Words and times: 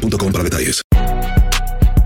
para 0.00 0.44
detalles. 0.44 0.82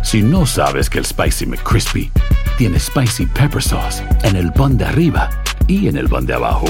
Si 0.02 0.22
no 0.22 0.46
sabes 0.46 0.90
que 0.90 0.98
el 0.98 1.06
Spicy 1.06 1.46
McCrispy 1.46 2.10
tiene 2.58 2.78
Spicy 2.78 3.26
Pepper 3.26 3.62
Sauce 3.62 4.02
en 4.22 4.36
el 4.36 4.52
pan 4.52 4.76
de 4.76 4.84
arriba 4.84 5.30
y 5.66 5.88
en 5.88 5.96
el 5.96 6.08
pan 6.08 6.26
de 6.26 6.34
abajo, 6.34 6.66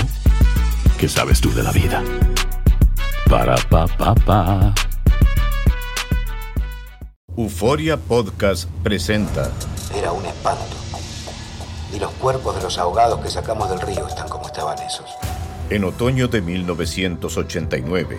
¿qué 0.98 1.09
sabes 1.09 1.41
tú 1.41 1.52
de 1.52 1.62
la 1.62 1.73
vida? 1.73 2.02
Para, 3.29 3.56
pa, 3.68 3.87
pa, 3.87 4.15
pa. 4.15 4.74
Euforia 7.37 7.96
Podcast 7.96 8.70
presenta 8.82 9.51
Era 9.95 10.12
un 10.12 10.24
espanto. 10.24 10.77
Y 11.93 11.98
los 11.98 12.12
cuerpos 12.12 12.56
de 12.56 12.62
los 12.62 12.79
ahogados 12.79 13.20
que 13.20 13.29
sacamos 13.30 13.68
del 13.70 13.80
río 13.80 14.06
están 14.06 14.29
como 14.29 14.46
estaban 14.46 14.79
esos. 14.79 15.10
En 15.70 15.84
otoño 15.84 16.29
de 16.29 16.41
1989, 16.43 18.18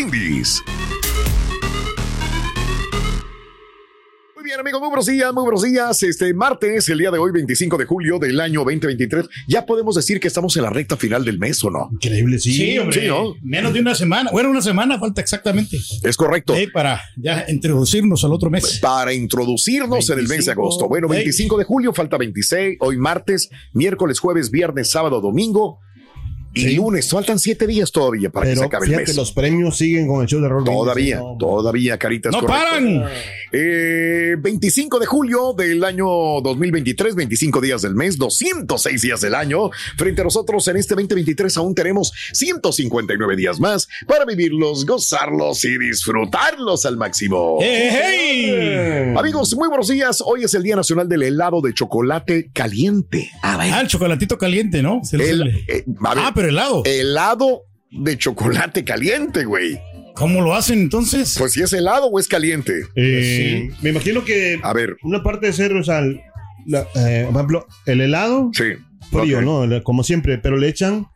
Muy 0.00 0.10
bien, 4.44 4.58
amigos, 4.58 4.80
muy 4.80 4.88
buenos 4.88 5.04
días, 5.04 5.30
muy 5.34 5.42
buenos 5.42 5.62
días. 5.62 6.02
Este 6.02 6.32
martes, 6.32 6.88
el 6.88 6.96
día 6.96 7.10
de 7.10 7.18
hoy, 7.18 7.30
25 7.32 7.76
de 7.76 7.84
julio 7.84 8.18
del 8.18 8.40
año 8.40 8.60
2023. 8.60 9.28
Ya 9.46 9.66
podemos 9.66 9.96
decir 9.96 10.18
que 10.18 10.28
estamos 10.28 10.56
en 10.56 10.62
la 10.62 10.70
recta 10.70 10.96
final 10.96 11.22
del 11.22 11.38
mes, 11.38 11.62
¿o 11.64 11.70
no? 11.70 11.90
Increíble, 11.92 12.38
sí. 12.38 12.50
Sí, 12.50 12.78
hombre. 12.78 13.02
Sí, 13.02 13.08
¿no? 13.08 13.34
Menos 13.42 13.74
de 13.74 13.80
una 13.80 13.94
semana. 13.94 14.30
Bueno, 14.32 14.48
una 14.48 14.62
semana 14.62 14.98
falta 14.98 15.20
exactamente. 15.20 15.76
Es 16.02 16.16
correcto. 16.16 16.54
Eh, 16.54 16.70
para 16.72 17.02
ya 17.18 17.44
introducirnos 17.48 18.24
al 18.24 18.32
otro 18.32 18.48
mes. 18.48 18.78
Para 18.80 19.12
introducirnos 19.12 20.08
en 20.08 20.18
el 20.18 20.28
mes 20.28 20.46
de 20.46 20.54
25, 20.54 20.60
agosto. 20.62 20.88
Bueno, 20.88 21.08
25 21.08 21.58
de 21.58 21.64
julio, 21.64 21.92
falta 21.92 22.16
26, 22.16 22.78
hoy 22.80 22.96
martes, 22.96 23.50
miércoles, 23.74 24.18
jueves, 24.18 24.50
viernes, 24.50 24.90
sábado, 24.90 25.20
domingo 25.20 25.78
y 26.54 26.74
lunes. 26.74 27.08
Faltan 27.10 27.38
siete 27.38 27.66
días 27.66 27.92
todavía 27.92 28.30
para 28.30 28.46
que 28.46 28.52
se 28.52 28.56
Pero 28.56 28.66
acabe 28.66 28.84
el 28.86 28.90
fíjate, 28.90 29.06
mes. 29.08 29.16
los 29.16 29.32
premios 29.32 29.76
siguen 29.76 30.06
con 30.08 30.22
el 30.22 30.26
show 30.28 30.40
de 30.40 30.48
Brindis. 30.48 30.74
Todavía, 30.74 31.16
No, 31.18 31.36
todavía, 31.38 31.98
caritas. 31.98 32.32
¡No 32.32 32.40
correcto. 32.40 32.62
paran! 32.64 33.04
Eh, 33.52 34.36
25 34.38 34.98
de 34.98 35.06
julio 35.06 35.52
del 35.56 35.82
año 35.84 36.06
2023, 36.42 37.14
25 37.14 37.60
días 37.60 37.82
del 37.82 37.94
mes, 37.94 38.16
206 38.18 39.02
días 39.02 39.20
del 39.20 39.34
año. 39.34 39.70
Frente 39.96 40.20
a 40.20 40.24
nosotros 40.24 40.66
en 40.68 40.76
este 40.76 40.94
2023 40.94 41.56
aún 41.56 41.74
tenemos 41.74 42.12
159 42.32 43.36
días 43.36 43.58
más 43.60 43.88
para 44.06 44.24
vivirlos, 44.24 44.86
gozarlos 44.86 45.64
y 45.64 45.78
disfrutarlos 45.78 46.86
al 46.86 46.96
máximo. 46.96 47.58
Amigos, 49.18 49.54
muy 49.56 49.68
buenos 49.68 49.88
días. 49.88 50.22
Hoy 50.24 50.44
es 50.44 50.54
el 50.54 50.62
Día 50.62 50.76
Nacional 50.76 51.08
del 51.08 51.22
Helado 51.22 51.60
de 51.60 51.74
Chocolate 51.74 52.50
Caliente. 52.52 53.30
A 53.42 53.56
ver, 53.56 53.72
Ah, 53.72 53.80
el 53.80 53.88
chocolatito 53.88 54.36
caliente, 54.38 54.82
¿no? 54.82 55.00
El- 55.12 55.64
eh, 55.68 55.84
ah, 56.04 56.32
pero 56.34 56.48
helado. 56.48 56.82
helado 56.84 57.62
de 57.90 58.16
chocolate 58.18 58.84
caliente, 58.84 59.44
güey. 59.44 59.80
¿Cómo 60.20 60.42
lo 60.42 60.54
hacen 60.54 60.80
entonces? 60.80 61.34
Pues 61.38 61.54
si 61.54 61.62
es 61.62 61.72
helado 61.72 62.06
o 62.08 62.20
es 62.20 62.28
caliente. 62.28 62.82
Eh, 62.94 63.70
Me 63.82 63.88
imagino 63.90 64.22
que 64.22 64.60
A 64.62 64.72
ver, 64.74 64.96
una 65.02 65.22
parte 65.22 65.46
de 65.46 65.52
ser, 65.54 65.72
o 65.74 65.82
sea, 65.82 66.02
la- 66.66 66.86
eh, 66.94 67.24
por 67.24 67.34
ejemplo, 67.36 67.66
el 67.86 68.02
helado 68.02 68.50
sí. 68.52 68.64
frío. 69.10 69.40
¿no? 69.40 69.66
Como 69.82 70.04
siempre, 70.04 70.36
pero 70.36 70.58
le 70.58 70.68
echan 70.68 71.06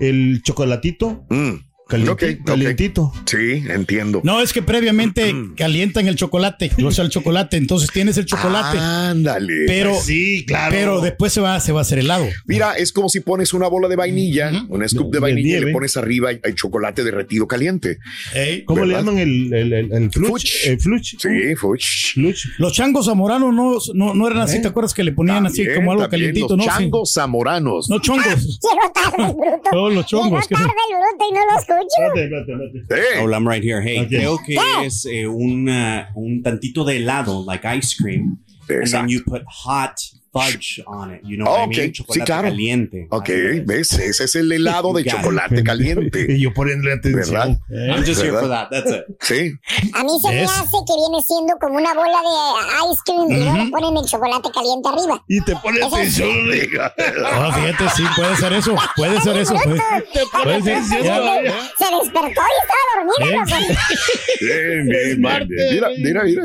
el 0.00 0.42
chocolatito 0.42 1.24
Mm, 1.30 1.54
ok. 1.88 2.22
calientito. 2.44 3.12
sí, 3.26 3.62
entiendo. 3.68 4.20
no, 4.24 4.40
es 4.40 4.52
que 4.52 4.60
previamente 4.62 5.32
calientan 5.56 6.08
el 6.08 6.16
chocolate, 6.16 6.72
o 6.84 6.90
sea, 6.90 7.04
el 7.04 7.10
chocolate, 7.10 7.56
entonces 7.56 7.90
tienes 7.92 8.16
el 8.18 8.26
chocolate, 8.26 8.78
Ándale. 8.78 9.64
pero, 9.66 9.94
Sí, 10.00 10.44
claro. 10.46 10.70
pero 10.72 11.00
después 11.00 11.32
se 11.32 11.40
va, 11.40 11.60
se 11.60 11.72
va 11.72 11.80
a 11.80 11.82
hacer 11.82 11.98
helado. 12.00 12.26
Mira, 12.46 12.72
es 12.76 12.92
como 12.92 13.08
si 13.08 13.20
pones 13.20 13.52
una 13.54 13.68
bola 13.68 13.86
de 13.88 13.96
vainilla, 13.96 14.50
un 14.68 14.86
scoop 14.88 15.12
de 15.12 15.16
De 15.16 15.20
vainilla 15.20 15.58
y 15.58 15.64
le 15.66 15.72
pones 15.72 15.96
arriba 15.96 16.30
hay 16.30 16.54
chocolate 16.54 17.04
derretido 17.04 17.46
caliente. 17.46 17.98
Ey. 18.34 18.64
¿Cómo 18.64 18.84
le 18.84 18.94
llaman 18.94 19.18
el, 19.18 19.52
el, 19.54 19.72
el, 19.72 19.92
el 19.92 20.10
fluch? 20.10 20.44
El 20.64 20.80
fluch. 20.80 21.16
Sí, 21.18 21.54
fuch. 21.56 22.14
Fluch. 22.14 22.46
Los 22.58 22.72
changos 22.72 23.06
zamoranos 23.06 23.54
no, 23.54 23.78
no, 23.94 24.14
no 24.14 24.26
eran 24.26 24.40
así, 24.40 24.60
¿te 24.60 24.68
acuerdas 24.68 24.92
que 24.92 25.04
le 25.04 25.12
ponían 25.12 25.46
así 25.46 25.64
como 25.74 25.92
algo 25.92 26.08
calientito, 26.08 26.56
los 26.56 26.58
no? 26.58 26.62
Sí. 26.64 26.68
Changos 26.68 27.12
zamoranos. 27.14 27.88
No 27.88 28.00
chongos. 28.00 28.24
Llegó 28.62 28.92
tarde 28.92 29.28
el 29.30 29.34
bruto. 29.36 29.70
No, 29.72 29.90
los 29.90 30.06
chongos. 30.06 30.30
Llegó 30.30 30.40
¿qué 30.48 30.54
tarde 30.54 30.72
el 30.90 30.96
bruto 30.96 31.24
y 31.30 31.34
no 31.34 31.40
lo 31.46 31.58
escucho. 31.58 31.75
Espérate, 31.84 32.24
espérate, 32.24 32.78
espérate. 32.78 33.16
Eh, 33.18 33.22
Hola, 33.22 33.36
I'm 33.36 33.46
right 33.48 33.62
here. 33.62 33.80
Hey, 33.82 34.00
Okay. 34.00 34.18
creo 34.18 34.38
que 34.44 34.56
es 34.86 35.04
eh, 35.06 35.26
una, 35.26 36.10
un 36.14 36.42
tantito 36.42 36.84
de 36.84 36.96
helado, 36.96 37.44
like 37.44 37.64
ice 37.66 37.94
cream, 37.94 38.38
and 38.68 38.86
then 38.90 39.08
you 39.08 39.22
put 39.24 39.42
hot 39.46 39.96
fudge 40.40 40.82
on 40.86 41.14
it. 41.14 41.20
You 41.24 41.36
know 41.36 41.46
Oh, 41.48 41.52
what 41.52 41.60
I 41.60 41.64
ok. 41.64 41.76
mean? 41.76 41.86
Sí, 41.86 41.92
Chocolate 41.92 42.24
claro. 42.26 42.48
caliente. 42.48 43.06
Ok, 43.10 43.28
ves, 43.64 43.92
ese 43.98 44.24
es 44.24 44.34
el 44.36 44.52
helado 44.52 44.92
de 44.92 45.04
chocolate 45.10 45.62
caliente. 45.64 46.26
Y 46.36 46.40
yo 46.42 46.52
poniéndole 46.52 46.94
atención. 46.94 47.58
¿Verdad? 47.68 47.94
I'm 47.96 48.04
just 48.04 48.20
here 48.22 48.30
¿Verdad? 48.32 48.40
for 48.40 48.48
that. 48.48 48.70
That's 48.70 48.90
it. 48.92 49.04
Sí. 49.20 49.52
A 49.94 50.02
mí 50.04 50.10
se 50.20 50.28
me 50.30 50.42
hace 50.44 50.76
que 50.86 50.94
viene 50.94 51.22
siendo 51.26 51.54
como 51.60 51.76
una 51.78 51.94
bola 51.94 52.20
de 52.20 52.92
ice 52.92 53.02
cream 53.04 53.30
y 53.30 53.44
luego 53.44 53.70
ponen 53.70 53.96
el 53.96 54.04
chocolate 54.10 54.48
caliente 54.52 54.88
arriba. 54.88 55.24
Y 55.28 55.40
te 55.42 55.56
pone 55.56 55.78
Eso 55.78 55.86
es- 55.86 55.94
atención. 56.20 56.28
Ah, 57.24 57.52
fíjate, 57.54 57.90
sí, 57.96 58.02
puede 58.16 58.36
ser 58.36 58.52
eso. 58.52 58.74
Puede 58.96 59.20
ser 59.20 59.36
eso. 59.36 59.54
Puede, 59.62 59.80
puede 60.60 60.62
ser. 60.82 61.02
Ya. 61.02 61.22
Se 61.78 61.84
despertó 62.02 62.40
y 62.40 62.56
estaba 62.62 62.84
dormido. 62.96 63.56
¿Eh? 63.56 63.76
Bien, 64.40 64.86
bien, 64.88 65.22
bien, 65.22 65.48
bien. 65.48 65.74
Mira, 65.74 65.88
mira, 65.98 66.22
mira. 66.24 66.42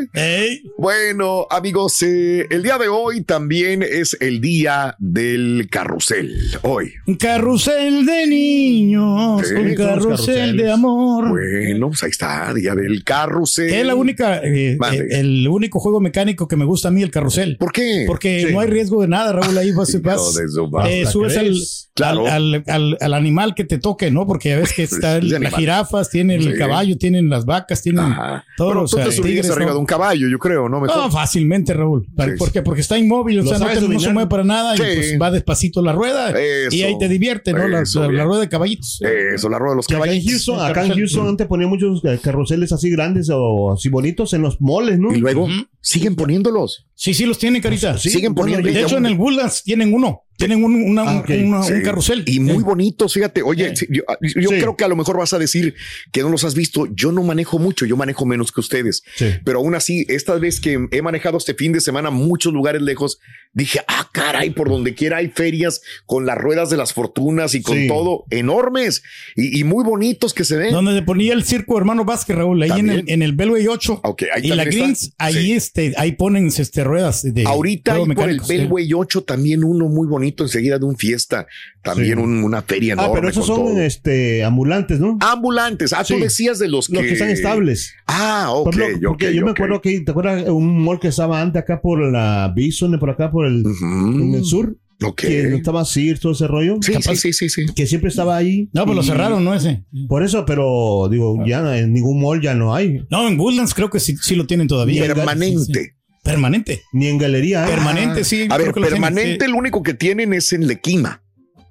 Bueno, 0.77 1.47
amigos, 1.49 2.01
eh, 2.03 2.47
el 2.49 2.63
día 2.63 2.77
de 2.77 2.87
hoy 2.87 3.21
también 3.23 3.80
es 3.83 4.17
el 4.19 4.41
día 4.41 4.95
del 4.99 5.67
carrusel. 5.69 6.35
Hoy. 6.63 6.93
Un 7.07 7.15
carrusel 7.15 8.05
de 8.05 8.27
niños, 8.27 9.47
Sí, 9.47 9.53
un 9.55 9.75
carrusel 9.75 10.57
de 10.57 10.71
amor. 10.71 11.29
Bueno, 11.29 11.87
pues 11.89 12.03
ahí 12.03 12.09
está, 12.09 12.53
día 12.53 12.75
del 12.75 13.03
carrusel. 13.03 13.73
Es 13.73 13.85
la 13.85 13.95
única, 13.95 14.37
eh, 14.43 14.77
eh, 14.91 15.07
el 15.11 15.47
único 15.47 15.79
juego 15.79 15.99
mecánico 15.99 16.47
que 16.47 16.55
me 16.55 16.65
gusta 16.65 16.87
a 16.89 16.91
mí, 16.91 17.01
el 17.03 17.11
carrusel. 17.11 17.57
¿Por 17.57 17.71
qué? 17.71 18.05
Porque 18.07 18.45
Sí. 18.47 18.53
no 18.53 18.59
hay 18.59 18.67
riesgo 18.67 19.01
de 19.01 19.07
nada, 19.07 19.33
Raúl. 19.33 19.57
Ahí 19.57 19.71
vas, 19.71 19.89
vas, 20.01 20.35
madre. 20.71 21.01
eh, 21.01 21.05
subes 21.05 21.37
al, 21.37 21.53
Claro. 22.01 22.27
al, 22.27 22.55
al- 22.55 22.63
al- 22.67 22.97
al 22.99 23.13
animal 23.13 23.55
que 23.55 23.63
te 23.63 23.77
toque, 23.77 24.11
¿no? 24.11 24.25
Porque 24.27 24.49
ya 24.49 24.57
ves 24.57 24.73
que 24.73 24.83
está 24.83 25.17
Es 25.17 25.29
de 25.29 25.39
las 25.39 25.53
jirafas, 25.55 26.09
tienen 26.09 26.41
Sí. 26.41 26.49
el 26.49 26.57
caballo, 26.57 26.97
tienen 26.97 27.29
las 27.29 27.45
vacas, 27.45 27.81
tienen 27.81 28.03
Ajá. 28.05 28.43
todo. 28.57 28.69
Pero 28.69 28.79
o 28.81 28.85
tú 28.87 28.97
sea, 28.97 29.05
te 29.09 29.15
tigres, 29.21 29.49
arriba 29.49 29.67
¿no? 29.69 29.73
de 29.75 29.79
un 29.79 29.85
caballo, 29.85 30.27
yo 30.27 30.37
creo, 30.39 30.67
¿no? 30.69 30.79
Mejor. 30.81 30.97
No, 30.97 31.11
fácilmente, 31.11 31.73
Raúl. 31.73 32.05
Sí. 32.07 32.31
¿Por 32.37 32.51
qué? 32.51 32.61
Porque 32.61 32.81
está 32.81 32.97
inmóvil, 32.97 33.39
o 33.39 33.43
sea, 33.45 33.59
no, 33.59 33.67
te- 33.67 33.81
no 33.87 33.99
se 33.99 34.11
mueve 34.13 34.29
para 34.29 34.43
nada 34.43 34.75
Sí. 34.75 34.83
y 34.83 34.95
pues 34.95 35.17
va 35.21 35.31
despacito 35.31 35.81
la 35.81 35.91
rueda 35.93 36.29
Eso. 36.31 36.75
y 36.75 36.83
ahí 36.83 36.97
te 36.97 37.07
divierte, 37.07 37.53
¿no? 37.53 37.67
La, 37.67 37.81
Eso, 37.81 37.99
la- 38.01 38.05
la 38.07 38.11
bien. 38.13 38.25
rueda 38.25 38.41
de 38.41 38.49
caballitos. 38.49 39.01
Eso, 39.01 39.49
la 39.49 39.59
rueda 39.59 39.71
de 39.73 39.75
los 39.77 39.87
Que 39.87 39.95
acá 39.95 40.05
en 40.05 40.09
caballos. 40.11 40.29
Houston, 40.31 40.55
el 40.55 40.61
acá 40.61 40.69
en 40.69 40.75
carrusel. 40.89 40.99
Houston 40.99 41.27
antes 41.27 41.47
ponían 41.47 41.69
muchos 41.69 42.01
eh, 42.05 42.19
carruseles 42.21 42.71
así 42.71 42.89
grandes 42.89 43.29
o 43.31 43.73
así 43.73 43.89
bonitos 43.89 44.33
en 44.33 44.41
los 44.41 44.59
moles, 44.61 44.99
¿no? 44.99 45.13
Y 45.13 45.19
luego 45.19 45.47
siguen 45.81 46.15
poniéndololos. 46.15 46.85
Sí, 46.95 47.13
sí, 47.15 47.25
los 47.25 47.39
tienen, 47.39 47.61
Carita. 47.61 47.97
Siguen 47.97 48.35
poniendo. 48.35 48.67
De 48.67 48.79
hecho, 48.81 48.97
en 48.97 49.05
el 49.07 49.17
Woodlands 49.17 49.63
tienen 49.63 49.93
uno. 49.93 50.21
Tienen 50.47 50.63
un, 50.63 50.75
una- 50.75 51.01
Ah, 51.03 51.11
un- 51.13 51.17
ok. 51.19 51.29
una- 51.45 51.63
Sí. 51.63 51.73
un 51.73 51.81
carrusel. 51.81 52.23
Y 52.27 52.39
muy 52.39 52.63
bonitos, 52.63 53.13
fíjate. 53.13 53.41
Oye, 53.43 53.75
sí, 53.75 53.87
yo, 53.89 54.03
yo 54.21 54.49
Sí. 54.49 54.55
creo 54.59 54.75
que 54.75 54.83
a 54.83 54.87
lo 54.87 54.95
mejor 54.95 55.17
vas 55.17 55.33
a 55.33 55.39
decir 55.39 55.75
que 56.11 56.21
no 56.21 56.29
los 56.29 56.43
has 56.43 56.55
visto. 56.55 56.87
Yo 56.93 57.11
no 57.11 57.23
manejo 57.23 57.59
mucho, 57.59 57.85
yo 57.85 57.95
manejo 57.97 58.25
menos 58.25 58.51
que 58.51 58.59
ustedes. 58.59 59.03
Sí. 59.15 59.25
Pero 59.45 59.59
aún 59.59 59.75
así, 59.75 60.05
esta 60.09 60.35
vez 60.35 60.59
que 60.59 60.87
he 60.91 61.01
manejado 61.01 61.37
este 61.37 61.53
fin 61.53 61.71
de 61.71 61.81
semana 61.81 62.09
muchos 62.09 62.53
lugares 62.53 62.81
lejos, 62.81 63.19
dije, 63.53 63.81
ah, 63.87 64.09
caray, 64.13 64.49
por 64.51 64.69
donde 64.69 64.95
quiera 64.95 65.17
hay 65.17 65.27
ferias 65.29 65.81
con 66.05 66.25
las 66.25 66.37
ruedas 66.37 66.69
de 66.69 66.77
las 66.77 66.93
fortunas 66.93 67.53
y 67.55 67.61
con 67.61 67.77
Sí. 67.77 67.87
todo 67.87 68.25
enormes 68.29 69.03
y, 69.35 69.59
y 69.59 69.63
muy 69.63 69.83
bonitos 69.83 70.33
que 70.33 70.43
se 70.45 70.55
ven. 70.57 70.71
Donde 70.71 70.93
se 70.93 71.01
ponía 71.01 71.33
el 71.33 71.43
circo 71.43 71.77
hermano 71.77 72.05
Vázquez, 72.05 72.35
Raúl, 72.35 72.61
ahí 72.63 72.79
en 72.79 72.89
el, 72.89 73.03
en 73.07 73.21
el 73.21 73.33
Belway 73.33 73.67
8. 73.67 73.99
Ok, 74.03 74.23
ahí 74.33 74.45
y 74.45 74.47
la 74.49 74.63
está. 74.63 74.75
Greens, 74.75 75.13
ahí 75.17 75.33
Sí. 75.33 75.51
este, 75.53 75.93
ahí 75.97 76.13
ponen 76.13 76.47
este, 76.47 76.83
ruedas 76.83 77.21
de 77.23 77.43
Ahorita 77.45 77.93
hay 77.95 78.05
por 78.05 78.29
el 78.29 78.39
sí. 78.41 78.47
Bellway 78.47 78.93
8 78.93 79.23
también 79.23 79.63
uno 79.63 79.87
muy 79.89 80.07
bonito 80.07 80.30
enseguida 80.39 80.79
de 80.79 80.85
un 80.85 80.95
fiesta, 80.97 81.47
también 81.81 82.17
Sí. 82.17 82.23
un- 82.23 82.43
una 82.43 82.61
feria 82.61 82.93
enorme. 82.93 83.11
Ah, 83.11 83.15
pero 83.15 83.29
esos 83.29 83.45
son 83.45 83.55
todo. 83.57 83.81
este 83.81 84.43
ambulantes, 84.43 84.99
¿no? 84.99 85.17
ambulantes. 85.21 85.93
Ah, 85.93 86.03
tú 86.03 86.15
Sí. 86.15 86.19
decías 86.21 86.59
de 86.59 86.67
los 86.67 86.87
que 86.87 86.93
Los 86.93 87.03
que 87.03 87.13
están 87.13 87.29
estables. 87.29 87.93
Ah, 88.07 88.47
ok, 88.51 88.63
Por 88.71 88.81
ejemplo, 88.81 89.09
porque 89.09 89.33
yo 89.35 89.45
me 89.45 89.51
acuerdo 89.51 89.81
que, 89.81 89.99
¿te 90.01 90.11
acuerdas 90.11 90.47
un 90.49 90.83
mall 90.83 90.99
que 90.99 91.09
estaba 91.09 91.41
antes 91.41 91.61
acá 91.61 91.81
por 91.81 91.99
la 92.11 92.51
Bison, 92.55 92.97
por 92.99 93.09
acá 93.09 93.31
por 93.31 93.45
el, 93.45 93.65
Ujú. 93.65 93.85
en 93.85 94.33
el 94.35 94.43
sur? 94.45 94.77
Ok. 95.03 95.21
Que 95.21 95.55
estaba 95.55 95.81
así, 95.81 96.13
todo 96.13 96.33
ese 96.33 96.45
rollo. 96.45 96.77
Sí, 96.81 96.91
Capaz 96.93 97.15
sí, 97.15 97.33
sí, 97.33 97.49
sí, 97.49 97.65
sí. 97.65 97.73
Que 97.75 97.87
siempre 97.87 98.09
estaba 98.09 98.37
ahí. 98.37 98.69
No, 98.71 98.85
pues 98.85 98.95
lo 98.95 99.01
cerraron, 99.01 99.43
¿no? 99.43 99.55
Ese. 99.55 99.83
Por 100.07 100.23
eso, 100.23 100.45
pero 100.45 101.07
digo, 101.09 101.43
ya 101.43 101.75
en 101.79 101.91
ningún 101.91 102.21
mall 102.21 102.39
ya 102.39 102.53
no 102.53 102.75
hay. 102.75 103.03
No, 103.09 103.27
en 103.27 103.39
Woodlands 103.39 103.73
creo 103.73 103.89
que 103.89 103.99
sí, 103.99 104.15
sí 104.21 104.35
lo 104.35 104.45
tienen 104.45 104.67
todavía. 104.67 105.07
Permanente. 105.07 105.95
Sí, 106.23 106.29
sí. 106.29 106.31
Permanente. 106.33 106.83
Ni 106.93 107.07
en 107.07 107.17
galería 107.17 107.63
hay. 107.65 107.71
Permanente, 107.71 108.23
sí. 108.23 108.47
A 108.49 108.57
ver, 108.57 108.73
tienen, 108.73 108.89
permanente, 108.91 109.45
sí. 109.45 109.51
el 109.51 109.55
único 109.55 109.81
que 109.83 109.93
tienen 109.95 110.33
es 110.33 110.53
en 110.53 110.67
Lequima. 110.67 111.23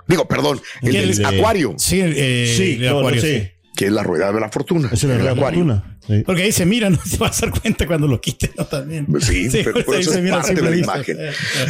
Digo, 0.08 0.26
perdón, 0.26 0.60
el 0.82 0.90
¿Qué 0.90 1.00
del 1.00 1.10
el 1.10 1.16
de- 1.18 1.26
acuario, 1.26 1.74
Sí, 1.78 2.00
eh, 2.02 2.52
Sí, 2.56 2.78
el 2.80 2.88
acuario, 2.88 3.20
sí. 3.22 3.28
sí. 3.40 3.48
que 3.76 3.86
es 3.86 3.92
la 3.92 4.02
rueda 4.02 4.32
de 4.32 4.40
la 4.40 4.48
fortuna. 4.50 4.90
Es 4.92 5.04
la 5.04 5.14
el 5.14 5.20
Real 5.22 5.36
acuario. 5.38 5.64
Fortuna. 5.64 5.98
Sí. 6.04 6.22
Porque 6.26 6.42
ahí 6.42 6.50
se 6.52 6.66
mira, 6.66 6.90
no 6.90 6.98
te 7.10 7.16
vas 7.18 7.40
a 7.42 7.46
dar 7.46 7.60
cuenta 7.60 7.86
cuando 7.86 8.08
lo 8.08 8.20
quiten, 8.20 8.50
¿no? 8.58 8.66
También. 8.66 9.06
Sí, 9.20 9.48
pero, 9.52 9.72
pero 9.74 9.92
ahí 9.92 10.00
eso 10.00 10.10
se 10.10 10.18
es 10.18 10.24
mira 10.24 10.40
parte 10.42 10.54
de 10.60 10.68
la 10.70 10.76
imagen. 10.76 11.16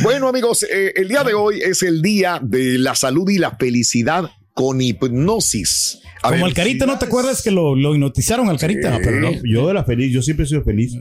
Bueno, 0.03 0.29
amigos, 0.29 0.63
eh, 0.63 0.93
el 0.97 1.09
día 1.09 1.23
de 1.23 1.35
hoy 1.35 1.61
es 1.61 1.83
el 1.83 2.01
día 2.01 2.41
de 2.43 2.79
la 2.79 2.95
salud 2.95 3.29
y 3.29 3.37
la 3.37 3.51
felicidad 3.57 4.25
con 4.55 4.81
hipnosis. 4.81 5.99
A 6.23 6.29
Como 6.29 6.37
ver, 6.37 6.45
al 6.45 6.55
Carita, 6.55 6.87
¿no 6.87 6.99
te 6.99 7.05
acuerdas 7.07 7.43
que 7.43 7.51
lo, 7.51 7.75
lo 7.77 7.95
hipnotizaron 7.95 8.49
al 8.49 8.59
Carita? 8.59 8.91
No, 8.91 8.99
pero 9.03 9.21
no, 9.21 9.31
yo 9.45 9.71
era 9.71 9.85
feliz, 9.85 10.13
yo 10.13 10.23
siempre 10.23 10.45
he 10.45 10.49
sido 10.49 10.63
feliz. 10.65 10.95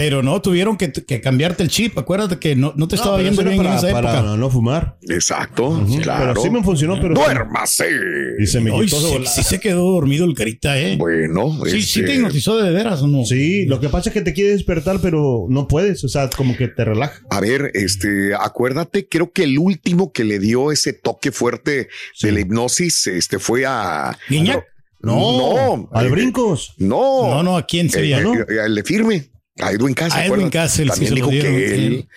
Pero 0.00 0.22
no, 0.22 0.40
tuvieron 0.40 0.78
que, 0.78 0.90
que 0.90 1.20
cambiarte 1.20 1.62
el 1.62 1.68
chip. 1.68 1.98
Acuérdate 1.98 2.38
que 2.38 2.56
no, 2.56 2.72
no 2.74 2.88
te 2.88 2.96
estaba 2.96 3.18
viendo 3.18 3.44
bien 3.44 3.58
para, 3.58 3.72
en 3.72 3.76
esa 3.76 3.90
para 3.92 4.18
época. 4.20 4.36
no 4.38 4.48
fumar. 4.48 4.96
Exacto, 5.10 5.84
claro. 6.02 6.32
Pero 6.32 6.42
sí 6.42 6.48
me 6.48 6.62
funcionó, 6.62 6.98
pero. 6.98 7.14
Duérmase. 7.14 7.86
Y 8.38 8.46
se 8.46 8.60
me 8.60 8.70
quitó 8.70 8.98
de 9.18 9.26
sí, 9.26 9.42
se 9.42 9.60
quedó 9.60 9.92
dormido 9.92 10.24
el 10.24 10.34
Carita, 10.34 10.80
¿eh? 10.80 10.96
Bueno, 10.96 11.52
sí, 11.66 11.76
este, 11.76 11.80
sí 11.82 12.04
te 12.06 12.14
hipnotizó 12.14 12.56
de 12.56 12.70
veras 12.72 13.02
o 13.02 13.08
no. 13.08 13.26
Sí, 13.26 13.66
lo 13.66 13.78
que 13.78 13.90
pasa 13.90 14.08
es 14.08 14.14
que 14.14 14.22
te 14.22 14.32
quiere 14.32 14.52
despertar, 14.52 15.00
pero 15.02 15.44
no 15.50 15.68
puedes. 15.68 16.02
O 16.02 16.08
sea, 16.08 16.30
como 16.30 16.56
que 16.56 16.68
te 16.68 16.82
relaja. 16.82 17.20
A 17.28 17.40
ver, 17.40 17.70
este, 17.74 18.34
acuérdate, 18.34 19.06
creo 19.06 19.30
que 19.32 19.42
el 19.44 19.58
último 19.58 20.12
que 20.12 20.24
le 20.24 20.38
dio 20.38 20.72
ese 20.72 20.94
toque 20.94 21.30
fuerte 21.30 21.88
de 22.22 22.32
la 22.32 22.40
hipnosis, 22.40 23.06
este, 23.06 23.38
fue 23.38 23.66
a 23.66 24.16
¿Guiñac? 24.30 24.64
No, 25.02 25.14
no, 25.76 25.88
Al 25.92 26.06
eh, 26.06 26.10
brincos. 26.10 26.74
No, 26.78 27.28
No, 27.28 27.42
no, 27.42 27.56
¿a 27.58 27.66
quién 27.66 27.90
sería, 27.90 28.18
Eh, 28.20 28.22
no? 28.22 28.34
eh, 28.34 28.46
el 28.64 28.74
de 28.74 28.82
firme, 28.82 29.30
a 29.58 29.72
Edwin 29.72 29.94
Cass. 29.94 30.14
A 30.14 30.26
Edwin 30.26 30.50
Cass, 30.50 30.78
él 30.78 30.90
sí 30.92 31.06
También 31.06 31.14
dijo 31.14 31.30
que 31.30 31.74
él 31.74 32.08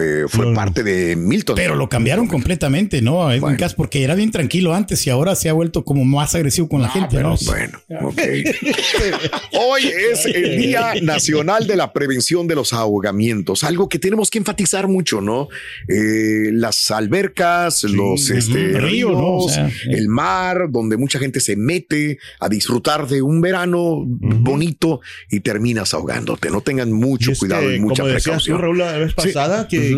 eh, 0.00 0.24
fue 0.28 0.46
No, 0.46 0.54
parte 0.54 0.82
de 0.82 1.16
Milton. 1.16 1.56
Pero 1.56 1.74
lo 1.76 1.88
cambiaron 1.88 2.26
completamente, 2.26 3.02
¿no? 3.02 3.30
Edwin 3.30 3.40
Bueno. 3.40 3.58
Cass, 3.58 3.74
porque 3.74 4.02
era 4.02 4.14
bien 4.14 4.30
tranquilo 4.30 4.74
antes 4.74 5.06
y 5.06 5.10
ahora 5.10 5.34
se 5.34 5.48
ha 5.48 5.52
vuelto 5.52 5.84
como 5.84 6.04
más 6.04 6.34
agresivo 6.34 6.68
con 6.68 6.82
la 6.82 6.88
gente, 6.88 7.20
¿no? 7.20 7.36
Bueno, 7.46 7.80
ok. 8.02 8.18
Hoy 9.52 9.82
es 10.12 10.26
el 10.26 10.58
Día 10.58 10.94
Nacional 11.02 11.66
de 11.66 11.76
la 11.76 11.92
Prevención 11.92 12.46
de 12.46 12.54
los 12.54 12.72
Ahogamientos, 12.72 13.64
algo 13.64 13.88
que 13.88 13.98
tenemos 13.98 14.30
que 14.30 14.38
enfatizar 14.38 14.88
mucho, 14.88 15.20
¿no? 15.20 15.48
Eh, 15.88 16.50
las 16.52 16.90
albercas, 16.90 17.84
los 17.84 18.30
este. 18.30 18.76
O 18.76 18.80
ríos, 18.80 19.52
sea, 19.52 19.70
el 19.90 20.08
mar, 20.08 20.66
donde 20.70 20.96
mucha 20.96 21.18
gente 21.18 21.40
se 21.40 21.56
mete 21.56 22.18
a 22.40 22.48
disfrutar 22.48 23.06
de 23.08 23.22
un 23.22 23.40
verano 23.40 24.04
bonito 24.06 25.00
y 25.30 25.40
terminas 25.40 25.94
ahogándote. 25.94 26.50
No 26.50 26.60
tengan 26.60 26.92
mucho 26.92 27.32
Y 27.32 27.36
cuidado 27.36 27.68
que, 27.68 27.76
y 27.76 27.80
mucha 27.80 28.02
como 28.02 28.14
decías 28.14 28.24
tú, 28.24 28.30
precaución. 28.30 28.60
Raúl, 28.60 28.78
la 28.78 28.92
vez 28.98 29.14
Sí. 29.18 29.32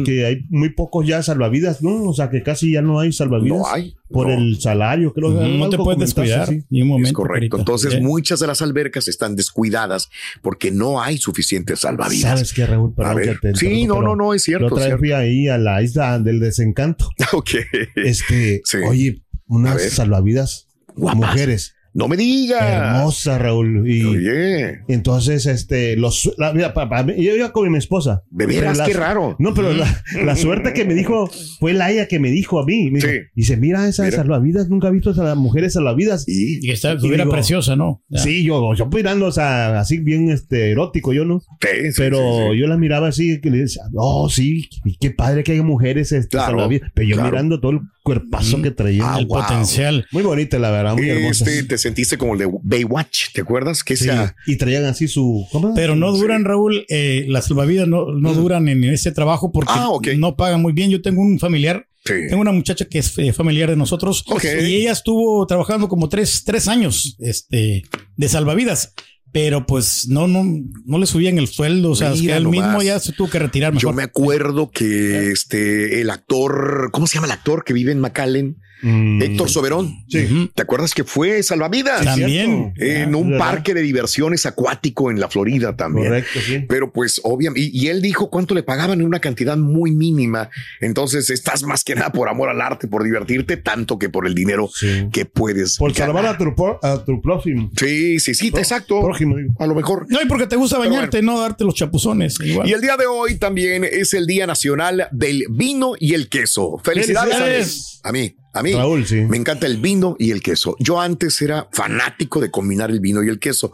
Que, 0.04 0.26
hay 0.26 0.44
muy 0.48 0.70
pocos 0.70 1.06
ya 1.06 1.22
salvavidas, 1.22 1.82
¿no? 1.82 2.04
O 2.04 2.14
sea, 2.14 2.30
que 2.30 2.42
casi 2.42 2.72
ya 2.72 2.82
no 2.82 3.00
hay 3.00 3.12
salvavidas. 3.12 3.58
No 3.58 3.66
hay, 3.66 3.94
Por 4.08 4.28
no. 4.28 4.34
el 4.34 4.60
salario, 4.60 5.12
creo. 5.12 5.28
Ujú, 5.30 5.38
algo 5.40 5.58
no 5.58 5.68
te 5.70 5.76
puedes 5.76 6.00
descuidar 6.00 6.40
así. 6.42 6.62
ni 6.70 6.82
un 6.82 6.88
momento. 6.88 7.08
Es 7.08 7.12
correcto. 7.12 7.56
Carita. 7.56 7.56
Entonces, 7.58 7.94
¿Eh? 7.94 8.00
muchas 8.00 8.40
de 8.40 8.46
las 8.46 8.62
albercas 8.62 9.08
están 9.08 9.36
descuidadas 9.36 10.08
porque 10.42 10.70
no 10.70 11.00
hay 11.02 11.18
suficientes 11.18 11.80
salvavidas. 11.80 12.32
¿Sabes 12.32 12.52
qué, 12.52 12.66
Raúl? 12.66 12.94
Perdón 12.94 13.16
ver. 13.16 13.38
que 13.40 13.52
te 13.52 13.56
Sí, 13.56 13.86
no, 13.86 14.00
no, 14.02 14.16
no, 14.16 14.34
es 14.34 14.42
cierto, 14.42 14.76
La 14.76 14.84
otra 14.84 14.98
fui 14.98 15.12
ahí 15.12 15.48
a 15.48 15.58
la 15.58 15.82
isla 15.82 16.18
del 16.18 16.40
desencanto. 16.40 17.08
ok. 17.32 17.50
Este, 17.96 18.62
Sí. 18.64 18.78
oye, 18.88 19.22
unas 19.46 19.82
salvavidas 19.90 20.68
Guapas. 20.96 21.30
mujeres. 21.32 21.74
No 21.92 22.06
me 22.08 22.16
digas. 22.16 22.62
Hermosa, 22.62 23.38
Raúl. 23.38 23.88
Y 23.90 24.04
Oye, 24.04 24.80
entonces, 24.88 25.46
este, 25.46 25.96
los, 25.96 26.32
la, 26.38 26.52
mira, 26.52 26.72
pa- 26.72 26.88
pa- 26.88 27.04
yo 27.06 27.34
iba 27.36 27.52
con 27.52 27.70
mi 27.70 27.78
esposa. 27.78 28.22
de 28.30 28.46
veras, 28.46 28.78
la- 28.78 28.86
qué 28.86 28.92
raro. 28.94 29.34
No, 29.38 29.54
pero 29.54 29.72
la, 29.72 30.02
la 30.24 30.36
suerte 30.36 30.72
que 30.72 30.84
me 30.84 30.94
dijo 30.94 31.28
fue 31.58 31.72
la 31.72 31.90
ella 31.90 32.06
que 32.06 32.18
me 32.20 32.30
dijo 32.30 32.60
a 32.60 32.64
mí. 32.66 32.90
Me 32.90 33.00
dijo, 33.00 33.08
Sí. 33.10 33.18
Dice, 33.34 33.56
mira 33.56 33.88
esas 33.88 34.06
Mira. 34.06 34.18
salvavidas, 34.18 34.68
nunca 34.68 34.88
he 34.88 34.92
visto 34.92 35.10
a 35.10 35.24
las 35.24 35.36
mujeres 35.36 35.72
salvavidas. 35.72 36.28
Y, 36.28 36.64
Y 36.66 36.70
está, 36.70 36.92
estuviera 36.92 37.26
preciosa, 37.26 37.74
¿no? 37.76 38.02
Ya. 38.08 38.20
Sí, 38.20 38.44
yo, 38.44 38.72
yo 38.74 38.86
mirando, 38.86 39.26
o 39.26 39.32
sea, 39.32 39.80
así 39.80 39.98
bien 39.98 40.30
este, 40.30 40.70
erótico, 40.70 41.12
yo 41.12 41.24
no. 41.24 41.40
Sí, 41.40 41.68
sí, 41.86 41.92
Pero 41.96 42.18
sí, 42.18 42.52
sí. 42.52 42.58
yo 42.60 42.66
la 42.68 42.76
miraba 42.76 43.08
así, 43.08 43.40
que 43.40 43.50
le 43.50 43.58
decía, 43.58 43.82
oh, 43.94 44.28
sí, 44.30 44.68
y 44.84 44.96
qué 44.98 45.10
padre 45.10 45.42
que 45.42 45.52
haya 45.52 45.62
mujeres 45.62 46.12
este, 46.12 46.36
Claro, 46.36 46.52
salvavidas. 46.52 46.90
Pero 46.94 47.08
yo 47.08 47.14
claro. 47.16 47.30
mirando 47.30 47.60
todo 47.60 47.72
el 47.72 47.80
cuerpazo 48.14 48.60
que 48.60 48.70
traía. 48.72 49.14
Ah, 49.14 49.18
el 49.20 49.26
wow. 49.26 49.40
potencial. 49.42 50.06
Muy 50.10 50.22
bonita, 50.22 50.58
la 50.58 50.70
verdad, 50.70 50.94
muy 50.96 51.08
hermosa. 51.08 51.44
Este, 51.44 51.62
te 51.64 51.78
sentiste 51.78 52.18
como 52.18 52.32
el 52.34 52.40
de 52.40 52.48
Baywatch, 52.62 53.32
¿te 53.32 53.40
acuerdas? 53.42 53.84
Que 53.84 53.96
Sí, 53.96 54.04
sea 54.04 54.34
y 54.46 54.56
traían 54.56 54.84
así 54.84 55.06
su. 55.06 55.46
¿cómo? 55.52 55.74
Pero 55.74 55.94
no 55.94 56.10
duran, 56.12 56.44
Raúl, 56.44 56.84
eh, 56.88 57.24
las 57.28 57.46
salvavidas 57.46 57.86
no, 57.86 58.06
no 58.12 58.34
duran 58.34 58.68
en 58.68 58.82
ese 58.84 59.12
trabajo 59.12 59.52
porque 59.52 59.72
Ah, 59.74 59.88
no 60.18 60.36
pagan 60.36 60.60
muy 60.60 60.72
bien. 60.72 60.90
Yo 60.90 61.00
tengo 61.02 61.22
un 61.22 61.38
familiar, 61.38 61.86
Sí. 62.04 62.14
tengo 62.28 62.40
una 62.40 62.52
muchacha 62.52 62.86
que 62.86 62.98
es 62.98 63.16
eh, 63.18 63.32
familiar 63.32 63.68
de 63.70 63.76
nosotros 63.76 64.24
y 64.42 64.74
ella 64.76 64.92
estuvo 64.92 65.46
trabajando 65.46 65.86
como 65.88 66.08
tres, 66.08 66.42
tres 66.44 66.66
años 66.66 67.16
este, 67.20 67.82
de 68.16 68.28
salvavidas. 68.28 68.94
Pero 69.32 69.64
pues 69.64 70.08
no, 70.08 70.26
no, 70.26 70.44
no 70.84 70.98
le 70.98 71.06
subían 71.06 71.38
el 71.38 71.46
sueldo. 71.46 71.90
O 71.90 71.94
sea, 71.94 72.12
es 72.12 72.20
que 72.20 72.40
mismo 72.40 72.82
ya 72.82 72.98
se 72.98 73.12
tuvo 73.12 73.30
que 73.30 73.38
retirar 73.38 73.72
mejor. 73.72 73.90
Yo 73.90 73.96
me 73.96 74.02
acuerdo 74.02 74.70
que 74.70 75.30
este 75.30 76.00
el 76.00 76.10
actor, 76.10 76.90
¿cómo 76.92 77.06
se 77.06 77.14
llama 77.14 77.26
el 77.26 77.32
actor 77.32 77.64
que 77.64 77.72
vive 77.72 77.92
en 77.92 78.00
McAllen? 78.00 78.56
Mm, 78.82 79.22
Héctor 79.22 79.50
Soberón. 79.50 80.04
Sí. 80.08 80.50
¿Te 80.54 80.62
acuerdas 80.62 80.94
que 80.94 81.04
fue 81.04 81.42
salvavidas? 81.42 82.04
También. 82.04 82.72
En 82.76 83.14
un 83.14 83.30
¿verdad? 83.32 83.38
parque 83.46 83.74
de 83.74 83.82
diversiones 83.82 84.46
acuático 84.46 85.10
en 85.10 85.20
la 85.20 85.28
Florida 85.28 85.76
también. 85.76 86.08
Correcto, 86.08 86.40
sí. 86.44 86.64
Pero 86.68 86.92
pues 86.92 87.20
obviamente, 87.24 87.60
y, 87.60 87.70
y 87.84 87.88
él 87.88 88.00
dijo 88.02 88.30
cuánto 88.30 88.54
le 88.54 88.62
pagaban 88.62 89.00
en 89.00 89.06
una 89.06 89.20
cantidad 89.20 89.56
muy 89.56 89.92
mínima. 89.92 90.50
Entonces 90.80 91.28
estás 91.30 91.62
más 91.62 91.84
que 91.84 91.94
nada 91.94 92.10
por 92.12 92.28
amor 92.28 92.48
al 92.48 92.60
arte, 92.60 92.88
por 92.88 93.04
divertirte, 93.04 93.56
tanto 93.56 93.98
que 93.98 94.08
por 94.08 94.26
el 94.26 94.34
dinero 94.34 94.68
Sí. 94.72 95.08
que 95.12 95.24
puedes. 95.26 95.76
Por 95.76 95.92
ganar. 95.92 96.14
salvar 96.14 96.26
a 96.34 96.38
tu, 96.38 96.54
pro- 96.54 96.78
a 96.82 97.04
tu 97.04 97.20
próximo. 97.20 97.70
Sí, 97.76 98.18
sí, 98.20 98.34
sí, 98.34 98.48
exacto. 98.48 99.00
Prójimo, 99.02 99.36
digo. 99.36 99.54
A 99.58 99.66
lo 99.66 99.74
mejor. 99.74 100.06
No, 100.08 100.20
y 100.22 100.26
porque 100.26 100.46
te 100.46 100.56
gusta 100.56 100.78
bañarte, 100.78 101.22
no 101.22 101.40
darte 101.40 101.64
los 101.64 101.74
chapuzones. 101.74 102.36
Igual. 102.42 102.68
Y 102.68 102.72
el 102.72 102.80
día 102.80 102.96
de 102.96 103.06
hoy 103.06 103.36
también 103.38 103.84
es 103.84 104.14
el 104.14 104.26
Día 104.26 104.46
Nacional 104.46 105.08
del 105.12 105.44
Vino 105.50 105.92
y 105.98 106.14
el 106.14 106.28
Queso. 106.28 106.78
Felicidades, 106.82 107.34
Felicidades. 107.36 108.00
a 108.04 108.12
mí. 108.12 108.18
A 108.20 108.26
mí. 108.26 108.36
Raúl, 108.52 109.06
sí. 109.06 109.22
Me 109.22 109.36
encanta 109.36 109.66
el 109.66 109.76
vino 109.76 110.16
y 110.18 110.32
el 110.32 110.42
queso. 110.42 110.76
Yo 110.78 111.00
antes 111.00 111.40
era 111.40 111.68
fanático 111.72 112.40
de 112.40 112.50
combinar 112.50 112.90
el 112.90 113.00
vino 113.00 113.22
y 113.22 113.28
el 113.28 113.38
queso. 113.38 113.72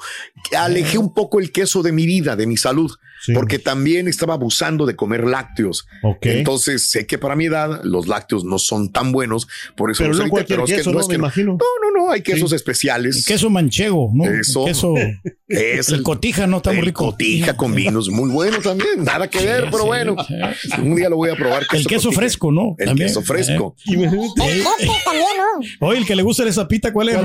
Alejé 0.56 0.98
un 0.98 1.14
poco 1.14 1.40
el 1.40 1.50
queso 1.52 1.82
de 1.82 1.92
mi 1.92 2.06
vida, 2.06 2.36
de 2.36 2.46
mi 2.46 2.56
salud, 2.56 2.92
Sí. 3.26 3.32
porque 3.32 3.58
también 3.58 4.06
estaba 4.08 4.34
abusando 4.34 4.86
de 4.86 4.94
comer 4.96 5.24
lácteos. 5.24 5.86
Ok. 6.02 6.18
Entonces 6.26 6.88
sé 6.90 7.06
que 7.06 7.18
para 7.18 7.34
mi 7.36 7.46
edad 7.46 7.80
los 7.82 8.06
lácteos 8.06 8.44
no 8.44 8.58
son 8.58 8.92
tan 8.92 9.10
buenos, 9.12 9.48
por 9.76 9.90
eso 9.90 10.04
Pero 10.04 10.14
no 10.14 10.20
evité, 10.20 10.30
cualquier 10.30 10.56
pero 10.58 10.64
es 10.64 10.70
que 10.70 10.76
queso, 10.78 10.90
no 10.90 10.94
¿no? 10.94 11.00
es 11.00 11.08
Me 11.08 11.14
que 11.14 11.18
no. 11.18 11.24
imagino. 11.24 11.52
No, 11.52 11.58
no, 11.92 12.04
no, 12.06 12.12
hay 12.12 12.22
quesos 12.22 12.52
El 12.52 12.56
especiales. 12.56 13.24
queso 13.26 13.50
manchego, 13.50 14.10
¿no? 14.14 14.24
El 14.26 14.40
Eso. 14.40 14.64
queso. 14.64 14.94
Es 15.48 15.90
el 15.90 16.02
cotija, 16.02 16.48
¿no? 16.48 16.56
Está 16.56 16.70
muy 16.70 16.80
el 16.80 16.86
rico. 16.86 17.04
cotija 17.10 17.56
con 17.56 17.72
vinos, 17.72 18.08
muy 18.10 18.28
bueno 18.30 18.58
también, 18.58 19.04
nada 19.04 19.28
que 19.30 19.38
ver, 19.44 19.66
pero 19.70 19.78
sí, 19.82 19.86
bueno, 19.86 20.16
sí, 20.60 20.80
un 20.80 20.96
día 20.96 21.08
lo 21.08 21.14
voy 21.16 21.30
a 21.30 21.36
probar. 21.36 21.62
El 21.72 21.86
queso 21.86 22.08
cotija. 22.08 22.20
fresco, 22.20 22.50
¿no? 22.50 22.74
El 22.78 22.86
También. 22.86 23.06
queso 23.08 23.22
fresco. 23.22 23.76
Me- 23.86 24.04
El 24.06 24.10
también, 24.34 24.64
¿no? 24.64 25.86
Oye, 25.86 25.98
el 26.00 26.04
que 26.06 26.16
le 26.16 26.22
gusta 26.24 26.42
esa 26.48 26.66
pita, 26.66 26.92
¿cuál 26.92 27.10
es? 27.10 27.16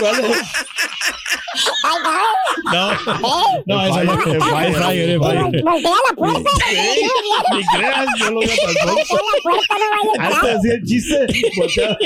¿Cuál 0.00 0.14
es? 0.24 0.36
No, 2.72 2.90
no, 3.66 3.86
eso 3.86 4.04
no. 4.04 4.12
El 4.24 4.36
Es 4.36 4.44
fire, 4.44 4.72
Vol- 4.72 4.74
fryer. 4.74 5.18
Voltea 5.18 5.90
la 6.08 6.16
puerta. 6.16 6.50
Ni 7.54 7.78
creas, 7.78 8.06
yo 8.18 8.30
lo 8.30 8.40
veo 8.40 8.48
tampoco. 8.48 8.94
Voltea 8.94 9.18
la 9.18 9.42
puerta, 9.42 9.74
no 9.78 10.18
vaya 10.18 10.36
a 10.36 10.40
Antes 10.52 10.70
el 10.72 10.82
chiste. 10.84 11.26
voltea- 11.56 11.98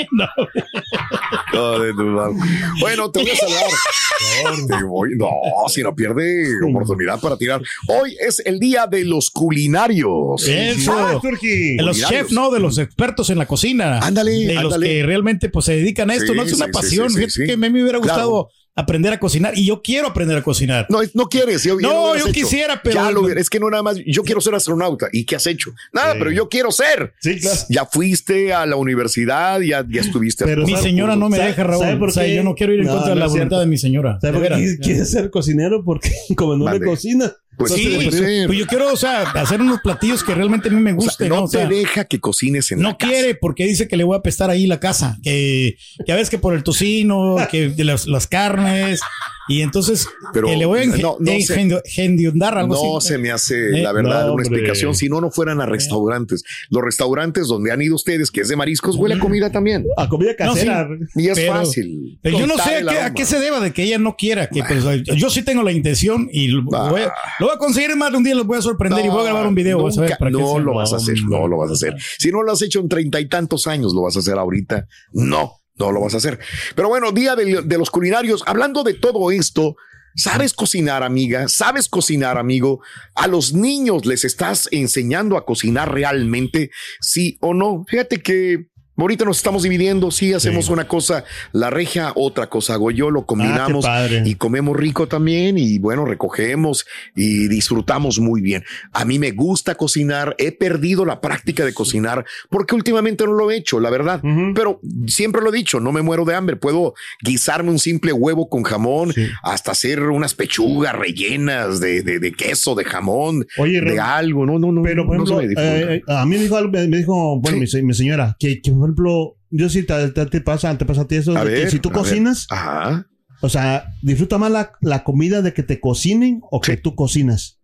No, 1.53 1.79
de 1.79 1.93
tu 1.93 2.03
madre. 2.03 2.35
Bueno, 2.79 3.11
te 3.11 3.21
voy 3.21 3.31
a 3.31 3.35
saludar. 3.35 4.67
Te 4.79 4.83
voy- 4.85 5.09
No, 5.17 5.29
si 5.69 5.81
no 5.83 5.95
pierde 5.95 6.47
oportunidad 6.69 7.19
para 7.19 7.37
tirar. 7.37 7.61
Hoy 7.87 8.15
es 8.19 8.41
el 8.45 8.59
día 8.59 8.87
de 8.87 9.05
los 9.05 9.29
culinarios. 9.31 10.45
Eso. 10.47 11.19
De 11.21 11.77
los 11.83 11.97
chefs, 12.07 12.31
¿no? 12.31 12.49
De 12.51 12.59
los 12.59 12.77
expertos 12.77 13.29
en 13.29 13.37
la 13.37 13.45
cocina. 13.45 13.99
Ándale, 13.99 14.31
De 14.31 14.53
los 14.55 14.65
ándale. 14.73 14.87
que 14.87 15.03
realmente 15.03 15.49
pues 15.49 15.65
se 15.65 15.75
dedican 15.75 16.09
a 16.09 16.15
esto. 16.15 16.31
Sí, 16.33 16.37
no 16.37 16.43
es 16.43 16.53
una 16.53 16.67
pasión. 16.67 17.09
sí, 17.09 17.15
sí, 17.15 17.19
Fíjate 17.21 17.31
sí. 17.33 17.45
que 17.45 17.53
a 17.53 17.57
mí 17.57 17.69
me 17.69 17.83
hubiera 17.83 17.99
Claro. 17.99 18.29
gustado 18.29 18.49
aprender 18.77 19.11
a 19.11 19.19
cocinar 19.19 19.57
y 19.57 19.65
yo 19.65 19.81
quiero 19.81 20.07
aprender 20.07 20.37
a 20.37 20.41
cocinar. 20.43 20.85
No, 20.89 21.01
es- 21.01 21.13
no 21.15 21.27
quieres. 21.27 21.63
yo- 21.63 21.77
No, 21.79 22.15
yo 22.15 22.25
hecho. 22.25 22.31
quisiera, 22.33 22.79
pero- 22.81 22.95
Ya 23.03 23.11
lo 23.11 23.21
hubiera- 23.23 23.41
es 23.41 23.49
que 23.49 23.59
no 23.59 23.69
nada 23.69 23.83
más. 23.83 23.97
Yo 24.05 24.23
quiero 24.23 24.39
ser 24.39 24.55
astronauta. 24.55 25.07
¿Y 25.11 25.25
qué 25.25 25.35
has 25.35 25.47
hecho? 25.47 25.71
Nada, 25.91 26.13
Sí. 26.13 26.19
pero 26.19 26.31
yo 26.31 26.47
quiero 26.47 26.71
ser. 26.71 27.13
Sí, 27.19 27.39
claro. 27.39 27.57
Ya 27.69 27.85
fuiste 27.85 28.53
a 28.53 28.65
la 28.65 28.75
universidad, 28.75 29.59
ya, 29.61 29.83
ya 29.89 30.01
estuviste. 30.01 30.45
Pero 30.45 30.63
mi 30.65 30.71
¿sabe- 30.73 30.83
señora 30.83 31.15
no 31.15 31.27
me 31.29 31.37
sabe- 31.37 31.49
deja, 31.49 31.63
Raúl. 31.63 31.83
sabe 31.83 31.97
por 31.97 32.09
o 32.09 32.11
sea, 32.11 32.23
qué? 32.23 32.35
yo 32.35 32.43
no 32.43 32.55
quiero 32.55 32.73
ir 32.73 32.81
en 32.81 32.85
No, 32.85 32.93
contra 32.93 33.13
de 33.15 33.19
la 33.19 33.27
voluntad 33.27 33.59
de 33.59 33.65
mi 33.65 33.77
señora. 33.77 34.19
¿Sabes 34.21 34.41
De 34.41 34.47
por 34.49 34.57
qué 34.57 34.77
quiere- 34.79 35.05
ser 35.05 35.29
cocinero? 35.31 35.83
Porque 35.83 36.11
como 36.37 36.55
no 36.55 36.65
Mande. 36.65 36.79
le 36.79 36.85
cocina. 36.85 37.33
Pues 37.57 37.73
Sí, 37.73 37.91
pues, 37.95 38.15
pues 38.45 38.57
yo 38.59 38.67
quiero, 38.67 38.93
o 38.93 38.95
sea, 38.97 39.21
hacer 39.31 39.59
unos 39.61 39.81
platillos 39.81 40.23
que 40.23 40.35
realmente 40.35 40.69
a 40.69 40.71
mí 40.71 40.79
me 40.79 40.91
O 40.93 41.01
sea, 41.01 41.05
gusten. 41.07 41.29
no 41.29 41.35
¿no? 41.37 41.43
O 41.45 41.47
sea, 41.47 41.67
te 41.67 41.73
deja 41.75 42.05
que 42.05 42.19
cocines 42.19 42.71
en 42.71 42.83
la 42.83 42.89
no 42.91 42.97
casa. 42.97 43.11
quiere 43.11 43.35
porque 43.35 43.65
dice 43.65 43.87
que 43.87 43.97
le 43.97 44.03
voy 44.03 44.15
a 44.15 44.19
apestar 44.19 44.49
ahí 44.49 44.67
la 44.67 44.79
casa. 44.79 45.17
Que 45.23 45.75
ya 46.07 46.15
ves 46.15 46.29
que 46.29 46.37
por 46.37 46.53
el 46.53 46.63
tocino, 46.63 47.35
que 47.51 47.69
de 47.69 47.83
las, 47.83 48.05
las 48.07 48.27
carnes. 48.27 49.01
Y 49.49 49.61
entonces 49.61 50.09
Pero 50.33 50.47
que 50.47 50.57
le 50.57 50.65
voy 50.65 50.81
a 50.81 50.85
no- 50.87 51.15
no 51.21 51.31
se- 51.39 51.61
engendiondar 51.61 52.57
algo 52.57 52.75
No 52.75 52.97
así. 52.97 53.07
se 53.09 53.17
me 53.17 53.31
hace, 53.31 53.79
Eh, 53.79 53.81
la 53.81 53.93
verdad, 53.93 54.27
no, 54.27 54.33
una 54.33 54.43
explicación. 54.43 54.93
Si 54.93 55.07
no, 55.07 55.21
no 55.21 55.31
fueran 55.31 55.61
a 55.61 55.65
restaurantes. 55.65 56.43
Los 56.69 56.83
restaurantes 56.83 57.47
donde 57.47 57.71
han 57.71 57.81
ido 57.81 57.95
ustedes, 57.95 58.29
que 58.29 58.41
es 58.41 58.49
de 58.49 58.57
mariscos, 58.57 58.97
huele 58.97 59.15
a 59.15 59.19
comida 59.19 59.49
también. 59.49 59.85
A 59.95 60.09
comida 60.09 60.31
No, 60.39 60.53
sí. 60.53 60.65
casera. 60.65 60.89
Y 61.15 61.29
es 61.29 61.39
Pero- 61.39 61.53
fácil. 61.53 62.19
Pero 62.21 62.39
yo 62.39 62.45
no 62.47 62.55
sé 62.57 62.61
a 62.61 62.65
qué, 62.65 62.73
a 62.89 62.91
aroma. 62.91 63.13
qué 63.13 63.25
se 63.25 63.39
deba 63.39 63.59
de 63.61 63.71
que 63.71 63.83
ella 63.83 63.97
no 63.97 64.15
quiera. 64.17 64.47
Que, 64.49 64.63
pues, 64.63 64.83
yo 65.15 65.29
sí 65.29 65.41
tengo 65.43 65.63
la 65.63 65.71
intención 65.71 66.29
y 66.31 66.47
lo 66.49 66.63
voy, 66.63 67.01
a, 67.03 67.13
lo 67.39 67.46
voy 67.47 67.55
a 67.55 67.59
conseguir 67.59 67.95
más 67.95 68.11
de 68.11 68.17
un 68.17 68.23
día, 68.23 68.35
los 68.35 68.45
voy 68.45 68.57
a 68.57 68.61
sorprender 68.61 69.05
y 69.05 69.09
voy 69.09 69.21
a 69.21 69.25
grabar 69.25 69.47
un 69.47 69.55
video. 69.55 69.81
vas 69.83 69.97
a 69.97 70.01
ver, 70.01 70.09
Nunca- 70.11 70.19
para 70.19 70.31
que 70.31 70.37
no 70.37 70.59
lo 70.59 70.75
vas 70.75 70.93
a 70.93 70.97
hacer, 70.97 71.15
no 71.27 71.47
lo 71.47 71.57
vas 71.57 71.69
a 71.71 71.73
hacer. 71.73 71.95
Si 72.19 72.31
no 72.31 72.43
lo 72.43 72.51
has 72.51 72.61
hecho 72.61 72.79
en 72.79 72.89
treinta 72.89 73.19
y 73.19 73.27
tantos 73.27 73.67
años, 73.67 73.93
lo 73.93 74.03
vas 74.03 74.15
a 74.15 74.19
hacer 74.19 74.37
ahorita. 74.37 74.85
No, 75.13 75.53
no 75.75 75.91
lo 75.91 76.01
vas 76.01 76.13
a 76.13 76.17
hacer. 76.17 76.39
Pero 76.75 76.89
bueno, 76.89 77.11
día 77.11 77.35
de, 77.35 77.61
de 77.63 77.77
los 77.77 77.89
culinarios. 77.89 78.43
Hablando 78.45 78.83
de 78.83 78.93
todo 78.95 79.31
esto, 79.31 79.75
¿sabes 80.15 80.53
cocinar, 80.53 81.03
amiga? 81.03 81.47
¿Sabes 81.47 81.87
cocinar, 81.87 82.37
amigo? 82.37 82.81
¿A 83.15 83.27
los 83.27 83.53
niños 83.53 84.05
les 84.05 84.25
estás 84.25 84.67
enseñando 84.71 85.37
a 85.37 85.45
cocinar 85.45 85.93
realmente? 85.93 86.71
Sí 87.01 87.37
o 87.41 87.53
no. 87.53 87.83
Fíjate 87.87 88.21
que 88.21 88.67
ahorita 88.97 89.25
nos 89.25 89.37
estamos 89.37 89.63
dividiendo. 89.63 90.11
Sí, 90.11 90.33
hacemos 90.33 90.69
una 90.69 90.87
cosa 90.87 91.23
la 91.51 91.69
regia, 91.69 92.11
otra 92.15 92.47
cosa 92.47 92.73
hago 92.73 92.91
yo, 92.91 93.11
lo 93.11 93.25
combinamos 93.25 93.85
Ah, 93.85 94.07
y 94.25 94.35
comemos 94.35 94.75
rico 94.77 95.07
también 95.07 95.57
y 95.57 95.79
bueno, 95.79 96.05
recogemos 96.05 96.85
y 97.15 97.47
disfrutamos 97.47 98.19
muy 98.19 98.41
bien. 98.41 98.63
A 98.93 99.05
mí 99.05 99.19
me 99.19 99.31
gusta 99.31 99.75
cocinar, 99.75 100.35
he 100.37 100.51
perdido 100.51 101.05
la 101.05 101.21
práctica 101.21 101.65
de 101.65 101.73
cocinar 101.73 102.25
porque 102.49 102.75
últimamente 102.75 103.25
no 103.25 103.33
lo 103.33 103.51
he 103.51 103.55
hecho, 103.57 103.79
la 103.79 103.89
verdad, 103.89 104.21
pero 104.55 104.79
siempre 105.07 105.41
lo 105.41 105.49
he 105.53 105.57
dicho, 105.57 105.79
no 105.79 105.91
me 105.91 106.01
muero 106.01 106.25
de 106.25 106.35
hambre, 106.35 106.55
puedo 106.55 106.93
guisarme 107.21 107.69
un 107.71 107.79
simple 107.79 108.13
huevo 108.13 108.49
con 108.49 108.63
jamón, 108.63 109.13
Sí. 109.13 109.27
hasta 109.43 109.71
hacer 109.71 110.01
unas 110.03 110.33
pechugas 110.33 110.93
rellenas 110.95 111.79
de, 111.79 112.01
de- 112.03 112.19
de 112.19 112.31
queso, 112.33 112.75
de 112.75 112.83
jamón, 112.83 113.45
Oye, 113.57 113.81
de 113.81 113.99
algo, 113.99 114.45
no, 114.45 114.59
no, 114.59 114.71
no. 114.71 114.81
Pero, 114.81 115.05
por 115.05 115.17
no 115.17 115.23
ejemplo, 115.23 115.41
dificulta. 115.47 115.93
eh, 115.93 116.01
a 116.07 116.25
mí 116.25 116.35
me 116.37 116.43
dijo, 116.43 116.61
me 116.69 116.87
dijo 116.97 117.39
bueno, 117.39 117.55
Sí. 117.57 117.61
mi, 117.61 117.67
se- 117.67 117.83
mi 117.83 117.93
señora, 117.93 118.35
que, 118.39 118.61
que, 118.61 118.71
ejemplo, 118.87 119.37
yo 119.49 119.69
sí 119.69 119.83
te, 119.83 120.09
te, 120.11 120.25
te 120.25 120.41
pasa, 120.41 120.77
te 120.77 120.85
pasa 120.85 121.01
a 121.01 121.07
ti 121.07 121.15
eso, 121.15 121.37
A 121.37 121.43
de 121.45 121.53
que 121.63 121.69
si 121.69 121.79
tú 121.79 121.89
ver. 121.89 121.97
cocinas, 121.99 122.47
Ajá. 122.49 123.07
o 123.41 123.49
sea, 123.49 123.93
disfruta 124.01 124.37
más 124.37 124.51
la, 124.51 124.71
la 124.81 125.03
comida 125.03 125.41
de 125.41 125.53
que 125.53 125.63
te 125.63 125.79
cocinen 125.79 126.41
o 126.51 126.59
que 126.61 126.77
tú 126.77 126.95
cocinas. 126.95 127.59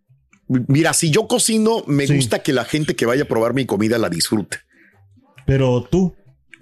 Mira, 0.48 0.94
si 0.94 1.10
yo 1.10 1.28
cocino, 1.28 1.84
me 1.88 2.06
Sí. 2.06 2.16
gusta 2.16 2.40
que 2.44 2.54
la 2.54 2.66
gente 2.66 2.96
que 2.96 3.06
vaya 3.06 3.24
a 3.24 3.28
probar 3.28 3.54
mi 3.54 3.66
comida 3.66 3.98
la 3.98 4.10
disfrute. 4.10 4.58
Pero 5.46 5.84
tú, 5.84 6.16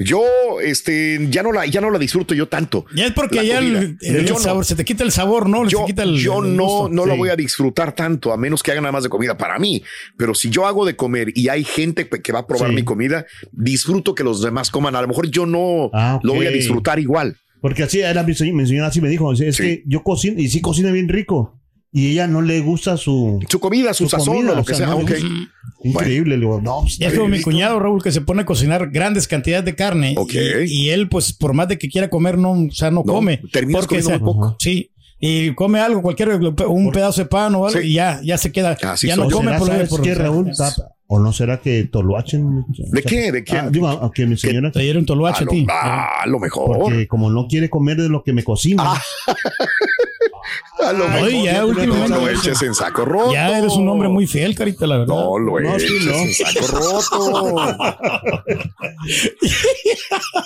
Yo, 0.03 0.21
este, 0.63 1.27
ya 1.29 1.43
no 1.43 1.51
la, 1.51 1.65
ya 1.65 1.81
no 1.81 1.89
la 1.91 1.99
disfruto 1.99 2.33
yo 2.33 2.47
tanto. 2.47 2.85
Ya 2.95 3.05
es 3.05 3.11
porque 3.13 3.37
La 3.37 3.43
ya 3.43 3.59
el, 3.59 3.97
Yo 4.25 4.35
sabor, 4.37 4.65
se 4.65 4.75
te 4.75 4.83
quita 4.85 5.03
el 5.03 5.11
sabor, 5.11 5.47
¿no? 5.49 5.67
Yo, 5.67 5.79
se 5.79 5.85
quita 5.85 6.03
el, 6.03 6.17
yo 6.17 6.41
no, 6.41 6.87
no 6.89 7.05
la 7.05 7.13
Sí. 7.13 7.19
voy 7.19 7.29
a 7.29 7.35
disfrutar 7.35 7.93
tanto, 7.93 8.31
a 8.33 8.37
menos 8.37 8.63
que 8.63 8.71
hagan 8.71 8.83
nada 8.83 8.93
más 8.93 9.03
de 9.03 9.09
comida 9.09 9.37
para 9.37 9.59
mí. 9.59 9.83
Pero 10.17 10.33
si 10.33 10.49
yo 10.49 10.65
hago 10.65 10.85
de 10.85 10.95
comer 10.95 11.31
y 11.35 11.49
hay 11.49 11.63
gente 11.63 12.07
que 12.09 12.31
va 12.31 12.39
a 12.39 12.47
probar 12.47 12.69
Sí. 12.69 12.75
mi 12.75 12.83
comida, 12.83 13.25
disfruto 13.51 14.15
que 14.15 14.23
los 14.23 14.41
demás 14.41 14.69
coman. 14.71 14.95
A 14.95 15.01
lo 15.01 15.07
mejor 15.07 15.29
yo 15.29 15.45
no 15.45 15.89
Ah, 15.93 16.19
lo 16.23 16.33
voy 16.33 16.47
a 16.47 16.51
disfrutar 16.51 16.99
igual. 16.99 17.37
porque 17.61 17.83
así 17.83 17.99
era 17.99 18.23
mi, 18.23 18.33
señ- 18.33 18.53
mi 18.53 18.65
señora, 18.65 18.87
así 18.87 19.01
me 19.01 19.09
dijo, 19.09 19.31
es 19.33 19.55
Sí. 19.55 19.61
que 19.63 19.83
yo 19.85 20.01
cocino 20.01 20.39
y 20.41 20.49
sí 20.49 20.61
cocina 20.61 20.91
bien 20.91 21.07
rico 21.09 21.60
y 21.91 22.11
ella 22.11 22.27
no 22.27 22.41
le 22.41 22.59
gusta 22.61 22.95
su... 22.97 23.39
Su 23.49 23.59
comida, 23.59 23.93
su, 23.93 24.05
Su 24.05 24.09
sazón 24.11 24.35
comida, 24.35 24.51
o 24.53 24.55
lo 24.55 24.61
o 24.61 24.65
que 24.65 24.73
sea, 24.75 24.87
sea. 24.87 24.95
no 24.95 25.01
le 25.01 25.03
ok. 25.03 25.11
gusta. 25.11 25.27
Increíble, 25.83 26.37
le 26.37 26.41
digo, 26.45 26.61
no, 26.61 26.81
pues, 26.81 26.97
Ya 26.99 27.07
es 27.07 27.13
como 27.15 27.27
mi 27.27 27.41
cuñado 27.41 27.79
Raúl 27.79 28.01
que 28.03 28.11
se 28.11 28.21
pone 28.21 28.43
a 28.43 28.45
cocinar 28.45 28.89
grandes 28.91 29.27
cantidades 29.27 29.65
de 29.65 29.75
carne 29.75 30.13
Ok. 30.17 30.33
y, 30.67 30.83
y 30.85 30.89
él 30.91 31.09
pues 31.09 31.33
por 31.33 31.53
más 31.53 31.67
de 31.67 31.77
que 31.77 31.89
quiera 31.89 32.09
comer 32.09 32.37
no, 32.37 32.51
o 32.51 32.71
sea, 32.71 32.91
no, 32.91 33.03
No, 33.05 33.13
come. 33.13 33.39
porque 33.39 33.87
comiendo 33.87 34.09
muy 34.11 34.19
poco. 34.19 34.55
Sí. 34.59 34.91
Y 35.19 35.53
come 35.53 35.79
algo, 35.79 36.01
cualquier, 36.01 36.29
un 36.67 36.91
pedazo 36.91 37.21
de 37.21 37.27
pan 37.27 37.53
o 37.55 37.65
algo 37.67 37.79
Sí. 37.79 37.87
y 37.89 37.93
ya, 37.93 38.19
ya 38.23 38.37
se 38.37 38.51
queda. 38.51 38.75
Así 38.83 39.07
ya 39.07 39.15
no 39.15 39.27
¿O 39.27 39.29
come 39.29 39.55
por 39.57 39.71
lo 39.71 39.87
por 39.87 40.01
qué, 40.01 40.15
Raúl? 40.15 40.51
Tapa? 40.55 40.95
¿O 41.07 41.19
no 41.19 41.33
será 41.33 41.59
que 41.59 41.83
toluachen? 41.83 42.63
¿De 42.91 43.03
qué? 43.03 43.31
¿De 43.33 43.43
qué? 43.43 43.57
Ah, 43.57 43.69
digo, 43.69 43.87
a, 43.87 44.05
a 44.05 44.11
que 44.11 44.25
mi 44.25 44.37
señora... 44.37 44.71
Te 44.71 44.79
dieron 44.79 45.05
toluache 45.05 45.43
a, 45.43 45.45
a 45.45 45.49
ti. 45.49 45.65
lo, 45.65 45.73
ah, 45.73 46.21
a 46.23 46.27
lo 46.27 46.39
mejor. 46.39 46.77
Porque 46.79 47.05
como 47.07 47.29
no 47.29 47.47
quiere 47.47 47.69
comer 47.69 47.97
de 47.97 48.07
lo 48.09 48.23
que 48.23 48.31
me 48.33 48.43
cocina. 48.45 48.83
Ah, 48.85 49.01
a 50.85 50.93
lo 50.93 51.07
Ay, 51.07 51.43
mejor. 51.43 51.75
ya 51.77 51.85
no 52.07 52.07
lo 52.07 52.29
eches 52.29 52.61
en 52.61 52.73
saco 52.75 53.05
roto. 53.05 53.33
Ya 53.33 53.57
eres 53.57 53.73
un 53.73 53.87
hombre 53.89 54.09
muy 54.09 54.27
fiel, 54.27 54.55
carita, 54.55 54.87
la 54.87 54.97
verdad. 54.99 55.13
No 55.15 55.37
lo 55.39 55.59
No, 55.59 55.75
eches 55.75 55.89
sí, 55.89 56.05
no. 56.05 56.13
en 56.13 56.33
saco 56.33 56.67
roto. 56.67 57.77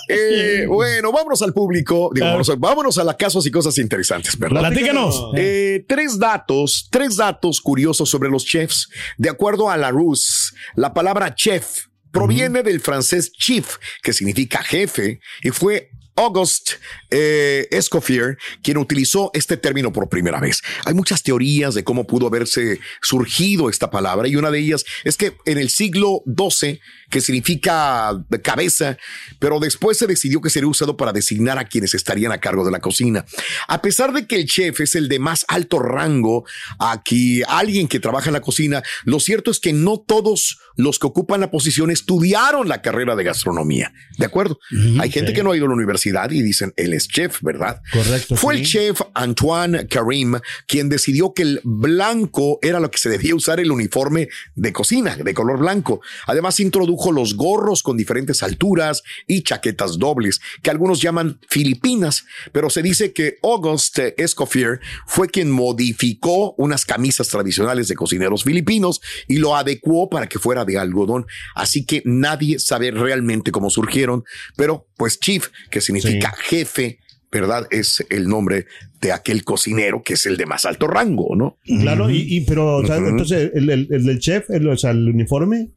Eh, 0.07 0.65
bueno, 0.67 1.11
vámonos 1.11 1.41
al 1.41 1.53
público. 1.53 2.11
Digo, 2.13 2.25
Claro. 2.25 2.27
vámonos, 2.31 2.49
a, 2.49 2.55
vámonos 2.55 2.97
a 2.97 3.03
la 3.03 3.17
casos 3.17 3.45
y 3.45 3.51
cosas 3.51 3.77
interesantes, 3.77 4.37
¿verdad? 4.37 4.61
Platícanos. 4.61 5.29
Eh, 5.35 5.83
tres 5.87 6.17
datos, 6.19 6.87
tres 6.91 7.17
datos 7.17 7.61
curiosos 7.61 8.09
sobre 8.09 8.29
los 8.29 8.45
chefs. 8.45 8.89
De 9.17 9.29
acuerdo 9.29 9.69
a 9.69 9.77
la 9.77 9.91
Rus, 9.91 10.53
la 10.75 10.93
palabra 10.93 11.33
chef 11.35 11.85
proviene 12.11 12.63
del 12.63 12.79
francés 12.79 13.31
chief, 13.33 13.75
que 14.01 14.13
significa 14.13 14.63
jefe, 14.63 15.19
y 15.43 15.49
fue 15.49 15.89
Auguste 16.15 16.73
eh, 17.09 17.67
Escoffier 17.71 18.37
quien 18.63 18.77
utilizó 18.77 19.31
este 19.33 19.57
término 19.57 19.91
por 19.91 20.09
primera 20.09 20.39
vez. 20.39 20.61
Hay 20.85 20.93
muchas 20.93 21.23
teorías 21.23 21.75
de 21.75 21.83
cómo 21.83 22.07
pudo 22.07 22.27
haberse 22.27 22.79
surgido 23.01 23.69
esta 23.69 23.89
palabra 23.89 24.27
y 24.27 24.35
una 24.35 24.51
de 24.51 24.59
ellas 24.59 24.85
es 25.03 25.17
que 25.17 25.37
en 25.45 25.57
el 25.57 25.69
siglo 25.69 26.23
XII, 26.25 26.79
que 27.09 27.21
significa 27.21 28.11
cabeza, 28.43 28.97
pero 29.39 29.59
después 29.59 29.97
se 29.97 30.07
decidió 30.07 30.41
que 30.41 30.49
sería 30.49 30.67
usado 30.67 30.97
para 30.97 31.13
designar 31.13 31.59
a 31.59 31.65
quienes 31.65 31.93
estarían 31.93 32.31
a 32.31 32.39
cargo 32.39 32.65
de 32.65 32.71
la 32.71 32.79
cocina. 32.79 33.25
A 33.67 33.81
pesar 33.81 34.13
de 34.13 34.27
que 34.27 34.37
el 34.37 34.45
chef 34.45 34.79
es 34.81 34.95
el 34.95 35.09
de 35.09 35.19
más 35.19 35.45
alto 35.47 35.79
rango, 35.79 36.45
aquí 36.79 37.41
alguien 37.47 37.87
que 37.87 37.99
trabaja 37.99 38.29
en 38.29 38.33
la 38.33 38.41
cocina, 38.41 38.83
lo 39.03 39.19
cierto 39.19 39.51
es 39.51 39.59
que 39.59 39.73
no 39.73 39.99
todos 39.99 40.59
los 40.75 40.99
que 40.99 41.07
ocupan 41.07 41.41
la 41.41 41.51
posición 41.51 41.91
estudiaron 41.91 42.67
la 42.67 42.81
carrera 42.81 43.15
de 43.15 43.23
gastronomía. 43.23 43.93
¿De 44.17 44.25
acuerdo? 44.25 44.59
Hay 44.99 45.11
gente 45.11 45.33
que 45.33 45.43
no 45.43 45.51
ha 45.51 45.57
ido 45.57 45.65
a 45.65 45.69
la 45.69 45.75
universidad 45.75 46.31
y 46.31 46.41
dicen, 46.41 46.73
él 46.75 46.93
es 46.93 47.07
chef, 47.07 47.41
¿verdad? 47.41 47.81
Correcto, 47.91 48.35
Fue 48.35 48.55
sí. 48.55 48.61
el 48.61 48.67
chef 48.67 49.01
Antoine 49.13 49.87
Karim 49.87 50.35
quien 50.67 50.89
decidió 50.89 51.33
que 51.33 51.43
el 51.43 51.61
blanco 51.63 52.59
era 52.61 52.79
lo 52.79 52.91
que 52.91 52.97
se 52.97 53.09
debía 53.09 53.35
usar 53.35 53.59
el 53.59 53.71
uniforme 53.71 54.29
de 54.55 54.73
cocina, 54.73 55.15
de 55.15 55.33
color 55.33 55.59
blanco. 55.59 56.01
Además, 56.27 56.59
introdujo 56.59 57.11
los 57.11 57.35
gorros 57.35 57.83
con 57.83 57.97
diferentes 57.97 58.43
alturas 58.43 59.03
y 59.27 59.43
chaquetas 59.43 59.97
dobles, 59.97 60.41
que 60.61 60.69
algunos 60.69 61.01
llaman 61.01 61.39
filipinas, 61.49 62.25
pero 62.51 62.69
se 62.69 62.81
dice 62.81 63.13
que 63.13 63.37
Auguste 63.43 64.21
Escoffier 64.21 64.79
fue 65.07 65.29
quien 65.29 65.51
modificó 65.51 66.53
unas 66.57 66.85
camisas 66.85 67.27
tradicionales 67.29 67.87
de 67.87 67.95
cocineros 67.95 68.43
filipinos 68.43 69.01
y 69.27 69.37
lo 69.37 69.55
adecuó 69.55 70.09
para 70.09 70.27
que 70.27 70.39
fuera 70.39 70.64
de 70.65 70.77
algodón. 70.77 71.25
Así 71.55 71.85
que 71.85 72.01
nadie 72.05 72.59
sabe 72.59 72.91
realmente 72.91 73.51
cómo 73.51 73.69
surgieron, 73.69 74.23
pero 74.55 74.87
pues 74.97 75.19
chief, 75.19 75.49
que 75.69 75.81
significa 75.81 76.33
jefe, 76.37 76.99
¿verdad? 77.31 77.67
Es 77.71 78.05
el 78.09 78.27
nombre 78.27 78.65
de 79.01 79.11
aquel 79.11 79.43
cocinero 79.43 80.01
que 80.03 80.13
es 80.13 80.25
el 80.25 80.37
de 80.37 80.45
más 80.45 80.65
alto 80.65 80.87
rango, 80.87 81.35
¿no? 81.35 81.57
Claro, 81.81 82.09
y, 82.09 82.25
y 82.27 82.41
pero, 82.41 82.77
o 82.77 82.85
sea, 82.85 82.97
Ujú. 82.97 83.07
entonces, 83.07 83.51
el, 83.53 83.69
el, 83.69 84.19
chef, 84.19 84.49
el, 84.49 84.67
o 84.67 84.77
sea, 84.77 84.91
el 84.91 85.07
uniforme, 85.09 85.69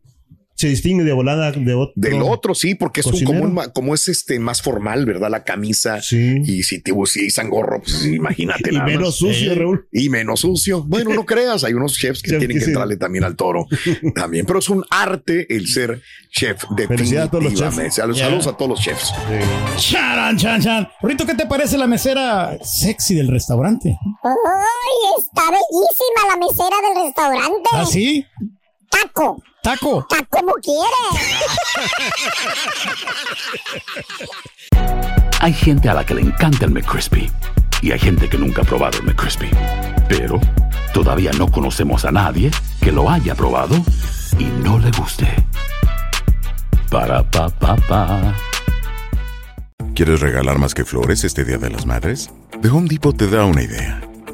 se 0.58 0.66
distingue 0.66 1.04
de 1.04 1.12
volada 1.12 1.52
de 1.52 1.74
otro. 1.74 1.92
Del 1.94 2.20
otro, 2.20 2.52
sí, 2.52 2.74
porque 2.74 3.00
es 3.00 3.06
un, 3.06 3.22
como, 3.22 3.44
un 3.44 3.60
como 3.72 3.94
es 3.94 4.08
este 4.08 4.40
más 4.40 4.60
formal, 4.60 5.06
¿verdad? 5.06 5.30
La 5.30 5.44
camisa. 5.44 6.02
Sí. 6.02 6.42
Y 6.44 6.64
si 6.64 6.82
te 6.82 6.92
si 7.06 7.28
usan 7.28 7.48
gorro, 7.48 7.80
pues 7.80 8.04
imagínate. 8.04 8.70
Y 8.72 8.74
nada 8.74 8.86
menos 8.86 9.08
más. 9.08 9.14
sucio, 9.14 9.54
Raúl. 9.54 9.86
Y 9.92 10.08
menos 10.08 10.40
sucio. 10.40 10.82
Bueno, 10.82 11.14
no 11.14 11.24
creas, 11.24 11.62
hay 11.62 11.74
unos 11.74 11.96
chefs 11.96 12.22
que 12.22 12.30
Chef 12.30 12.38
tienen 12.40 12.58
que 12.58 12.64
sí. 12.64 12.70
entrarle 12.70 12.96
también 12.96 13.22
al 13.22 13.36
toro. 13.36 13.66
También, 14.16 14.46
pero 14.46 14.58
es 14.58 14.68
un 14.68 14.84
arte 14.90 15.46
el 15.54 15.68
ser 15.68 16.02
chef. 16.32 16.64
Felicidades 16.88 17.28
a 17.28 17.30
todos 17.30 17.44
los 17.44 17.54
chefs. 17.54 17.94
Saludos, 17.94 18.46
a 18.48 18.56
todos 18.56 18.68
los 18.68 18.80
chefs. 18.80 19.12
Charan, 19.76 20.36
chan, 20.36 20.60
chan. 20.60 20.88
Rito, 21.02 21.24
¿qué 21.24 21.34
te 21.34 21.46
parece 21.46 21.78
la 21.78 21.86
mesera 21.86 22.58
sexy 22.64 23.14
del 23.14 23.28
restaurante? 23.28 23.96
¡Ay, 24.24 25.20
está 25.20 25.42
bellísima 25.52 26.30
la 26.30 26.36
mesera 26.36 26.76
del 26.82 27.04
restaurante! 27.04 27.68
¿Ah, 27.72 27.86
sí? 27.86 28.26
¡Taco! 28.90 29.40
Taco. 29.62 30.06
¡Está 30.10 30.24
como 30.26 30.52
quiere! 30.54 30.88
Hay 35.40 35.52
gente 35.52 35.88
a 35.88 35.94
la 35.94 36.04
que 36.04 36.14
le 36.14 36.22
encanta 36.22 36.64
el 36.64 36.72
McCrispy 36.72 37.30
y 37.82 37.92
hay 37.92 37.98
gente 37.98 38.28
que 38.28 38.38
nunca 38.38 38.62
ha 38.62 38.64
probado 38.64 38.98
el 38.98 39.04
McCrispy. 39.04 39.50
Pero 40.08 40.40
todavía 40.92 41.32
no 41.32 41.48
conocemos 41.48 42.04
a 42.04 42.10
nadie 42.10 42.50
que 42.80 42.92
lo 42.92 43.08
haya 43.08 43.34
probado 43.34 43.76
y 44.38 44.44
no 44.44 44.78
le 44.78 44.90
guste. 44.92 45.28
Para 46.90 47.22
pa 47.22 47.48
pa 47.48 47.76
pa. 47.76 48.34
¿Quieres 49.94 50.20
regalar 50.20 50.58
más 50.58 50.74
que 50.74 50.84
flores 50.84 51.24
este 51.24 51.44
Día 51.44 51.58
de 51.58 51.70
las 51.70 51.84
Madres? 51.86 52.30
The 52.62 52.68
Home 52.68 52.88
Depot 52.88 53.16
te 53.16 53.28
da 53.28 53.44
una 53.44 53.62
idea. 53.62 54.00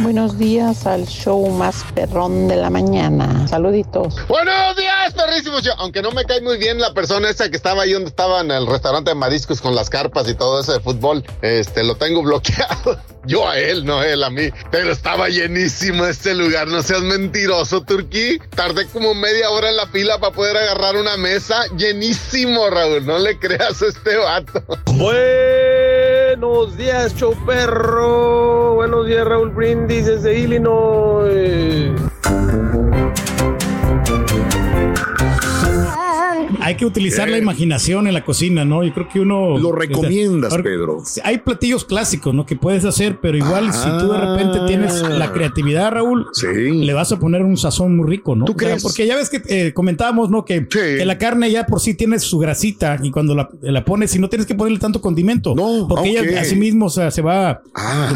Buenos 0.00 0.38
días 0.38 0.86
al 0.86 1.06
show 1.08 1.50
más 1.50 1.84
perrón 1.92 2.46
de 2.46 2.54
la 2.54 2.70
mañana. 2.70 3.48
Saluditos. 3.48 4.14
Buenos 4.28 4.76
días, 4.76 5.12
perrísimos. 5.12 5.62
Yo, 5.64 5.72
aunque 5.76 6.02
no 6.02 6.12
me 6.12 6.24
cae 6.24 6.40
muy 6.40 6.56
bien 6.56 6.78
la 6.78 6.94
persona 6.94 7.28
esa 7.28 7.50
que 7.50 7.56
estaba 7.56 7.82
ahí 7.82 7.92
donde 7.92 8.08
estaba 8.08 8.40
en 8.42 8.52
el 8.52 8.68
restaurante 8.68 9.10
de 9.10 9.16
mariscos 9.16 9.60
con 9.60 9.74
las 9.74 9.90
carpas 9.90 10.28
y 10.28 10.34
todo 10.34 10.60
eso 10.60 10.72
de 10.72 10.78
fútbol, 10.78 11.24
este, 11.42 11.82
lo 11.82 11.96
tengo 11.96 12.22
bloqueado. 12.22 13.00
Yo 13.24 13.48
a 13.48 13.58
él, 13.58 13.84
no 13.84 14.02
él 14.04 14.22
a 14.22 14.30
mí. 14.30 14.50
Pero 14.70 14.92
estaba 14.92 15.28
llenísimo 15.28 16.06
este 16.06 16.32
lugar. 16.32 16.68
No 16.68 16.80
seas 16.80 17.02
mentiroso, 17.02 17.82
Turquí. 17.82 18.38
Tardé 18.54 18.86
como 18.86 19.14
media 19.14 19.50
hora 19.50 19.68
en 19.68 19.76
la 19.76 19.88
fila 19.88 20.18
para 20.18 20.32
poder 20.32 20.56
agarrar 20.56 20.96
una 20.96 21.16
mesa. 21.16 21.66
Llenísimo, 21.76 22.70
Raúl. 22.70 23.04
No 23.04 23.18
le 23.18 23.36
creas 23.38 23.82
a 23.82 23.86
este 23.86 24.16
vato. 24.16 24.62
Buenos 24.94 26.76
días, 26.76 27.14
show 27.16 27.34
perro. 27.44 28.57
Buenos 28.78 29.08
días, 29.08 29.26
Raúl 29.26 29.50
Brindis 29.50 30.06
desde 30.06 30.38
Illinois. 30.38 31.90
Hay 36.60 36.76
que 36.76 36.86
utilizar 36.86 37.28
la 37.28 37.38
imaginación 37.38 38.06
en 38.06 38.14
la 38.14 38.24
cocina, 38.24 38.64
¿no? 38.64 38.82
Yo 38.84 38.92
creo 38.94 39.08
que 39.08 39.20
uno... 39.20 39.58
Lo 39.58 39.72
recomiendas, 39.72 40.54
Pedro. 40.62 41.02
Hay 41.24 41.38
platillos 41.38 41.84
clásicos, 41.84 42.34
¿no? 42.34 42.46
Que 42.46 42.56
puedes 42.56 42.84
hacer, 42.84 43.18
pero 43.20 43.36
igual 43.36 43.72
si 43.72 43.88
tú 43.98 44.10
de 44.12 44.18
repente 44.18 44.58
tienes 44.66 45.02
la 45.02 45.32
creatividad, 45.32 45.90
Raúl, 45.92 46.26
le 46.52 46.92
vas 46.94 47.12
a 47.12 47.18
poner 47.18 47.42
un 47.42 47.56
sazón 47.56 47.96
muy 47.96 48.08
rico, 48.08 48.34
¿no? 48.34 48.44
¿Tú 48.46 48.52
O 48.52 48.58
sea, 48.58 48.68
crees? 48.68 48.82
porque 48.82 49.06
ya 49.06 49.16
ves 49.16 49.28
que 49.30 49.42
eh, 49.48 49.72
comentábamos, 49.72 50.30
¿no? 50.30 50.44
Que, 50.44 50.66
que 50.68 51.04
la 51.04 51.18
carne 51.18 51.50
ya 51.50 51.66
por 51.66 51.80
sí 51.80 51.94
tiene 51.94 52.18
su 52.18 52.38
grasita 52.38 52.98
y 53.02 53.10
cuando 53.10 53.34
la, 53.34 53.48
la 53.60 53.84
pones, 53.84 54.14
y 54.14 54.18
no 54.18 54.28
tienes 54.28 54.46
que 54.46 54.54
ponerle 54.54 54.78
tanto 54.78 55.00
condimento. 55.00 55.54
porque 55.88 56.18
ok. 56.20 56.26
ella 56.28 56.40
así 56.40 56.56
mismo, 56.56 56.86
o 56.86 56.90
sea, 56.90 57.10
se 57.10 57.22
va... 57.22 57.60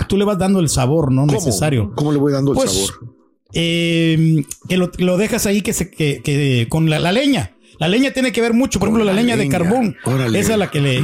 Tú 0.09 0.16
le 0.16 0.24
vas 0.24 0.38
dando 0.38 0.61
el 0.61 0.68
sabor, 0.68 1.12
¿no? 1.12 1.22
¿Cómo? 1.26 1.33
Necesario. 1.33 1.92
¿Cómo 1.94 2.12
le 2.12 2.18
voy 2.18 2.33
dando 2.33 2.52
el 2.52 2.56
Pues, 2.56 2.70
sabor? 2.72 3.12
eh, 3.52 4.44
que 4.68 4.76
lo, 4.76 4.90
lo 4.98 5.16
dejas 5.16 5.46
ahí 5.46 5.62
que 5.62 5.72
se 5.72 5.90
que, 5.90 6.20
que 6.22 6.66
con 6.68 6.88
la, 6.88 6.98
la 6.98 7.12
leña. 7.12 7.52
La 7.82 7.88
leña 7.88 8.12
tiene 8.12 8.30
que 8.30 8.40
ver 8.40 8.54
mucho, 8.54 8.78
por 8.78 8.88
ejemplo, 8.88 9.04
la, 9.04 9.12
la 9.12 9.20
leña, 9.20 9.36
de 9.36 9.48
carbón. 9.48 9.96
Órale. 10.04 10.38
Esa 10.38 10.52
es 10.52 10.58
la 10.58 10.70
que 10.70 10.80
le, 10.80 11.02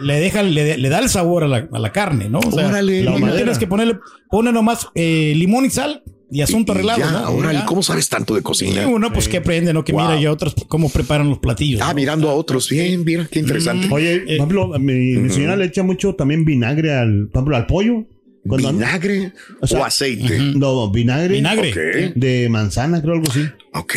le 0.00 0.20
deja, 0.20 0.42
le, 0.42 0.78
le 0.78 0.88
da 0.88 0.98
el 1.00 1.10
sabor 1.10 1.44
a 1.44 1.48
la, 1.48 1.68
a 1.70 1.78
la 1.78 1.92
carne, 1.92 2.30
¿no? 2.30 2.38
O 2.38 2.50
sea, 2.50 2.68
Órale. 2.68 3.02
La 3.04 3.36
tienes 3.36 3.58
que 3.58 3.66
ponerle, 3.66 3.98
pone 4.30 4.50
nomás 4.52 4.88
eh, 4.94 5.34
limón 5.36 5.66
y 5.66 5.70
sal 5.70 6.02
y 6.30 6.40
asunto 6.40 6.72
Y 6.72 6.74
arreglado, 6.76 6.98
ya, 7.00 7.10
¿no? 7.10 7.30
órale. 7.30 7.60
¿cómo 7.66 7.82
sabes 7.82 8.08
tanto 8.08 8.34
de 8.34 8.42
cocina? 8.42 8.82
Y 8.82 8.86
uno, 8.86 9.12
pues 9.12 9.28
que 9.28 9.36
aprende, 9.36 9.74
¿no? 9.74 9.84
Que 9.84 9.92
Wow. 9.92 10.02
mira 10.06 10.18
ya 10.20 10.32
otros 10.32 10.54
cómo 10.66 10.88
preparan 10.88 11.28
los 11.28 11.38
platillos. 11.40 11.82
Ah, 11.82 11.88
¿no? 11.88 11.94
mirando 11.94 12.30
a 12.30 12.34
otros. 12.34 12.70
Bien, 12.70 13.04
mira, 13.04 13.28
qué 13.30 13.40
interesante. 13.40 13.86
Oye, 13.90 14.20
por 14.20 14.30
ejemplo, 14.32 14.78
mi, 14.78 14.94
mi 15.18 15.28
señora 15.30 15.56
le 15.56 15.66
echa 15.66 15.82
mucho 15.82 16.14
también 16.14 16.46
vinagre 16.46 16.94
al, 16.94 17.28
por 17.30 17.40
ejemplo, 17.40 17.56
al 17.56 17.66
pollo. 17.66 18.06
Cuando- 18.46 18.72
¿Vinagre 18.72 19.32
o 19.60 19.84
aceite? 19.84 20.38
No, 20.56 20.90
vinagre. 20.90 21.34
Vinagre. 21.36 22.12
De 22.14 22.48
manzana, 22.50 23.00
creo 23.00 23.14
algo 23.14 23.26
así. 23.30 23.40
Ok. 23.72 23.96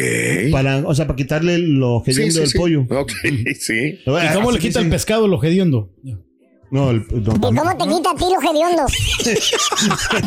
Para, 0.51 0.77
o 0.87 0.95
sea, 0.95 1.05
para 1.05 1.17
quitarle 1.17 1.57
lo 1.59 2.01
que 2.05 2.13
Sí, 2.13 2.31
sí, 2.31 2.39
del 2.39 2.47
sí. 2.47 2.57
pollo. 2.57 2.85
Ok, 2.89 3.11
sí. 3.59 3.99
¿Y 4.05 4.33
cómo 4.33 4.51
le 4.51 4.59
quita 4.59 4.79
el 4.79 4.89
pescado 4.89 5.27
lo 5.27 5.43
hediondo? 5.43 5.93
No, 6.69 6.89
el, 6.91 7.05
no, 7.09 7.33
¿Y 7.35 7.39
cómo 7.39 7.77
te 7.77 7.87
quita 7.87 8.11
a 8.11 8.15
ti 8.15 8.25
lo 8.25 8.41
hediondo? 8.51 8.85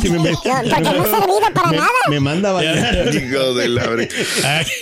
me, 0.05 0.19
me- 0.19 0.31
No, 0.31 0.39
porque 0.41 0.81
no 0.81 1.05
es 1.05 1.11
servido 1.11 1.41
para 1.55 1.71
me- 1.71 1.77
nada. 1.77 1.91
me 2.09 2.21
manda 2.21 2.51
a 2.51 2.53
bañar. 2.55 3.15
Hijo 3.15 3.55
de 3.55 3.69
la 3.69 3.91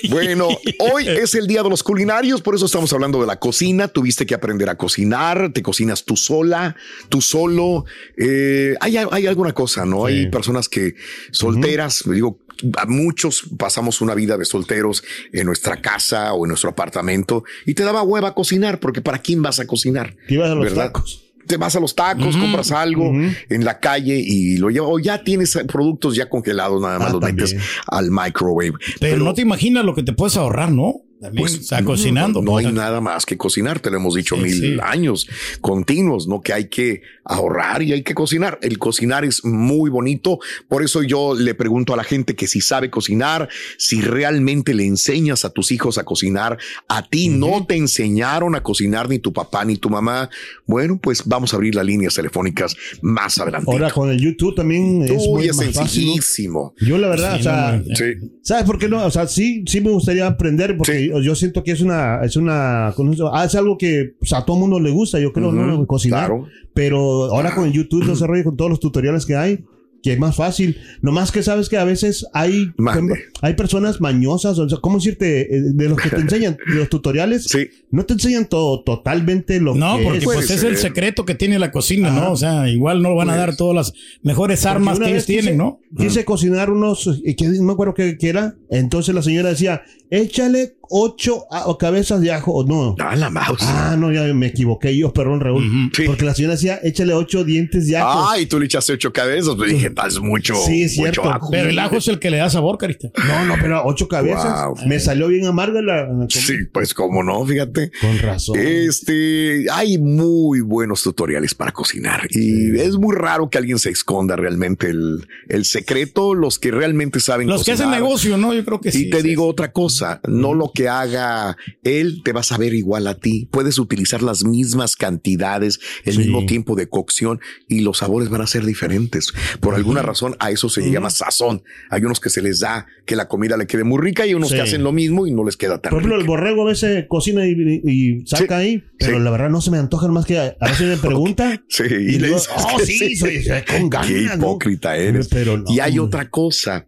Bueno, 0.09 0.49
hoy 0.79 1.09
es 1.09 1.35
el 1.35 1.47
día 1.49 1.62
de 1.64 1.71
los 1.71 1.83
culinarios, 1.83 2.42
por 2.42 2.55
eso 2.55 2.66
estamos 2.66 2.92
hablando 2.92 3.21
de 3.21 3.27
la 3.27 3.40
cocina. 3.40 3.88
Tuviste 3.88 4.25
que 4.25 4.35
aprender 4.35 4.68
a 4.68 4.77
cocinar, 4.77 5.51
te 5.53 5.62
cocinas 5.62 6.05
tú 6.05 6.16
sola, 6.16 6.77
tú 7.09 7.21
solo. 7.21 7.85
Eh, 8.16 8.75
hay, 8.81 8.97
hay 8.97 9.27
alguna 9.27 9.53
cosa, 9.53 9.85
¿no? 9.85 10.07
Hay 10.07 10.29
personas 10.31 10.68
que 10.68 10.94
solteras, 11.33 12.05
digo, 12.07 12.38
a 12.77 12.87
muchos 12.87 13.44
pasamos 13.57 14.01
una 14.01 14.14
vida 14.14 14.37
de 14.37 14.44
solteros 14.44 15.03
en 15.33 15.47
nuestra 15.47 15.81
casa 15.81 16.33
o 16.35 16.44
en 16.44 16.49
nuestro 16.51 16.71
apartamento 16.71 17.44
y 17.66 17.75
te 17.75 17.83
daba 17.85 18.03
hueva 18.03 18.35
cocinar, 18.35 18.79
porque 18.81 19.01
¿para 19.01 19.18
quién 19.18 19.42
vas 19.42 19.59
a 19.61 19.66
cocinar? 19.66 20.16
Te 20.29 20.35
ibas 20.35 20.51
a 20.51 20.55
los 20.55 20.64
¿Verdad? 20.64 20.87
tacos. 20.87 21.25
Te 21.49 21.57
vas 21.57 21.75
a 21.75 21.81
los 21.81 21.95
tacos, 21.97 22.37
compras 22.37 22.71
algo 22.71 23.11
en 23.13 23.65
la 23.65 23.81
calle 23.81 24.17
y 24.25 24.59
lo 24.59 24.69
llevas, 24.71 24.91
o 24.93 24.99
ya 24.99 25.25
tienes 25.25 25.59
productos 25.67 26.15
ya 26.15 26.29
congelados, 26.29 26.81
nada 26.81 26.99
más 26.99 27.09
Ah, 27.09 27.13
los 27.13 27.23
metes 27.23 27.57
al 27.87 28.11
microwave. 28.11 28.75
Pero, 29.01 29.25
no 29.25 29.35
te 29.35 29.43
imaginas 29.43 29.85
lo 29.85 29.95
que 29.95 30.03
te 30.03 30.13
puedes 30.13 30.37
ahorrar, 30.37 30.71
¿no? 30.71 31.03
También, 31.20 31.48
sea, 31.48 31.81
no, 31.81 31.87
cocinando. 31.87 32.40
No, 32.42 32.52
pues, 32.52 32.66
hay 32.66 32.72
nada 32.72 33.00
más 33.00 33.26
que 33.26 33.37
cocinar, 33.37 33.81
te 33.81 33.90
lo 33.90 33.96
hemos 33.96 34.14
dicho 34.14 34.37
Sí, 34.37 34.42
mil 34.42 34.54
sí. 34.61 34.76
años 34.83 35.28
continuos, 35.61 36.28
¿no? 36.28 36.40
Que 36.40 36.52
hay 36.52 36.68
que 36.68 37.02
ahorrar 37.24 37.83
y 37.83 37.92
hay 37.92 38.02
que 38.02 38.14
cocinar. 38.14 38.59
El 38.62 38.78
cocinar 38.78 39.24
es 39.24 39.44
muy 39.44 39.90
bonito. 39.90 40.38
Por 40.68 40.83
eso 40.83 41.02
yo 41.02 41.35
le 41.35 41.54
pregunto 41.54 41.92
a 41.92 41.96
la 41.96 42.04
gente 42.04 42.35
que 42.35 42.46
si 42.46 42.61
sabe 42.61 42.90
cocinar, 42.90 43.48
si 43.76 44.00
realmente 44.00 44.74
le 44.74 44.85
enseñas 44.87 45.44
a 45.44 45.50
tus 45.50 45.72
hijos 45.72 45.98
a 45.98 46.04
cocinar, 46.04 46.59
a 46.88 47.07
ti 47.09 47.28
no 47.28 47.66
te 47.66 47.76
enseñaron 47.76 48.54
a 48.54 48.62
cocinar 48.62 49.09
ni 49.09 49.18
tu 49.18 49.33
papá 49.33 49.64
ni 49.64 49.76
tu 49.76 49.90
mamá. 49.90 50.31
Bueno, 50.66 50.98
pues 51.02 51.22
vamos 51.26 51.52
a 51.52 51.57
abrir 51.57 51.74
las 51.74 51.85
líneas 51.85 52.14
telefónicas 52.14 52.76
más 53.02 53.38
adelante. 53.38 53.70
Ahora 53.70 53.90
con 53.90 54.11
el 54.11 54.20
YouTube 54.20 54.54
también 54.54 55.02
es 55.02 55.11
Uy, 55.26 55.28
muy 55.28 55.48
es 55.48 55.57
más 55.57 55.66
fácil, 55.66 55.76
¿no? 55.81 55.87
sencillísimo. 55.88 56.74
Yo 56.81 56.98
la 56.98 57.09
verdad, 57.09 57.35
Sí, 57.35 57.40
o 57.40 57.42
sea, 57.42 57.83
no, 57.85 57.96
Sí. 57.96 58.04
¿sabes 58.42 58.64
por 58.64 58.78
qué 58.78 58.88
no? 58.88 59.04
O 59.04 59.11
sea, 59.11 59.26
sí, 59.26 59.64
sí 59.66 59.81
me 59.81 59.90
gustaría 59.90 60.26
aprender 60.26 60.76
porque 60.76 61.08
yo, 61.23 61.35
siento 61.35 61.62
que 61.64 61.73
es 61.73 61.81
una, 61.81 62.21
es 62.25 62.37
una. 62.37 62.88
Ah, 63.33 63.44
es 63.47 63.55
algo 63.55 63.77
que 63.79 64.14
pues, 64.18 64.33
a 64.33 64.44
todo 64.44 64.57
mundo 64.57 64.79
le 64.81 64.90
gusta, 64.90 65.18
yo 65.21 65.33
creo, 65.33 65.53
¿no? 65.53 65.75
Ujú, 65.75 65.87
Cocinar. 65.87 66.27
claro. 66.27 66.47
Pero 66.75 67.27
ahora 67.35 67.55
con 67.55 67.71
YouTube, 67.73 68.03
todo 68.05 68.12
ese 68.14 68.27
rollo, 68.27 68.44
con 68.44 68.57
todos 68.57 68.71
los 68.71 68.81
tutoriales 68.81 69.27
que 69.27 69.35
hay, 69.37 69.64
que 70.01 70.12
es 70.12 70.18
más 70.21 70.37
fácil. 70.37 70.77
Nomás 71.03 71.33
que 71.33 71.42
sabes 71.42 71.68
que 71.68 71.77
a 71.77 71.83
veces 71.83 72.25
hay, 72.33 72.71
Mande. 72.77 73.16
hay 73.42 73.55
personas 73.55 74.01
mañosas, 74.01 74.57
o 74.61 74.68
sea, 74.68 74.79
¿cómo 74.81 74.99
decirte? 74.99 75.40
Eh, 75.53 75.61
De 75.75 75.88
los 75.88 75.99
que 75.99 76.09
te 76.11 76.16
enseñan, 76.21 76.57
de 76.68 76.75
los 76.77 76.88
tutoriales, 76.88 77.49
no 77.90 78.05
te 78.07 78.12
enseñan 78.12 78.47
todo 78.49 78.85
totalmente 78.85 79.61
lo 79.61 79.75
No, 79.75 79.97
que 79.99 80.05
porque 80.05 80.18
es. 80.18 80.25
pues 80.25 80.51
es 80.53 80.62
el 80.62 80.77
secreto 80.77 81.25
que 81.25 81.35
tiene 81.35 81.59
la 81.59 81.73
cocina, 81.73 82.11
¿no? 82.11 82.21
Ajá. 82.21 82.31
O 82.31 82.37
sea, 82.37 82.68
igual 82.71 83.03
no 83.03 83.16
van 83.16 83.31
a 83.31 83.37
dar 83.37 83.57
todas 83.57 83.75
las 83.75 83.92
mejores 84.23 84.64
armas 84.66 85.01
que 85.01 85.11
ellos 85.11 85.27
tienen, 85.27 85.55
quise- 85.55 85.57
¿no? 85.57 85.81
Quise 85.97 86.25
cocinar 86.25 86.71
unos, 86.71 87.21
y 87.25 87.35
que 87.35 87.49
no 87.49 87.64
me 87.64 87.73
acuerdo 87.73 87.94
qué, 87.94 88.16
qué 88.18 88.29
era. 88.29 88.55
Entonces 88.71 89.12
la 89.16 89.23
señora 89.23 89.49
decía, 89.49 89.83
échale 90.11 90.75
ocho 90.90 91.44
cabezas 91.79 92.21
de 92.21 92.33
ajo. 92.33 92.53
O 92.53 92.64
no. 92.64 92.97
Ah, 92.99 93.14
la 93.14 93.29
mouse. 93.31 93.61
Ah, 93.62 93.94
no, 93.99 94.11
ya 94.12 94.23
me 94.35 94.47
equivoqué 94.47 94.97
yo, 94.97 95.12
perdón, 95.12 95.40
Raúl. 95.40 95.90
Sí. 95.94 96.05
Porque 96.07 96.25
la 96.25 96.35
señora 96.35 96.55
decía, 96.55 96.81
échale 96.83 97.12
ocho 97.14 97.44
dientes 97.44 97.87
de 97.88 97.99
ajo. 97.99 98.29
Ay, 98.31 98.47
tú 98.47 98.59
le 98.59 98.66
echaste 98.66 98.92
ocho 98.94 99.12
cabezas. 99.12 99.55
Pues 99.57 99.71
dije, 99.71 99.92
es 100.07 100.21
mucho. 100.21 100.55
Sí, 100.55 100.85
es 100.85 100.97
mucho 100.97 101.12
cierto. 101.12 101.31
ajo. 101.31 101.49
Pero 101.51 101.68
el 101.68 101.79
ajo 101.79 101.97
es 101.97 102.09
el 102.09 102.18
que 102.18 102.31
le 102.31 102.38
da 102.38 102.49
sabor, 102.49 102.79
carita. 102.79 103.09
No, 103.27 103.44
no, 103.44 103.55
pero 103.61 103.83
ocho 103.85 104.09
cabezas. 104.09 104.66
Wow. 104.66 104.87
Me 104.87 104.99
salió 104.99 105.29
bien 105.29 105.47
amarga 105.47 105.83
la. 105.83 106.09
Sí, 106.31 106.55
pues 106.73 106.94
como 106.94 107.23
no, 107.23 107.44
fíjate. 107.44 107.90
Con 108.01 108.18
razón. 108.18 108.59
Este, 108.59 109.66
hay 109.71 109.99
muy 109.99 110.61
buenos 110.62 111.03
tutoriales 111.03 111.55
para 111.55 111.73
cocinar 111.73 112.27
y 112.31 112.79
es 112.79 112.97
muy 112.97 113.14
raro 113.14 113.51
que 113.51 113.59
alguien 113.59 113.79
se 113.79 113.90
esconda 113.90 114.37
realmente 114.37 114.88
el, 114.88 115.27
el 115.49 115.64
secreto, 115.64 116.35
los 116.35 116.59
que 116.59 116.71
realmente 116.71 117.21
saben 117.21 117.49
Los 117.49 117.64
que 117.64 117.73
hacen 117.73 117.87
cocinar. 117.87 118.03
negocio, 118.03 118.37
¿no? 118.38 118.55
Yo 118.55 118.64
creo 118.64 118.81
que 118.81 118.90
sí. 118.90 119.07
Y 119.07 119.11
te 119.11 119.23
digo 119.23 119.47
otra 119.47 119.71
cosa, 119.73 119.98
no 120.27 120.55
lo 120.55 120.71
que 120.75 120.89
haga 120.89 121.57
él 121.85 122.23
te 122.25 122.33
va 122.33 122.41
a 122.41 122.45
saber 122.45 122.75
igual 122.75 123.07
a 123.07 123.15
ti. 123.15 123.49
Puedes 123.51 123.79
utilizar 123.79 124.23
las 124.23 124.45
mismas 124.45 124.97
cantidades, 124.97 125.81
el 126.05 126.15
Sí. 126.15 126.19
mismo 126.21 126.47
tiempo 126.47 126.75
de 126.77 126.89
cocción 126.89 127.41
y 127.69 127.81
los 127.81 127.99
sabores 127.99 128.29
van 128.29 128.41
a 128.43 128.47
ser 128.47 128.65
diferentes. 128.65 129.33
Por 129.61 129.75
alguna 129.75 130.03
razón 130.03 130.37
a 130.39 130.51
eso 130.51 130.69
se 130.69 130.91
llama 130.91 131.11
sazón. 131.11 131.63
Hay 131.91 132.05
unos 132.05 132.21
que 132.21 132.31
se 132.31 132.43
les 132.43 132.61
da 132.61 132.87
que 133.07 133.17
la 133.17 133.29
comida 133.29 133.57
le 133.57 133.67
quede 133.67 133.85
muy 133.85 134.01
rica 134.01 134.27
y 134.27 134.35
unos 134.35 134.49
Sí. 134.51 134.55
que 134.57 134.63
hacen 134.63 134.83
lo 134.83 134.93
mismo 134.93 135.27
y 135.27 135.33
no 135.33 135.45
les 135.45 135.57
queda 135.57 135.81
tan 135.81 135.91
Por 135.91 136.01
ejemplo, 136.01 136.21
el 136.21 136.27
borrego 136.27 136.63
a 136.63 136.67
veces 136.71 137.07
cocina 137.09 137.47
y, 137.47 137.53
y 137.85 138.27
saca 138.27 138.59
ahí, 138.59 138.83
pero 138.99 139.19
la 139.19 139.31
verdad 139.31 139.51
no 139.51 139.61
se 139.61 139.71
me 139.71 139.79
antojan 139.79 140.13
más 140.13 140.27
que 140.27 140.39
a, 140.39 140.57
a 140.61 140.69
veces 140.69 140.87
me 140.89 140.97
pregunta. 141.09 141.63
Sí, 141.69 141.85
y, 141.91 141.95
y 141.95 142.19
le 142.19 142.29
digo, 142.29 142.39
dices 142.39 142.51
oh, 142.57 142.79
sí, 142.85 143.17
soy, 143.17 143.43
soy 143.43 143.63
con 143.63 143.89
ganas. 143.91 144.09
Qué 144.09 144.23
¿no? 144.23 144.35
hipócrita 144.35 144.97
eres. 144.97 145.29
Pero 145.29 145.59
no. 145.59 145.65
Y 145.73 145.81
hay 145.81 145.99
otra 145.99 146.29
cosa. 146.31 146.87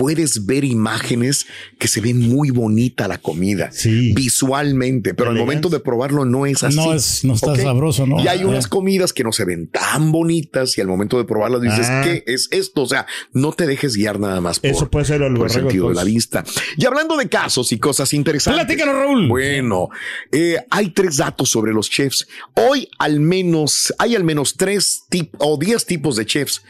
Puedes 0.00 0.46
ver 0.46 0.64
imágenes 0.64 1.46
que 1.78 1.86
se 1.86 2.00
ven 2.00 2.18
muy 2.26 2.48
bonita 2.48 3.06
la 3.06 3.18
comida 3.18 3.68
Sí. 3.70 4.14
visualmente, 4.14 5.12
pero 5.12 5.28
al 5.28 5.36
momento 5.36 5.68
de 5.68 5.78
probarlo 5.78 6.24
no 6.24 6.46
es 6.46 6.62
así. 6.62 6.74
No 6.76 6.94
es- 6.94 7.22
no 7.22 7.34
está 7.34 7.54
sabroso, 7.54 8.06
¿no? 8.06 8.18
Y 8.18 8.26
hay 8.26 8.44
unas 8.44 8.66
comidas 8.66 9.12
que 9.12 9.24
no 9.24 9.30
se 9.32 9.44
ven 9.44 9.66
tan 9.68 10.10
bonitas 10.10 10.78
y 10.78 10.80
al 10.80 10.86
momento 10.86 11.18
de 11.18 11.24
probarlas 11.26 11.60
dices, 11.60 11.86
Ah. 11.90 12.00
¿qué 12.02 12.24
es 12.26 12.48
esto? 12.50 12.80
O 12.80 12.86
sea, 12.86 13.04
no 13.34 13.52
te 13.52 13.66
dejes 13.66 13.94
guiar 13.94 14.18
nada 14.18 14.40
más 14.40 14.58
por, 14.58 14.70
Eso 14.70 14.88
puede 14.90 15.04
ser 15.04 15.20
el 15.20 15.34
por 15.34 15.48
el 15.48 15.52
sentido 15.52 15.90
de 15.90 15.94
la 15.96 16.04
vista. 16.04 16.44
Y 16.78 16.86
hablando 16.86 17.18
de 17.18 17.28
casos 17.28 17.70
y 17.72 17.78
cosas 17.78 18.14
interesantes. 18.14 18.64
Platícanos, 18.64 18.94
Raúl. 18.94 19.28
Bueno, 19.28 19.90
eh, 20.32 20.56
hay 20.70 20.90
tres 20.90 21.18
datos 21.18 21.50
sobre 21.50 21.74
los 21.74 21.90
chefs. 21.90 22.26
Hoy 22.54 22.88
al 22.98 23.20
menos, 23.20 23.92
hay 23.98 24.16
al 24.16 24.24
menos 24.24 24.54
tres 24.56 25.02
tip 25.10 25.34
o 25.36 25.58
diez 25.58 25.84
tipos 25.84 26.16
de 26.16 26.24
chefs. 26.24 26.62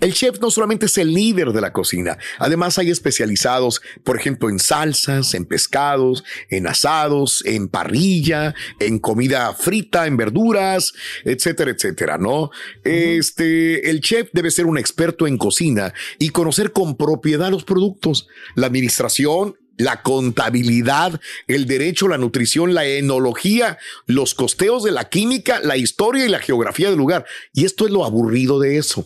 El 0.00 0.12
chef 0.12 0.38
no 0.40 0.50
solamente 0.50 0.84
es 0.84 0.98
el 0.98 1.14
líder 1.14 1.52
de 1.52 1.62
la 1.62 1.72
cocina, 1.72 2.18
además 2.38 2.73
hay 2.78 2.90
especializados, 2.90 3.82
por 4.02 4.18
ejemplo, 4.18 4.48
en 4.48 4.58
salsas, 4.58 5.34
en 5.34 5.44
pescados, 5.44 6.24
en 6.50 6.66
asados, 6.66 7.42
en 7.46 7.68
parrilla, 7.68 8.54
en 8.80 8.98
comida 8.98 9.52
frita, 9.54 10.06
en 10.06 10.16
verduras, 10.16 10.92
etcétera, 11.24 11.70
etcétera, 11.70 12.18
¿no? 12.18 12.50
Este, 12.84 13.90
el 13.90 14.00
chef 14.00 14.28
debe 14.32 14.50
ser 14.50 14.66
un 14.66 14.78
experto 14.78 15.26
en 15.26 15.38
cocina 15.38 15.92
y 16.18 16.30
conocer 16.30 16.72
con 16.72 16.96
propiedad 16.96 17.50
los 17.50 17.64
productos, 17.64 18.28
la 18.54 18.66
administración, 18.66 19.56
la 19.76 20.02
contabilidad, 20.02 21.20
el 21.48 21.66
derecho, 21.66 22.06
la 22.08 22.18
nutrición, 22.18 22.74
la 22.74 22.84
enología, 22.86 23.78
los 24.06 24.34
costeos 24.34 24.84
de 24.84 24.92
la 24.92 25.08
química, 25.08 25.60
la 25.60 25.76
historia 25.76 26.24
y 26.24 26.28
la 26.28 26.38
geografía 26.38 26.90
del 26.90 26.98
lugar. 26.98 27.26
Y 27.52 27.64
esto 27.64 27.86
es 27.86 27.92
lo 27.92 28.04
aburrido 28.04 28.60
de 28.60 28.78
eso. 28.78 29.04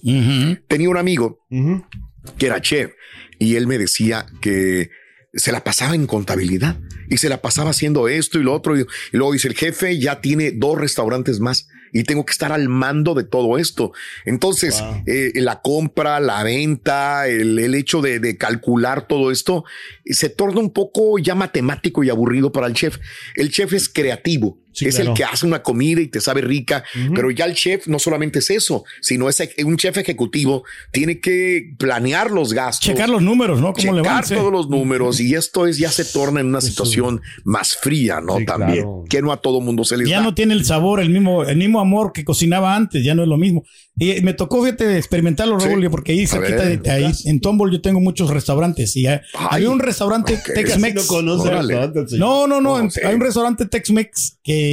Tenía 0.69 0.91
un 0.91 0.99
amigo 0.99 1.41
Ujú. 1.51 1.85
que 2.37 2.47
era 2.47 2.61
chef 2.61 2.93
y 3.39 3.57
él 3.57 3.67
me 3.67 3.79
decía 3.79 4.27
que 4.41 4.91
se 5.35 5.53
la 5.53 5.63
pasaba 5.63 5.95
en 5.95 6.07
contabilidad 6.07 6.79
y 7.11 7.19
se 7.19 7.29
la 7.29 7.41
pasaba 7.43 7.71
haciendo 7.71 8.09
esto 8.09 8.39
y 8.39 8.43
lo 8.43 8.55
otro. 8.55 8.77
Y, 8.79 8.81
y 8.81 9.17
luego 9.17 9.33
dice, 9.33 9.49
el 9.49 9.55
jefe 9.55 9.99
ya 9.99 10.21
tiene 10.21 10.53
dos 10.53 10.79
restaurantes 10.79 11.39
más 11.39 11.69
y 11.93 12.03
tengo 12.05 12.25
que 12.27 12.33
estar 12.33 12.51
al 12.53 12.69
mando 12.69 13.15
de 13.15 13.25
todo 13.25 13.57
esto. 13.59 13.93
Entonces, 14.25 14.81
Wow. 14.81 15.03
eh, 15.07 15.33
la 15.37 15.61
compra, 15.63 16.21
la 16.21 16.43
venta, 16.43 17.29
el, 17.29 17.59
el 17.59 17.75
hecho 17.75 18.01
de, 18.03 18.21
de 18.21 18.37
calcular 18.37 19.07
todo 19.07 19.31
esto, 19.31 19.65
se 20.05 20.29
torna 20.29 20.61
un 20.61 20.73
poco 20.73 21.19
ya 21.19 21.35
matemático 21.35 22.03
y 22.05 22.11
aburrido 22.11 22.53
para 22.53 22.67
el 22.67 22.75
chef. 22.75 22.99
El 23.35 23.51
chef 23.51 23.73
es 23.73 23.89
creativo. 23.89 24.59
Sí, 24.79 24.87
es 24.87 24.95
claro. 24.97 25.11
el 25.11 25.17
que 25.17 25.25
hace 25.25 25.47
una 25.47 25.63
comida 25.63 26.01
y 26.01 26.09
te 26.09 26.21
sabe 26.21 26.41
rica, 26.41 26.85
pero 27.15 27.31
ya 27.31 27.45
el 27.45 27.55
chef 27.55 27.87
no 27.87 27.99
solamente 27.99 28.39
es 28.41 28.51
eso, 28.51 28.85
sino 29.01 29.29
es 29.29 29.43
un 29.65 29.77
chef 29.77 29.97
ejecutivo, 29.99 30.65
tiene 30.93 31.21
que 31.21 31.75
planear 31.79 32.31
los 32.31 32.53
gastos. 32.53 32.85
Checar 32.87 33.09
los 33.09 33.23
números, 33.23 33.61
¿no? 33.61 33.73
Checar 33.75 34.27
todos 34.29 34.53
los 34.53 34.69
números 34.69 35.21
y 35.21 35.35
esto 35.35 35.67
es 35.67 35.79
ya 35.79 35.91
se 35.91 36.05
torna 36.05 36.41
en 36.41 36.47
una 36.47 36.61
situación 36.61 37.21
más 37.45 37.77
fría, 37.77 38.21
¿no? 38.21 38.39
Sí, 38.39 38.45
También 38.45 38.83
claro. 38.85 39.05
que 39.09 39.23
no 39.23 39.33
a 39.33 39.41
todo 39.41 39.61
mundo 39.61 39.85
se 39.85 39.97
les 39.97 40.09
Ya 40.09 40.19
da. 40.19 40.23
no 40.23 40.35
tiene 40.35 40.55
el 40.55 40.65
sabor, 40.65 41.01
el 41.01 41.11
mismo, 41.11 41.45
el 41.45 41.57
mismo 41.57 41.81
amor 41.81 42.13
que 42.13 42.25
cocinaba 42.25 42.75
antes, 42.77 43.05
ya 43.05 43.15
no 43.15 43.23
es 43.23 43.29
lo 43.29 43.37
mismo. 43.37 43.65
Y 44.01 44.21
me 44.21 44.33
tocó, 44.33 44.63
fíjate, 44.63 44.97
experimentarlo, 44.97 45.59
Sí. 45.59 45.67
Raúl, 45.69 45.91
porque 45.91 46.13
ahí 46.13 46.27
cerquita 46.27 46.63
ver. 46.65 46.81
de- 46.83 46.91
ahí, 46.91 47.13
en 47.25 47.41
Tomball 47.41 47.73
yo 47.73 47.81
tengo 47.81 47.99
muchos 48.01 48.31
restaurantes 48.31 48.95
y 48.97 49.07
hay- 49.09 49.19
Ay. 49.35 49.47
había 49.51 49.71
un 49.71 49.81
restaurante. 49.81 50.39
Tex-Mex. 50.55 51.09
No. 51.11 51.23
No, 52.19 52.47
no, 52.47 52.61
no, 52.61 52.61
No, 52.61 52.79
en- 52.81 52.91
sí. 52.91 53.01
hay 53.05 53.15
un 53.15 53.21
restaurante 53.21 53.67
Tex-Mex 53.67 54.39
que 54.43 54.68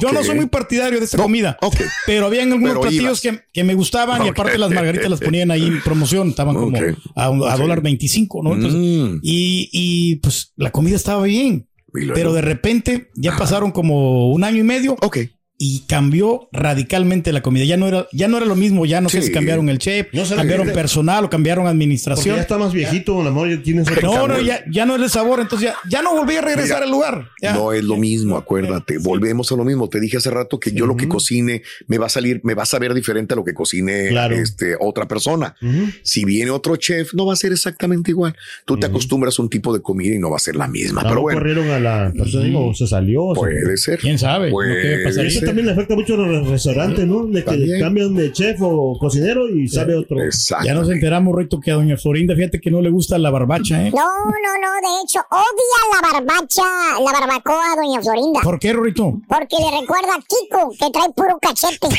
yo 0.00 0.12
no 0.12 0.22
soy 0.22 0.36
muy 0.36 0.46
partidario 0.46 0.98
de 0.98 1.04
esta 1.06 1.16
comida, 1.18 1.56
Ok. 1.62 1.76
pero 2.06 2.26
habían 2.26 2.52
algunos 2.52 2.70
Pero 2.72 2.80
platillos 2.82 3.20
que, 3.20 3.40
que 3.52 3.64
me 3.64 3.74
gustaban 3.74 4.24
y 4.24 4.28
aparte 4.28 4.58
las 4.58 4.70
margaritas 4.70 5.08
las 5.10 5.20
ponían 5.20 5.50
ahí 5.50 5.64
en 5.66 5.82
promoción, 5.82 6.28
estaban 6.28 6.54
como 6.54 6.76
a, 7.16 7.56
dólar 7.56 7.80
25, 7.80 8.42
¿no? 8.42 8.54
Entonces, 8.54 8.78
Mm. 8.80 9.20
y, 9.22 9.68
y 9.72 10.16
pues 10.16 10.52
la 10.56 10.70
comida 10.70 10.96
estaba 10.96 11.22
bien, 11.24 11.68
pero 12.14 12.32
de 12.32 12.42
repente 12.42 13.08
ya 13.14 13.36
pasaron 13.36 13.72
como 13.72 14.30
un 14.30 14.44
año 14.44 14.58
y 14.58 14.64
medio 14.64 14.96
Ok. 15.00 15.18
Y 15.60 15.80
cambió 15.88 16.48
radicalmente 16.52 17.32
la 17.32 17.42
comida. 17.42 17.64
Ya 17.64 17.76
no 17.76 17.88
era, 17.88 18.06
ya 18.12 18.28
no 18.28 18.36
era 18.36 18.46
lo 18.46 18.54
mismo, 18.54 18.86
ya 18.86 19.00
no 19.00 19.08
sé 19.08 19.22
si 19.22 19.32
cambiaron 19.32 19.68
el 19.68 19.78
chef, 19.78 20.06
No 20.12 20.24
sé, 20.24 20.36
cambiaron 20.36 20.68
personal 20.70 21.24
o 21.24 21.30
cambiaron 21.30 21.64
Porque 21.64 21.72
administración. 21.72 22.36
ya 22.36 22.42
está 22.42 22.58
más 22.58 22.72
viejito, 22.72 23.20
la 23.24 23.30
amor, 23.30 23.50
ya 23.50 23.60
tienes 23.60 23.88
otro 23.90 24.00
No, 24.02 24.28
no, 24.28 24.40
ya, 24.40 24.62
ya 24.70 24.86
no 24.86 24.94
es 24.94 25.02
el 25.02 25.10
sabor, 25.10 25.40
entonces 25.40 25.70
ya, 25.70 25.76
ya 25.90 26.00
no 26.00 26.14
volví 26.14 26.36
a 26.36 26.42
regresar 26.42 26.76
Mira, 26.76 26.84
al 26.84 26.90
lugar. 26.92 27.28
Ya. 27.42 27.54
No 27.54 27.72
es 27.72 27.82
lo 27.82 27.96
mismo, 27.96 28.36
acuérdate. 28.36 28.98
Volvemos 28.98 29.50
a 29.50 29.56
lo 29.56 29.64
mismo. 29.64 29.88
Te 29.88 29.98
dije 29.98 30.18
hace 30.18 30.30
rato 30.30 30.60
que 30.60 30.70
yo 30.70 30.86
lo 30.86 30.96
que 30.96 31.08
cocine 31.08 31.62
me 31.88 31.98
va 31.98 32.06
a 32.06 32.10
salir, 32.10 32.40
me 32.44 32.54
va 32.54 32.62
a 32.62 32.66
saber 32.66 32.94
diferente 32.94 33.34
a 33.34 33.36
lo 33.36 33.44
que 33.44 33.52
cocine 33.54 34.08
Claro. 34.10 34.36
este, 34.36 34.76
otra 34.78 35.08
persona. 35.08 35.56
Si 36.02 36.24
viene 36.24 36.52
otro 36.52 36.76
chef, 36.76 37.14
no 37.14 37.26
va 37.26 37.32
a 37.32 37.36
ser 37.36 37.50
exactamente 37.50 38.12
igual. 38.12 38.36
Tú 38.64 38.78
te 38.78 38.86
acostumbras 38.86 39.36
a 39.38 39.42
un 39.42 39.50
tipo 39.50 39.74
de 39.74 39.82
comida 39.82 40.14
y 40.14 40.18
no 40.20 40.30
va 40.30 40.36
a 40.36 40.40
ser 40.40 40.54
la 40.54 40.68
misma. 40.68 41.02
Pero 41.02 41.20
bueno, 41.22 41.40
corrieron 41.40 41.68
a 41.70 41.80
la 41.80 42.12
persona, 42.16 42.44
digo, 42.44 42.72
se 42.74 42.86
salió. 42.86 43.24
o 43.24 43.34
sea, 43.34 43.40
puede 43.42 43.76
ser. 43.76 43.98
¿Quién 43.98 44.18
sabe? 44.20 44.50
¿No? 44.50 44.58
¿Qué 44.58 44.64
Puede 44.68 45.04
pasaría? 45.04 45.30
Ser. 45.30 45.47
También 45.48 45.66
le 45.66 45.72
afecta 45.72 45.94
mucho 45.94 46.14
a 46.14 46.18
los 46.18 46.46
restaurantes, 46.48 47.06
¿no? 47.06 47.24
De 47.26 47.42
que 47.42 47.50
También. 47.50 47.80
cambian 47.80 48.14
de 48.14 48.30
chef 48.32 48.58
o 48.60 48.96
cocinero 48.98 49.48
y 49.48 49.66
sabe 49.68 49.96
otro. 49.96 50.22
Exacto. 50.22 50.66
Ya 50.66 50.74
nos 50.74 50.90
enteramos, 50.90 51.34
Rito, 51.36 51.58
que 51.60 51.70
a 51.70 51.74
doña 51.74 51.96
Florinda, 51.96 52.34
fíjate 52.34 52.60
que 52.60 52.70
no 52.70 52.82
le 52.82 52.90
gusta 52.90 53.16
la 53.18 53.30
barbacha, 53.30 53.86
¿eh? 53.86 53.90
No, 53.94 54.02
no, 54.04 54.58
no, 54.60 54.68
de 54.82 54.88
hecho, 55.02 55.20
odia 55.30 55.80
la 55.94 56.00
barbacha, 56.12 56.62
la 57.02 57.12
barbacoa, 57.12 57.76
doña 57.76 58.02
Florinda. 58.02 58.40
¿Por 58.42 58.58
qué, 58.58 58.72
Rito? 58.74 59.20
Porque 59.28 59.56
le 59.58 59.70
recuerda 59.80 60.14
a 60.14 60.20
Kiko, 60.20 60.70
que 60.78 60.90
trae 60.92 61.10
puro 61.16 61.38
cachete. 61.40 61.88
Kiko, 61.88 61.96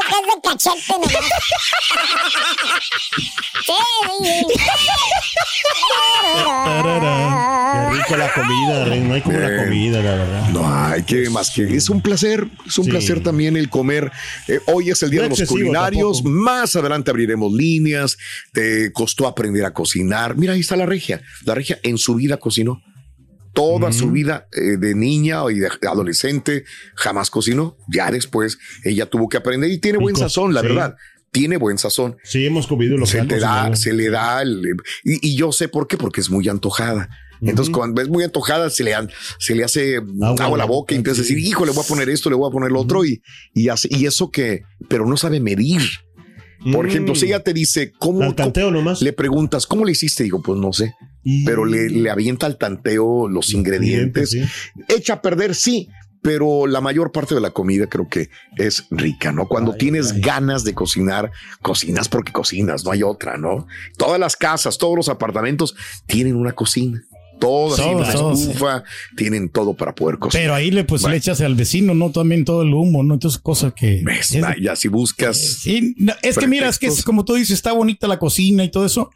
que 0.00 0.16
es 0.18 0.26
de 0.26 0.36
cachete 0.42 0.92
nomás. 0.92 1.12
Sí, 3.64 3.72
sí, 4.18 4.44
sí. 4.48 4.54
Qué 7.72 7.78
rico 7.96 8.16
la 8.16 8.32
comida, 8.32 8.84
Rey, 8.84 9.00
no 9.00 9.14
hay 9.14 9.20
como 9.22 9.38
la 9.38 9.56
comida, 9.64 10.02
la 10.02 10.14
verdad. 10.14 10.48
No 10.48 10.66
hay 10.72 11.02
que 11.02 11.28
más 11.30 11.50
que 11.54 11.62
es 11.76 11.90
un 11.90 12.00
placer, 12.00 12.46
es 12.66 12.78
un 12.78 12.84
Sí. 12.86 12.90
placer 12.90 13.22
también 13.22 13.56
el 13.56 13.68
comer. 13.68 14.10
Eh, 14.48 14.58
hoy 14.66 14.90
es 14.90 15.02
el 15.02 15.10
día 15.10 15.22
No 15.22 15.28
de 15.28 15.36
los 15.40 15.48
culinarios. 15.48 16.18
tampoco. 16.22 16.30
Más 16.42 16.74
adelante 16.76 17.10
abriremos 17.10 17.52
líneas. 17.52 18.16
Te 18.52 18.92
costó 18.92 19.26
aprender 19.26 19.64
a 19.64 19.72
cocinar. 19.72 20.36
Mira, 20.36 20.54
ahí 20.54 20.60
está 20.60 20.76
la 20.76 20.86
regia. 20.86 21.20
La 21.44 21.54
regia 21.54 21.78
en 21.82 21.98
su 21.98 22.14
vida 22.14 22.36
cocinó. 22.38 22.80
Toda 23.54 23.92
su 23.92 24.10
vida 24.10 24.48
eh, 24.52 24.78
de 24.78 24.94
niña 24.94 25.40
y 25.50 25.56
de 25.58 25.68
adolescente 25.86 26.64
jamás 26.94 27.28
cocinó. 27.28 27.76
Ya 27.86 28.10
después 28.10 28.56
ella 28.82 29.04
tuvo 29.06 29.28
que 29.28 29.36
aprender 29.36 29.70
y 29.70 29.78
tiene 29.78 29.98
buen 29.98 30.16
sazón, 30.16 30.54
la 30.54 30.62
sí. 30.62 30.68
verdad. 30.68 30.96
Tiene 31.30 31.58
buen 31.58 31.76
sazón. 31.78 32.16
Sí, 32.24 32.46
hemos 32.46 32.66
comido 32.66 32.96
lo 32.96 33.04
que 33.04 33.10
se 33.12 33.24
te 33.24 33.38
da, 33.38 33.74
se 33.76 33.92
le 33.92 34.08
da 34.10 34.40
el- 34.42 34.62
y, 35.04 35.28
y 35.32 35.36
yo 35.36 35.52
sé 35.52 35.68
por 35.68 35.86
qué, 35.86 35.96
porque 35.98 36.20
es 36.22 36.30
muy 36.30 36.48
antojada. 36.48 37.08
Entonces, 37.42 37.70
Ujú. 37.70 37.78
cuando 37.80 38.00
es 38.00 38.08
muy 38.08 38.24
antojada, 38.24 38.70
se 38.70 38.84
le, 38.84 38.94
han- 38.94 39.10
se 39.38 39.54
le 39.54 39.64
hace 39.64 39.96
agua, 40.38 40.54
a 40.54 40.58
la 40.58 40.64
boca 40.64 40.94
y 40.94 40.98
empieza 40.98 41.20
a 41.20 41.22
decir, 41.22 41.38
hijo, 41.38 41.64
le 41.66 41.72
voy 41.72 41.84
a 41.84 41.88
poner 41.88 42.08
esto, 42.08 42.30
le 42.30 42.36
voy 42.36 42.48
a 42.48 42.52
poner 42.52 42.70
lo 42.72 42.80
otro, 42.80 43.04
y, 43.04 43.20
y, 43.52 43.68
hace, 43.68 43.88
y 43.90 44.06
eso 44.06 44.30
que, 44.30 44.62
pero 44.88 45.06
no 45.06 45.16
sabe 45.16 45.40
medir. 45.40 45.82
Por 46.72 46.86
Mm. 46.86 46.88
ejemplo, 46.88 47.14
si 47.16 47.26
ella 47.26 47.42
te 47.42 47.52
dice, 47.52 47.92
¿cómo? 47.98 48.22
Al 48.22 48.36
tanteo 48.36 48.70
nomás. 48.70 49.02
Le 49.02 49.12
preguntas, 49.12 49.66
¿cómo 49.66 49.84
le 49.84 49.92
hiciste? 49.92 50.22
Digo, 50.22 50.40
pues 50.40 50.58
no 50.60 50.72
sé. 50.72 50.94
Y- 51.24 51.44
Pero 51.44 51.64
le, 51.64 51.88
le 51.90 52.08
avienta 52.10 52.46
al 52.46 52.56
tanteo 52.58 53.28
los 53.28 53.52
ingredientes. 53.52 54.30
Sí. 54.30 54.42
Echa 54.88 55.14
a 55.14 55.22
perder, 55.22 55.56
sí, 55.56 55.88
pero 56.22 56.68
la 56.68 56.80
mayor 56.80 57.10
parte 57.10 57.34
de 57.34 57.40
la 57.40 57.50
comida 57.50 57.88
creo 57.88 58.08
que 58.08 58.28
es 58.56 58.86
rica, 58.92 59.32
¿no? 59.32 59.48
Cuando 59.48 59.72
Ay, 59.72 59.78
tienes 59.78 60.12
ay. 60.12 60.20
ganas 60.20 60.62
de 60.62 60.72
cocinar, 60.74 61.32
cocinas 61.62 62.08
porque 62.08 62.30
cocinas, 62.30 62.84
no 62.84 62.92
hay 62.92 63.02
otra, 63.02 63.36
¿no? 63.38 63.66
Todas 63.98 64.20
las 64.20 64.36
casas, 64.36 64.78
todos 64.78 64.94
los 64.96 65.08
apartamentos 65.08 65.74
tienen 66.06 66.36
una 66.36 66.52
cocina. 66.52 67.02
Todas, 67.42 67.76
Todos, 67.78 68.06
tienen 68.06 68.12
todos. 68.12 68.40
estufa, 68.40 68.84
tienen 69.16 69.48
todo 69.48 69.74
para 69.74 69.94
poder 69.94 70.18
cocinar. 70.18 70.44
Pero 70.44 70.54
ahí 70.54 70.70
le, 70.70 70.84
pues, 70.84 71.02
Bueno. 71.02 71.12
le 71.12 71.18
echas 71.18 71.40
al 71.40 71.54
vecino, 71.56 71.94
¿no? 71.94 72.10
También 72.12 72.44
todo 72.44 72.62
el 72.62 72.72
humo, 72.72 73.02
¿no? 73.02 73.14
Entonces, 73.14 73.40
cosas 73.40 73.72
que. 73.74 74.02
Ya 74.60 74.76
si 74.76 74.88
buscas. 74.88 75.38
Sí, 75.60 75.94
no, 75.98 76.12
es 76.22 76.38
que 76.38 76.46
mira, 76.46 76.68
es 76.68 76.78
que 76.78 76.86
es 76.86 77.02
como 77.02 77.24
tú 77.24 77.34
dices, 77.34 77.50
está 77.54 77.72
bonita 77.72 78.06
la 78.06 78.18
cocina 78.18 78.64
y 78.64 78.70
todo 78.70 78.86
eso. 78.86 79.10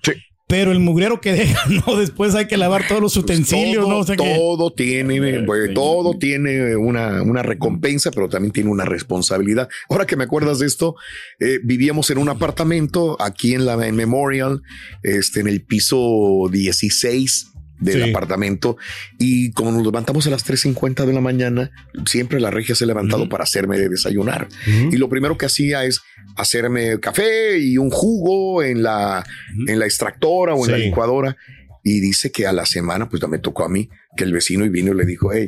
Pero 0.49 0.71
el 0.71 0.79
mugrero 0.79 1.21
que 1.21 1.33
deja, 1.41 1.69
¿no? 1.69 1.97
Después 1.97 2.35
hay 2.37 2.47
que 2.47 2.57
lavar 2.57 2.87
todos 2.87 3.01
los 3.01 3.17
utensilios, 3.17 3.85
todo, 3.85 3.89
¿no? 3.89 3.99
O 3.99 4.07
sea 4.07 4.17
que. 4.17 4.35
todo 4.37 4.73
tiene, 4.73 5.43
pues, 5.45 5.75
todo 5.75 6.19
tiene 6.19 6.77
una, 6.77 7.23
una 7.23 7.43
recompensa, 7.43 8.11
pero 8.13 8.29
también 8.29 8.53
tiene 8.53 8.71
una 8.71 8.85
responsabilidad. 8.85 9.69
Ahora 9.89 10.07
que 10.07 10.17
me 10.17 10.25
acuerdas 10.25 10.61
de 10.61 10.67
esto, 10.67 10.95
eh, 11.41 11.59
vivíamos 11.65 12.11
en 12.11 12.19
un 12.19 12.29
apartamento 12.29 13.17
aquí 13.21 13.55
en 13.55 13.67
la 13.67 13.87
en 13.87 13.97
Memorial, 13.97 14.63
este, 15.03 15.41
en 15.41 15.49
el 15.49 15.63
piso 15.63 16.49
16 16.51 17.53
del 17.81 18.05
Sí. 18.05 18.11
apartamento 18.11 18.77
y 19.19 19.53
como 19.53 19.71
nos 19.73 19.85
levantamos 19.85 20.27
a 20.27 20.31
las 20.31 20.45
3.50 20.45 21.05
de 21.07 21.13
la 21.13 21.21
mañana, 21.21 21.71
siempre 22.07 22.41
la 22.41 22.51
regia 22.51 22.75
se 22.75 22.85
ha 22.85 22.87
levantado 22.87 23.29
para 23.29 23.45
hacerme 23.45 23.79
de 23.79 23.89
desayunar. 23.89 24.49
Y 24.91 24.97
lo 24.97 25.09
primero 25.09 25.37
que 25.37 25.47
hacía 25.47 25.85
es 25.85 26.01
hacerme 26.37 26.99
café 27.01 27.59
y 27.59 27.79
un 27.79 27.91
jugo 27.91 28.63
en 28.63 28.83
la, 28.83 29.25
en 29.67 29.79
la 29.79 29.85
extractora 29.87 30.55
o 30.55 30.65
en 30.65 30.73
la 30.73 30.79
licuadora. 30.79 31.37
Y 31.85 32.01
dice 32.01 32.33
que 32.33 32.47
a 32.47 32.53
la 32.53 32.67
semana, 32.67 33.09
pues 33.09 33.23
me 33.29 33.39
tocó 33.39 33.65
a 33.65 33.69
mí, 33.69 33.89
que 34.17 34.25
el 34.25 34.33
vecino 34.33 34.65
y 34.65 34.69
vino 34.69 34.93
y 34.93 34.97
le 34.97 35.05
dijo, 35.07 35.31
hey, 35.33 35.47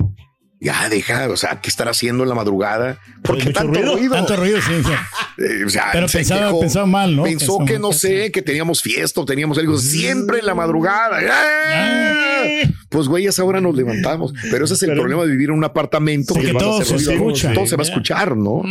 ya 0.60 0.88
deja, 0.88 1.28
o 1.28 1.36
sea, 1.36 1.60
¿qué 1.60 1.68
estar 1.68 1.88
haciendo 1.88 2.22
en 2.24 2.28
la 2.28 2.34
madrugada? 2.34 2.98
¿Por 3.22 3.38
qué 3.38 3.44
Mucho 3.46 3.54
tanto 3.60 3.74
ruido, 3.80 3.96
ruido? 3.96 4.14
tanto 4.14 4.36
ruido, 4.36 4.60
sí, 4.60 4.72
sí. 4.84 4.90
Eh, 5.40 5.64
o 5.64 5.68
sea, 5.68 5.90
Pero 5.92 6.08
se 6.08 6.18
pensaba- 6.18 6.46
quejó. 6.46 6.58
pensaba 6.60 6.86
mal, 6.86 7.14
¿no? 7.14 7.22
Pensó 7.22 7.60
que 7.64 7.78
no 7.78 7.92
sé, 7.92 8.32
que 8.32 8.42
teníamos 8.42 8.82
fiesta 8.82 9.24
teníamos 9.24 9.56
algo 9.58 9.78
siempre 9.78 10.40
en 10.40 10.46
la 10.46 10.54
madrugada. 10.56 11.20
¡Ah! 11.30 12.44
Pues 12.88 13.06
güey, 13.06 13.26
a 13.26 13.30
esa 13.30 13.44
hora 13.44 13.60
nos 13.60 13.76
levantamos. 13.76 14.32
Pero 14.50 14.64
ese 14.64 14.74
es 14.74 14.82
el 14.82 14.94
problema 14.94 15.22
de 15.24 15.30
vivir 15.30 15.50
en 15.50 15.54
un 15.56 15.64
apartamento 15.64 16.34
que 16.34 16.52
todo 16.52 16.82
se 16.84 16.94
ruido. 16.94 17.12
escucha. 17.12 17.52
Todo 17.52 17.66
se 17.66 17.76
va 17.76 17.82
a 17.82 17.86
escuchar, 17.86 18.36
¿no? 18.36 18.62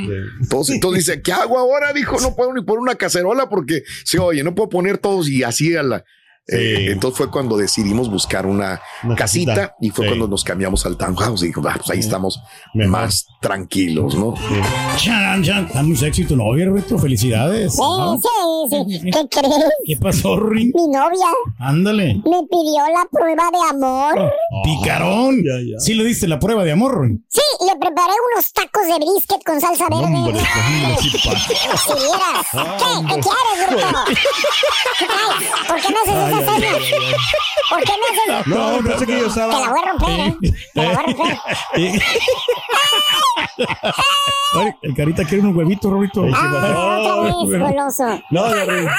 Entonces, 0.42 0.76
entonces 0.76 1.06
dice, 1.06 1.22
¿qué 1.22 1.32
hago 1.32 1.58
ahora? 1.58 1.94
Dijo, 1.94 2.20
no 2.20 2.36
puedo 2.36 2.54
ni 2.54 2.62
por 2.64 2.80
una 2.80 2.96
cacerola 2.96 3.48
porque 3.48 3.84
se 4.04 4.20
oye, 4.20 4.44
no 4.44 4.54
puedo 4.54 4.68
poner 4.70 4.98
todos 4.98 5.30
y 5.30 5.44
así 5.44 5.74
a 5.76 5.84
la. 5.84 6.04
Eh, 6.50 6.92
entonces 6.92 7.18
fue 7.18 7.30
cuando 7.30 7.58
decidimos 7.58 8.10
buscar 8.10 8.46
una, 8.46 8.80
casita, 9.18 9.54
casita. 9.54 9.76
y 9.82 9.90
fue 9.90 10.06
Sí. 10.06 10.10
cuando 10.12 10.28
nos 10.30 10.44
cambiamos 10.46 10.86
al 10.86 10.96
townhouse 10.98 11.44
y 11.44 11.48
dijo, 11.48 11.62
"Ah, 11.68 11.74
pues 11.76 11.90
ahí 11.90 12.00
estamos 12.00 12.42
más 12.74 13.26
tranquilos, 13.42 14.16
¿no? 14.16 14.34
Chan, 14.98 15.44
chan. 15.44 15.70
Damos 15.74 16.02
éxito, 16.04 16.36
novia, 16.36 16.66
Roberto. 16.68 16.98
Felicidades. 16.98 17.74
Sí, 17.74 17.82
¿no? 17.82 18.18
sí, 18.70 19.00
sí. 19.00 19.12
¿Qué 19.12 19.28
crees? 19.30 19.56
¿Qué 19.86 19.98
pasó, 19.98 20.40
Rin? 20.40 20.72
Mi 20.74 20.88
novia 20.88 21.26
Ándale. 21.60 22.16
me 22.26 22.42
pidió 22.50 22.84
la 22.94 23.06
prueba 23.12 23.50
de 23.52 23.70
amor. 23.70 24.32
Picarón. 24.64 25.44
Sí 25.80 25.94
le 25.96 26.04
diste 26.06 26.28
la 26.28 26.40
prueba 26.40 26.64
de 26.64 26.72
amor, 26.72 27.02
Rin. 27.02 27.26
Sí, 27.30 27.42
le 27.66 27.76
preparé 27.78 28.14
unos 28.34 28.54
tacos 28.54 28.84
de 28.88 28.96
brisket 28.96 29.44
con 29.46 29.60
salsa 29.60 29.86
verde. 29.90 30.06
Hombre, 30.06 30.40
sí, 31.02 31.10
Si 31.10 31.18
vieras. 31.94 32.48
¿Qué? 32.52 33.16
¿Qué 33.16 33.22
quieres, 33.22 33.68
traes? 33.68 34.18
¿Por 35.68 35.82
qué 35.82 35.88
me 35.90 36.00
haces 36.14 36.37
Ay, 36.48 36.64
ay. 36.64 37.14
¿Por 37.70 37.84
qué 37.84 37.92
me 38.28 38.34
haces 38.36 38.48
No, 38.48 38.80
pensé 38.84 39.06
que 39.06 39.20
yo 39.20 39.28
estaba- 39.28 39.54
Te 39.54 39.60
la 39.62 39.70
voy 39.70 39.80
a 39.80 39.92
romper, 39.92 40.20
¿eh? 40.20 40.36
Te 40.74 40.82
la 40.82 40.88
voy 40.88 40.96
a 40.96 41.02
romper. 41.04 41.38
Ay, 44.56 44.72
el 44.84 44.94
carita 44.96 45.24
quiere 45.26 45.42
unos 45.44 45.56
huevitos, 45.56 45.92
Roberto. 45.92 46.26
Ah, 46.34 46.98
otra 47.00 47.16
vez, 47.24 47.60
goloso. 47.60 48.22
No, 48.32 48.50
no, 48.56 48.66
no. 48.66 48.90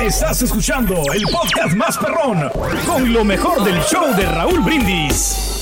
Estás 0.00 0.42
escuchando 0.42 0.94
el 1.12 1.22
podcast 1.24 1.74
más 1.74 1.98
perrón 1.98 2.50
con 2.86 3.12
lo 3.12 3.24
mejor 3.24 3.62
del 3.64 3.80
show 3.82 4.14
de 4.14 4.26
Raúl 4.26 4.60
Brindis. 4.60 5.57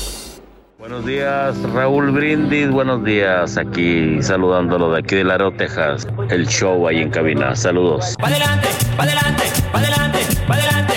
Buenos 0.89 1.05
días, 1.05 1.61
Raúl 1.73 2.13
Brindis. 2.13 2.71
Buenos 2.71 3.03
días, 3.03 3.57
aquí 3.57 4.23
saludándolo 4.23 4.93
de 4.93 5.01
aquí 5.01 5.17
de 5.17 5.25
Laredo, 5.25 5.53
Texas. 5.53 6.07
El 6.31 6.47
show 6.47 6.87
ahí 6.87 6.99
en 6.99 7.11
cabina. 7.11 7.57
Saludos. 7.57 8.15
Pa' 8.21 8.29
adelante, 8.29 8.69
pa' 8.97 9.03
adelante, 9.03 9.43
pa' 9.73 9.81
adelante, 9.81 10.19
pa' 10.47 10.55
adelante. 10.55 10.95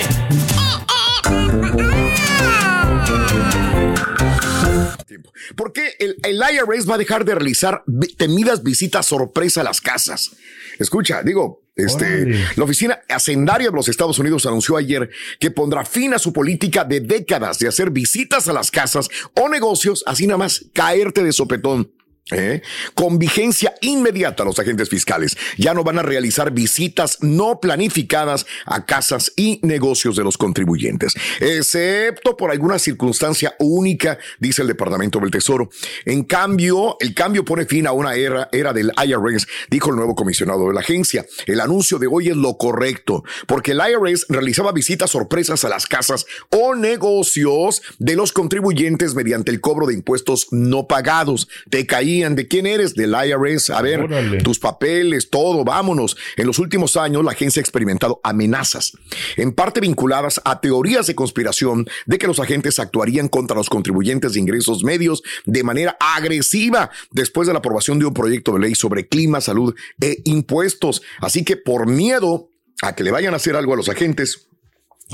¿Por 5.56 5.72
qué 5.72 5.94
el, 5.98 6.14
el 6.22 6.36
IRS 6.36 6.88
va 6.88 6.94
a 6.94 6.98
dejar 6.98 7.24
de 7.24 7.34
realizar 7.34 7.82
temidas 8.16 8.62
visitas 8.62 9.06
sorpresa 9.06 9.62
a 9.62 9.64
las 9.64 9.80
casas? 9.80 10.36
Escucha, 10.78 11.24
digo, 11.24 11.64
este, 11.76 12.26
la 12.56 12.64
oficina 12.64 13.00
hacendaria 13.08 13.68
de 13.68 13.76
los 13.76 13.88
Estados 13.88 14.18
Unidos 14.18 14.44
anunció 14.46 14.76
ayer 14.76 15.10
que 15.38 15.50
pondrá 15.50 15.84
fin 15.84 16.12
a 16.14 16.18
su 16.18 16.32
política 16.32 16.84
de 16.84 17.00
décadas 17.00 17.58
de 17.58 17.68
hacer 17.68 17.90
visitas 17.90 18.48
a 18.48 18.52
las 18.52 18.70
casas 18.70 19.08
o 19.34 19.48
negocios, 19.48 20.02
así 20.06 20.26
nada 20.26 20.38
más 20.38 20.66
caerte 20.72 21.22
de 21.22 21.32
sopetón. 21.32 21.90
¿Eh? 22.30 22.62
Con 22.94 23.18
vigencia 23.18 23.74
inmediata 23.80 24.44
los 24.44 24.58
agentes 24.58 24.88
fiscales 24.88 25.36
ya 25.56 25.74
no 25.74 25.84
van 25.84 25.98
a 25.98 26.02
realizar 26.02 26.52
visitas 26.52 27.18
no 27.20 27.60
planificadas 27.60 28.46
a 28.66 28.86
casas 28.86 29.32
y 29.36 29.60
negocios 29.62 30.16
de 30.16 30.24
los 30.24 30.38
contribuyentes, 30.38 31.14
excepto 31.40 32.36
por 32.36 32.50
alguna 32.50 32.78
circunstancia 32.78 33.54
única, 33.58 34.18
dice 34.38 34.62
el 34.62 34.68
Departamento 34.68 35.18
del 35.20 35.30
Tesoro. 35.30 35.70
En 36.04 36.24
cambio, 36.24 36.96
el 37.00 37.14
cambio 37.14 37.44
pone 37.44 37.66
fin 37.66 37.86
a 37.86 37.92
una 37.92 38.14
era, 38.14 38.48
del 38.50 38.92
IRS, 39.04 39.46
dijo 39.70 39.90
el 39.90 39.96
nuevo 39.96 40.14
comisionado 40.14 40.68
de 40.68 40.74
la 40.74 40.80
agencia. 40.80 41.26
El 41.46 41.60
anuncio 41.60 41.98
de 41.98 42.06
hoy 42.06 42.28
es 42.28 42.36
lo 42.36 42.56
correcto, 42.56 43.24
porque 43.46 43.72
el 43.72 43.80
IRS 43.80 44.26
realizaba 44.28 44.72
visitas 44.72 45.10
sorpresas 45.10 45.64
a 45.64 45.68
las 45.68 45.86
casas 45.86 46.26
o 46.50 46.74
negocios 46.74 47.82
de 47.98 48.16
los 48.16 48.32
contribuyentes 48.32 49.14
mediante 49.14 49.50
el 49.50 49.60
cobro 49.60 49.86
de 49.86 49.94
impuestos 49.94 50.48
no 50.50 50.86
pagados. 50.86 51.48
Te 51.68 51.86
de 52.18 52.48
quién 52.48 52.66
eres, 52.66 52.94
del 52.94 53.14
IRS. 53.14 53.70
A 53.70 53.82
ver, 53.82 54.42
tus 54.42 54.58
papeles, 54.58 55.30
todo, 55.30 55.64
vámonos. 55.64 56.16
En 56.36 56.46
los 56.46 56.58
últimos 56.58 56.96
años, 56.96 57.24
la 57.24 57.32
agencia 57.32 57.60
ha 57.60 57.62
experimentado 57.62 58.20
amenazas, 58.22 58.92
en 59.36 59.52
parte 59.52 59.80
vinculadas 59.80 60.40
a 60.44 60.60
teorías 60.60 61.06
de 61.06 61.14
conspiración 61.14 61.86
de 62.06 62.18
que 62.18 62.26
los 62.26 62.40
agentes 62.40 62.78
actuarían 62.78 63.28
contra 63.28 63.56
los 63.56 63.68
contribuyentes 63.70 64.32
de 64.32 64.40
ingresos 64.40 64.84
medios 64.84 65.22
de 65.44 65.62
manera 65.62 65.96
agresiva 66.00 66.90
después 67.10 67.46
de 67.46 67.52
la 67.52 67.60
aprobación 67.60 67.98
de 67.98 68.06
un 68.06 68.14
proyecto 68.14 68.52
de 68.52 68.60
ley 68.60 68.74
sobre 68.74 69.06
clima, 69.06 69.40
salud 69.40 69.74
e 70.00 70.20
impuestos. 70.24 71.02
Así 71.20 71.44
que 71.44 71.56
por 71.56 71.86
miedo 71.86 72.48
a 72.82 72.94
que 72.94 73.04
le 73.04 73.10
vayan 73.10 73.34
a 73.34 73.36
hacer 73.36 73.56
algo 73.56 73.74
a 73.74 73.76
los 73.76 73.88
agentes, 73.88 74.49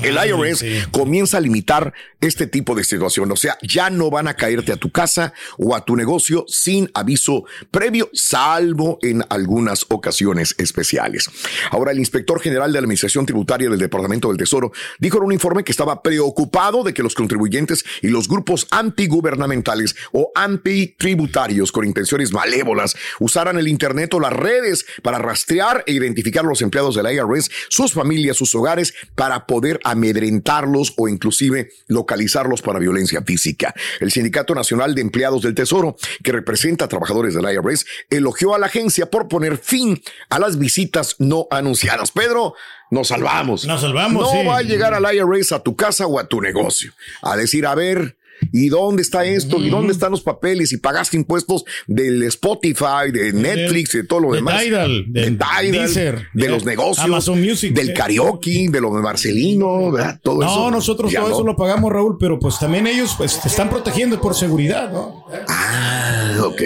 el 0.03 0.15
IRS 0.15 0.89
comienza 0.91 1.37
a 1.37 1.41
limitar 1.41 1.93
este 2.21 2.47
tipo 2.47 2.75
de 2.75 2.83
situación. 2.83 3.31
O 3.31 3.35
sea, 3.35 3.57
ya 3.61 3.89
no 3.89 4.09
van 4.09 4.27
a 4.27 4.35
caerte 4.35 4.71
a 4.71 4.77
tu 4.77 4.91
casa 4.91 5.33
o 5.57 5.75
a 5.75 5.85
tu 5.85 5.95
negocio 5.95 6.45
sin 6.47 6.89
aviso 6.93 7.45
previo, 7.71 8.09
salvo 8.13 8.99
en 9.01 9.23
algunas 9.29 9.85
ocasiones 9.89 10.55
especiales. 10.57 11.29
Ahora, 11.71 11.91
el 11.91 11.99
inspector 11.99 12.39
general 12.39 12.71
de 12.71 12.73
la 12.73 12.85
Administración 12.85 13.25
Tributaria 13.25 13.69
del 13.69 13.79
Departamento 13.79 14.27
del 14.27 14.37
Tesoro 14.37 14.71
dijo 14.99 15.17
en 15.17 15.23
un 15.23 15.33
informe 15.33 15.63
que 15.63 15.71
estaba 15.71 16.01
preocupado 16.01 16.83
de 16.83 16.93
que 16.93 17.03
los 17.03 17.15
contribuyentes 17.15 17.83
y 18.01 18.07
los 18.07 18.27
grupos 18.27 18.67
antigubernamentales 18.71 19.95
o 20.11 20.31
antitributarios 20.35 21.71
con 21.71 21.85
intenciones 21.85 22.33
malévolas 22.33 22.95
usaran 23.19 23.57
el 23.57 23.67
Internet 23.67 24.13
o 24.13 24.19
las 24.19 24.33
redes 24.33 24.85
para 25.01 25.17
rastrear 25.17 25.83
e 25.87 25.93
identificar 25.93 26.45
a 26.45 26.49
los 26.49 26.61
empleados 26.61 26.95
del 26.95 27.11
IRS, 27.11 27.49
sus 27.69 27.93
familias, 27.93 28.37
sus 28.37 28.53
hogares, 28.55 28.93
para 29.15 29.45
poder 29.45 29.79
amedrentarlos 29.89 30.93
o 30.97 31.07
inclusive 31.07 31.69
localizarlos 31.87 32.61
para 32.61 32.79
violencia 32.79 33.21
física. 33.21 33.73
El 33.99 34.11
Sindicato 34.11 34.53
Nacional 34.55 34.95
de 34.95 35.01
Empleados 35.01 35.41
del 35.41 35.55
Tesoro, 35.55 35.95
que 36.23 36.31
representa 36.31 36.85
a 36.85 36.87
trabajadores 36.87 37.33
del 37.33 37.45
IRS, 37.51 37.85
elogió 38.09 38.53
a 38.53 38.59
la 38.59 38.67
agencia 38.67 39.09
por 39.09 39.27
poner 39.27 39.57
fin 39.57 40.01
a 40.29 40.39
las 40.39 40.57
visitas 40.57 41.15
no 41.19 41.47
anunciadas. 41.51 42.11
Pedro, 42.11 42.53
nos 42.91 43.09
salvamos. 43.09 43.65
Nos 43.65 43.81
salvamos, 43.81 44.23
No 44.23 44.31
sí. 44.41 44.47
va 44.47 44.57
a 44.57 44.61
llegar 44.61 44.93
al 44.93 45.15
IRS 45.15 45.51
a 45.53 45.59
tu 45.63 45.75
casa 45.75 46.07
o 46.07 46.19
a 46.19 46.27
tu 46.27 46.41
negocio 46.41 46.93
a 47.21 47.35
decir, 47.35 47.65
a 47.65 47.75
ver, 47.75 48.17
¿Y 48.51 48.69
dónde 48.69 49.01
está 49.01 49.25
esto? 49.25 49.57
¿Y 49.57 49.69
dónde 49.69 49.93
están 49.93 50.11
los 50.11 50.21
papeles? 50.21 50.71
Y 50.71 50.77
pagaste 50.77 51.17
impuestos 51.17 51.63
del 51.87 52.23
Spotify, 52.23 53.11
de 53.11 53.33
Netflix, 53.33 53.91
de 53.91 54.03
todo 54.03 54.19
lo 54.19 54.31
de 54.31 54.37
demás. 54.37 54.63
Tidal, 54.63 55.05
de 55.07 55.21
del 55.21 55.37
Tidal, 55.37 55.71
Deezer, 55.71 56.27
de 56.33 56.43
de 56.43 56.49
los 56.49 56.65
negocios, 56.65 57.05
Amazon 57.05 57.41
Music, 57.41 57.73
del 57.73 57.87
sí. 57.87 57.93
karaoke, 57.93 58.67
de 58.69 58.81
lo 58.81 58.95
de 58.95 59.01
Marcelino, 59.01 59.91
¿verdad? 59.91 60.19
Todo 60.21 60.43
eso. 60.43 60.55
No, 60.55 60.71
nosotros 60.71 61.13
todo 61.13 61.27
no. 61.27 61.33
eso 61.33 61.43
lo 61.43 61.55
pagamos, 61.55 61.91
Raúl, 61.91 62.17
pero 62.19 62.39
pues 62.39 62.59
también 62.59 62.87
ellos 62.87 63.13
pues 63.17 63.39
te 63.41 63.47
están 63.47 63.69
protegiendo 63.69 64.19
por 64.19 64.35
seguridad, 64.35 64.91
¿no? 64.91 65.25
Ah, 65.47 66.37
ok. 66.43 66.61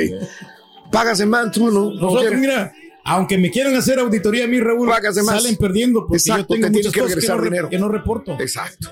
Pagas 0.92 1.20
en 1.22 1.30
man, 1.30 1.52
tú, 1.52 1.72
¿no? 1.72 1.94
Nosotros, 1.94 2.34
mira, 2.38 2.74
aunque 3.04 3.38
me 3.38 3.50
quieran 3.50 3.76
hacer 3.76 4.00
auditoría 4.00 4.46
a 4.46 4.48
mí, 4.48 4.60
Raúl, 4.60 4.90
de 4.90 5.14
salen 5.24 5.56
perdiendo 5.56 6.06
porque 6.08 6.18
Exacto, 6.18 6.56
yo 6.56 6.62
tengo 6.62 6.68
te 6.68 6.72
muchas 6.72 6.94
que 6.94 7.00
cosas 7.02 7.26
que 7.26 7.28
no, 7.28 7.42
dinero. 7.42 7.70
que 7.70 7.80
no 7.80 7.90
reporto. 7.90 8.38
Exacto. 8.40 8.92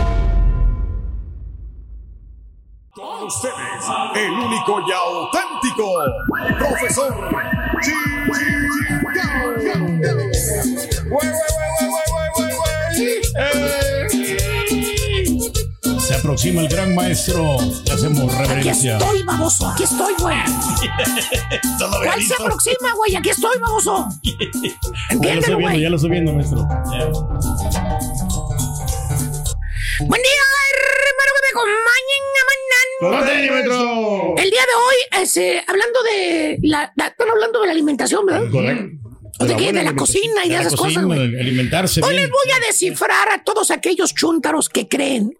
Ustedes, 3.31 3.85
el 4.15 4.31
único 4.31 4.81
y 4.85 4.91
auténtico 4.91 6.03
profesor. 6.59 7.15
Se 15.99 16.15
aproxima 16.15 16.61
el 16.61 16.67
gran 16.67 16.93
maestro. 16.95 17.57
Le 17.85 17.93
hacemos 17.93 18.33
Aquí 18.33 18.43
reverencia. 18.43 18.97
estoy, 18.97 19.23
baboso. 19.23 19.67
Aquí 19.69 19.83
estoy, 19.83 20.13
güey. 20.19 20.37
¿Cuál 22.03 22.23
se 22.23 22.33
aproxima, 22.33 22.93
güey? 22.95 23.15
Aquí 23.15 23.29
estoy, 23.29 23.57
baboso. 23.59 24.07
Ya 25.21 25.33
lo 25.35 25.39
estoy 25.39 25.55
viendo, 25.55 25.79
ya 25.79 25.89
lo 25.89 25.95
estoy 25.95 26.11
viendo, 26.11 26.33
maestro. 26.33 26.67
Buen 30.01 30.21
día, 30.21 30.43
hermano 30.73 31.31
que 31.35 31.41
me 31.41 31.49
acompañen. 31.51 32.23
El 33.01 34.49
día 34.51 34.61
de 34.61 34.75
hoy, 34.77 35.23
este, 35.23 35.63
hablando 35.67 35.99
de 36.03 36.59
la, 36.63 36.91
la- 36.95 37.07
están 37.07 37.29
hablando 37.29 37.59
de 37.61 37.65
la 37.67 37.71
alimentación, 37.73 38.25
¿verdad? 38.25 38.49
Correcto. 38.51 38.97
¿O 39.39 39.45
de 39.45 39.55
qué? 39.55 39.73
De 39.73 39.83
la 39.83 39.95
cocina 39.95 40.45
y 40.45 40.49
de 40.49 40.55
esas 40.55 40.75
cosas, 40.75 41.03
güey. 41.03 41.19
Alimentarse 41.19 42.01
Hoy 42.03 42.11
bien. 42.11 42.21
les 42.23 42.31
voy 42.31 42.51
a 42.55 42.59
descifrar 42.67 43.29
a 43.29 43.43
todos 43.43 43.71
aquellos 43.71 44.13
chúntaros 44.13 44.69
que 44.69 44.87
creen, 44.87 45.33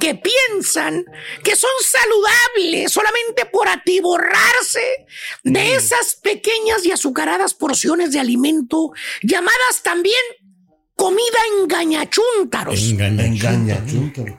que 0.00 0.16
piensan 0.16 1.04
que 1.44 1.54
son 1.54 1.70
saludables 1.86 2.90
solamente 2.90 3.46
por 3.46 3.68
atiborrarse 3.68 4.82
de 5.44 5.74
esas 5.76 6.16
pequeñas 6.16 6.84
y 6.84 6.90
azucaradas 6.90 7.54
porciones 7.54 8.10
de 8.12 8.18
alimento 8.18 8.90
llamadas 9.22 9.82
también 9.84 10.16
comida 10.96 11.38
engañachúntaros. 11.62 12.80
Engaña. 12.82 13.78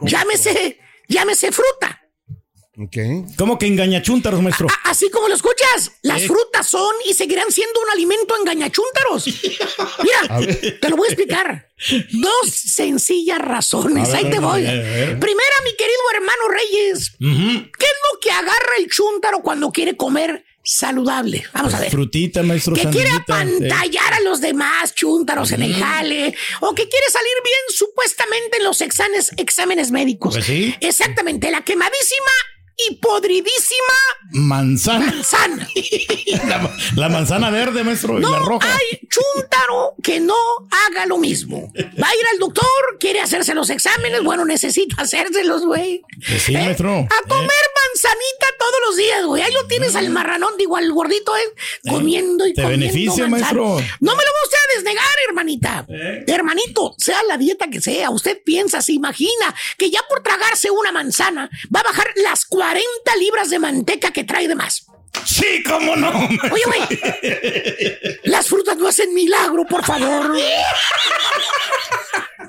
Llámese, 0.02 0.78
llámese 1.08 1.52
fruta. 1.54 1.99
¿Cómo 3.38 3.58
que 3.60 3.68
engañachúntaros, 3.68 4.42
maestro? 4.42 4.68
A- 4.70 4.90
Así 4.90 5.10
como 5.10 5.28
lo 5.28 5.36
escuchas, 5.36 5.92
las 6.02 6.22
Eh. 6.22 6.28
frutas 6.28 6.68
son 6.68 6.94
y 7.08 7.14
seguirán 7.14 7.52
siendo 7.52 7.80
un 7.82 7.90
alimento 7.92 8.36
engañachúntaros. 8.40 9.26
Mira, 10.04 10.48
te 10.80 10.90
lo 10.90 10.96
voy 10.96 11.08
a 11.10 11.12
explicar. 11.12 11.68
Dos 12.12 12.50
sencillas 12.52 13.40
razones. 13.40 14.08
Ver, 14.08 14.16
Ahí 14.18 14.30
te 14.30 14.38
a 14.38 14.42
voy. 14.42 14.62
ver, 14.64 14.70
a 14.70 14.74
ver. 14.82 15.20
Primera, 15.20 15.56
mi 15.64 15.72
querido 15.76 16.00
hermano 16.14 16.42
Reyes. 16.50 17.12
¿qué 17.20 17.86
es 17.86 17.98
lo 18.14 18.20
que 18.22 18.32
agarra 18.32 18.74
el 18.80 18.88
chúntaro 18.90 19.42
cuando 19.42 19.72
quiere 19.72 19.96
comer 19.98 20.44
saludable? 20.64 21.46
Vamos 21.54 21.74
a 21.74 21.80
ver. 21.80 21.90
Frutita, 21.92 22.44
maestro. 22.44 22.76
Que 22.76 22.88
quiere 22.90 23.10
eh. 23.10 23.14
apantallar 23.18 24.14
a 24.14 24.20
los 24.22 24.42
demás 24.42 24.94
chúntaros 24.96 25.52
en 25.52 25.64
el 25.64 25.76
jale 25.76 26.34
o 26.62 26.74
que 26.76 26.88
quiere 26.90 27.06
salir 27.12 27.34
bien 27.44 27.78
supuestamente 27.78 28.58
en 28.58 28.64
los 28.64 28.82
exámenes, 28.82 29.32
exámenes 29.38 29.92
médicos. 29.92 30.34
Pues 30.36 30.46
sí. 30.46 30.76
Exactamente, 30.82 31.50
la 31.52 31.62
quemadísima 31.64 32.32
y 32.88 32.96
podridísima 32.96 33.94
Manzana. 34.32 35.06
manzana. 35.08 35.68
La, 36.48 36.72
la 36.96 37.10
manzana 37.10 37.50
verde, 37.50 37.84
maestro, 37.84 38.18
y 38.20 38.22
la 38.22 38.30
No 38.30 38.40
roja. 38.46 38.68
hay 38.74 39.00
chúntaro 39.08 39.96
que 40.04 40.20
no 40.20 40.36
haga 40.88 41.06
lo 41.06 41.18
mismo. 41.18 41.72
Va 42.02 42.08
a 42.10 42.16
ir 42.16 42.26
al 42.34 42.40
doctor, 42.40 42.66
quiere 43.00 43.20
hacerse 43.22 43.54
los 43.54 43.70
exámenes, 43.70 44.24
bueno, 44.24 44.46
necesita 44.46 45.02
hacérselos, 45.02 45.64
güey. 45.66 46.02
Pues 46.28 46.44
sí, 46.44 46.56
¿Eh? 46.56 46.60
maestro. 46.64 46.92
A 46.92 47.28
comer 47.28 47.66
manzanita 47.92 48.48
todos 48.58 48.80
los 48.88 48.98
días, 48.98 49.26
güey. 49.26 49.42
Ahí 49.44 49.52
lo 49.54 49.66
tienes 49.68 49.96
al 49.96 50.10
marranón, 50.10 50.54
digo, 50.58 50.78
al 50.78 50.92
gordito, 50.92 51.36
¿eh? 51.36 51.42
Comiendo 51.90 52.46
y 52.48 52.54
Te 52.54 52.62
comiendo 52.64 52.86
beneficia, 52.86 53.28
manzana. 53.28 53.54
maestro. 53.62 53.64
No 54.00 54.16
me 54.16 54.24
lo 54.24 54.32
va 54.32 54.44
usted 54.46 54.58
a 54.58 54.76
desnegar, 54.76 55.16
hermanita. 55.28 55.86
Hermanito, 56.28 56.94
sea 56.98 57.22
la 57.28 57.38
dieta 57.38 57.68
que 57.70 57.82
sea, 57.82 58.10
usted 58.12 58.42
piensa, 58.44 58.82
se 58.82 58.94
imagina 58.94 59.54
que 59.78 59.90
ya 59.90 60.02
por 60.08 60.22
tragarse 60.22 60.70
una 60.72 60.92
manzana 60.92 61.50
va 61.76 61.80
a 61.82 61.84
bajar 61.84 62.08
las 62.24 62.46
40 62.46 62.69
libras 63.20 63.50
de 63.50 63.60
manteca 63.60 64.12
que 64.12 64.24
trae 64.24 64.48
de 64.48 64.56
más. 64.56 64.86
Sí, 65.26 65.64
cómo 65.64 65.96
no. 65.96 66.10
Oye, 66.52 66.64
güey. 66.66 66.82
Las 68.24 68.48
frutas 68.48 68.78
no 68.78 68.88
hacen 68.88 69.14
milagro, 69.14 69.66
por 69.66 69.84
favor. 69.84 70.38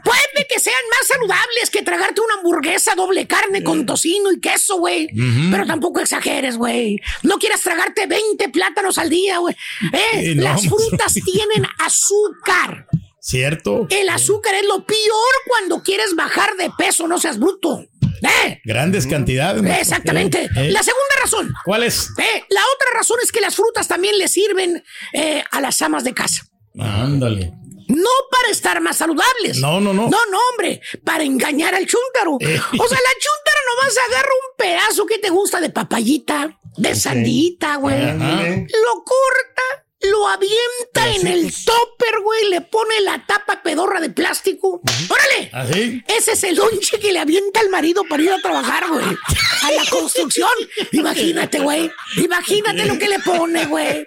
Puede 0.05 0.47
que 0.49 0.59
sean 0.61 0.75
más 0.91 1.07
saludables 1.09 1.71
que 1.71 1.83
tragarte 1.83 2.21
una 2.21 2.35
hamburguesa 2.35 2.95
doble 2.95 3.27
carne 3.27 3.63
con 3.63 3.87
tocino 3.87 4.31
y 4.33 4.41
queso, 4.41 4.79
güey. 4.79 5.09
Pero 5.51 5.67
tampoco 5.67 6.01
exageres, 6.01 6.57
güey. 6.57 7.01
No 7.23 7.39
quieras 7.39 7.61
tragarte 7.61 8.07
20 8.07 8.49
plátanos 8.51 8.99
al 8.99 9.11
día, 9.11 9.39
güey. 9.39 9.55
Eh, 9.93 10.35
no, 10.35 10.43
Las 10.43 10.67
frutas 10.67 11.15
tienen 11.15 11.67
azúcar. 11.79 12.87
¿Cierto? 13.21 13.87
El 13.91 14.09
azúcar 14.09 14.55
es 14.55 14.65
lo 14.67 14.85
peor 14.87 15.35
cuando 15.47 15.83
quieres 15.83 16.15
bajar 16.15 16.57
de 16.57 16.71
peso, 16.77 17.07
no 17.07 17.19
seas 17.19 17.39
bruto. 17.39 17.87
¿Eh? 18.23 18.61
Grandes 18.65 19.07
cantidades. 19.07 19.63
Exactamente. 19.79 20.45
Eh. 20.57 20.71
La 20.71 20.83
segunda 20.83 21.15
razón. 21.23 21.53
¿Cuál 21.65 21.85
es? 21.85 22.09
Eh, 22.19 22.45
la 22.49 22.61
otra 22.75 22.89
razón 22.95 23.19
es 23.23 23.33
que 23.33 23.41
las 23.41 23.55
frutas 23.55 23.89
también 23.89 24.19
le 24.19 24.29
sirven 24.29 24.83
eh, 25.13 25.43
a 25.51 25.61
las 25.61 25.81
amas 25.83 26.05
de 26.05 26.15
casa. 26.15 26.45
Ándale. 26.79 27.53
No 27.89 28.11
para 28.31 28.51
estar 28.51 28.81
más 28.81 28.99
saludables. 28.99 29.59
No, 29.59 29.81
no, 29.81 29.93
no. 29.93 30.03
No, 30.09 30.19
no, 30.31 30.39
hombre. 30.51 30.81
Para 31.05 31.25
engañar 31.25 31.75
al 31.75 31.87
chúntaro. 31.87 32.37
Eh. 32.41 32.61
O 32.79 32.89
sea, 32.89 32.99
la 32.99 33.15
chúntara 33.19 33.61
nomás 33.75 33.99
agarra 34.09 34.29
un 34.29 34.57
pedazo 34.57 35.07
que 35.07 35.19
te 35.19 35.31
gusta 35.31 35.61
de 35.61 35.71
papayita, 35.71 36.57
de 36.77 36.95
sandita, 36.95 37.77
güey. 37.77 38.01
Lo 38.01 39.05
corta, 39.05 39.80
lo 40.03 40.29
avienta 40.29 41.15
en 41.15 41.27
el 41.27 41.53
topper, 41.65 42.21
güey. 42.23 42.49
Le 42.49 42.61
pone 42.63 43.01
la 43.01 43.25
tapa 43.27 43.63
pedorra 43.63 44.01
de 44.01 44.11
plástico. 44.11 44.81
¡Órale! 45.09 45.51
¿Así? 45.53 46.03
Ese 46.09 46.33
es 46.33 46.45
el 46.45 46.57
lonche 46.57 46.99
que 46.99 47.13
le 47.13 47.19
avienta 47.19 47.61
al 47.61 47.69
marido 47.69 48.05
para 48.09 48.23
ir 48.23 48.33
a 48.33 48.41
trabajar, 48.41 48.89
güey. 48.89 49.05
A 49.05 49.73
la 49.73 49.85
construcción. 49.91 50.51
Imagínate, 50.93 51.61
güey. 51.61 51.91
Imagínate 52.17 52.87
lo 52.87 52.99
que 52.99 53.09
le 53.09 53.19
pone, 53.19 53.67
güey. 53.67 54.07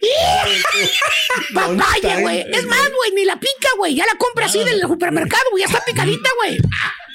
Papaya, 1.53 2.19
güey. 2.21 2.45
Es 2.51 2.65
más, 2.65 2.91
güey, 2.91 3.12
ni 3.13 3.25
la 3.25 3.39
pica, 3.39 3.69
güey. 3.77 3.95
Ya 3.95 4.06
la 4.06 4.17
compra 4.17 4.45
así 4.45 4.63
del 4.63 4.82
supermercado, 4.82 5.43
güey. 5.51 5.63
Ya 5.63 5.67
está 5.67 5.84
picadita, 5.86 6.29
güey. 6.38 6.60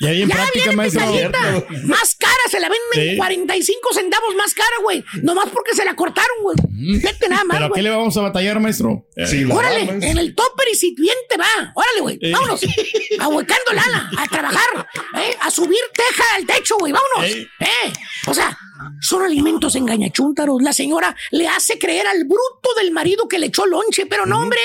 Ya 0.01 0.11
bien 0.13 0.29
Ya 0.29 0.35
práctica, 0.37 0.65
viene 0.65 0.77
maestro. 0.77 1.13
picadita. 1.13 1.67
Más 1.85 2.15
cara, 2.15 2.35
se 2.51 2.61
la 2.61 2.69
venden 2.69 3.11
Sí. 3.13 3.17
45 3.17 3.93
centavos 3.95 4.35
más 4.37 4.55
cara, 4.55 4.77
güey. 4.83 5.05
Nomás 5.23 5.49
porque 5.53 5.75
se 5.75 5.85
la 5.85 5.95
cortaron, 5.97 6.37
güey. 6.43 6.57
Fíjate 7.01 7.29
nada 7.29 7.45
más, 7.45 7.57
¿Pero 7.59 7.67
a 7.67 7.75
qué 7.75 7.83
le 7.83 7.91
vamos 7.91 8.17
a 8.17 8.21
batallar, 8.23 8.61
maestro? 8.61 9.07
Órale, 9.51 9.81
en 9.83 10.19
el 10.19 10.35
topper 10.35 10.69
y 10.73 10.75
si 10.75 10.95
bien 10.95 11.17
te 11.29 11.37
va. 11.37 11.73
Órale, 11.75 12.01
güey. 12.01 12.19
Eh. 12.21 12.33
Vámonos. 12.33 12.61
Ahuecando 13.21 13.73
lana, 13.73 14.11
a 14.17 14.27
trabajar, 14.29 14.89
¿eh? 15.17 15.37
a 15.41 15.51
subir 15.51 15.81
teja 15.95 16.25
al 16.37 16.47
techo, 16.47 16.77
güey. 16.79 16.93
Vámonos. 16.93 17.31
Eh. 17.31 17.49
¿eh? 17.61 17.93
O 18.27 18.35
sea, 18.35 18.57
son 19.01 19.23
alimentos 19.23 19.75
engañachúntaros. 19.75 20.63
La 20.63 20.73
señora 20.73 21.15
le 21.31 21.49
hace 21.49 21.79
creer 21.79 22.07
al 22.07 22.25
bruto 22.25 22.75
del 22.77 22.91
marido 22.91 23.29
que 23.29 23.39
le 23.39 23.47
echó 23.47 23.67
lonche, 23.67 24.07
pero 24.07 24.27
no, 24.27 24.43
hombre. 24.43 24.61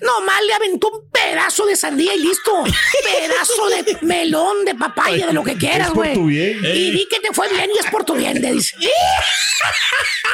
Nomás 0.00 0.42
le 0.46 0.54
aventó 0.54 0.90
un 0.90 1.10
pedazo 1.10 1.66
de 1.66 1.76
sandía 1.76 2.14
y 2.14 2.20
listo. 2.20 2.52
Pedazo 3.04 3.68
de 3.68 3.98
melón, 4.02 4.64
de 4.64 4.74
papaya, 4.74 5.26
de 5.26 5.32
lo 5.32 5.42
que 5.42 5.56
quieras, 5.56 5.92
güey. 5.92 6.18
Y 6.18 6.90
di 6.90 7.06
que 7.10 7.20
te 7.20 7.32
fue 7.32 7.48
bien 7.48 7.70
y 7.74 7.78
es 7.78 7.90
por 7.90 8.04
tu 8.04 8.14
bien, 8.14 8.40
le 8.40 8.52
dice. 8.52 8.76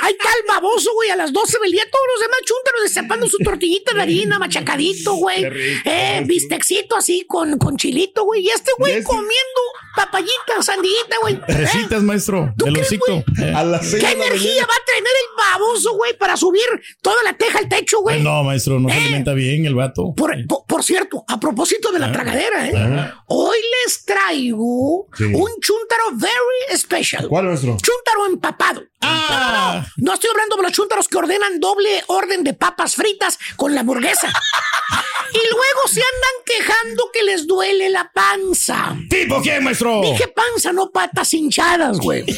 Ahí 0.03 0.13
está 0.13 0.29
el 0.29 0.47
baboso, 0.47 0.93
güey, 0.95 1.11
a 1.11 1.17
las 1.17 1.33
12 1.33 1.59
del 1.63 1.73
día, 1.73 1.83
todos 1.91 2.05
los 2.15 2.21
demás 2.21 2.39
chúntaros 2.45 2.83
destapando 2.83 3.29
su 3.29 3.39
tortillita 3.39 3.95
de 3.95 4.03
harina, 4.03 4.39
machacadito, 4.39 5.15
güey. 5.15 5.45
Eh, 5.85 6.23
bistecito 6.27 6.97
así 6.97 7.25
con, 7.27 7.59
con 7.59 7.77
chilito, 7.77 8.25
güey. 8.25 8.43
Y 8.43 8.51
este 8.51 8.73
güey 8.79 9.03
comiendo 9.03 9.61
papayita, 9.97 10.63
sandillita, 10.63 11.17
güey. 11.23 11.35
¿Eh? 11.35 11.55
Recitas, 11.55 12.03
maestro. 12.03 12.53
Del 12.57 12.79
osito. 12.79 13.25
Eh. 13.41 13.53
A 13.55 13.65
las 13.65 13.89
seis 13.91 14.03
¿Qué 14.05 14.11
de 14.11 14.17
la 14.17 14.27
energía 14.27 14.51
mañana. 14.53 14.67
va 14.69 14.75
a 14.75 14.85
tener 14.85 15.13
el 15.23 15.37
baboso, 15.61 15.95
güey, 15.97 16.17
para 16.19 16.37
subir 16.37 16.63
toda 17.03 17.23
la 17.25 17.33
teja 17.37 17.59
al 17.59 17.69
techo, 17.69 18.01
güey. 18.01 18.23
No, 18.23 18.45
maestro, 18.45 18.79
no 18.79 18.89
se 18.89 18.95
alimenta 18.97 19.33
bien 19.35 19.67
el 19.67 19.75
vato. 19.75 20.15
Por, 20.17 20.35
por- 20.47 20.65
por 20.67 20.85
cierto, 20.85 21.25
a 21.27 21.41
propósito 21.41 21.91
de 21.91 21.99
la 21.99 22.07
Ah. 22.09 22.13
tragadera, 22.13 22.69
¿eh? 22.69 22.73
Ah. 22.77 23.25
Hoy 23.27 23.57
les 23.85 24.05
traigo 24.05 25.09
Sí. 25.17 25.25
un 25.25 25.51
chúntaro 25.61 26.05
very 26.15 26.79
special. 26.79 27.27
¿Cuál, 27.29 27.47
maestro? 27.47 27.77
Chúntaro 27.83 28.27
empapado. 28.27 28.83
Ah. 29.01 29.73
No, 29.75 29.79
no, 29.81 29.87
no 30.09 30.15
estoy 30.15 30.31
hablando 30.31 30.57
de 30.57 30.63
los 30.63 30.73
chúntaros 30.73 31.09
que 31.09 31.17
ordenan 31.19 31.61
doble 31.61 32.03
orden 32.09 32.45
de 32.45 32.55
papas 32.55 32.95
fritas 32.97 33.39
con 33.57 33.75
la 33.75 33.81
hamburguesa. 33.81 34.29
y 35.33 35.39
luego 35.51 35.89
se 35.89 36.01
andan 36.01 36.45
quejando 36.45 37.11
que 37.13 37.23
les 37.23 37.47
duele 37.47 37.91
la 37.91 38.11
panza. 38.13 38.97
¿Tipo 39.09 39.41
quién, 39.43 39.65
maestro? 39.65 39.86
Dije 40.03 40.29
panza, 40.29 40.73
no 40.73 40.91
patas 40.91 41.33
hinchadas, 41.35 41.99
güey. 41.99 42.25
Pero 42.27 42.37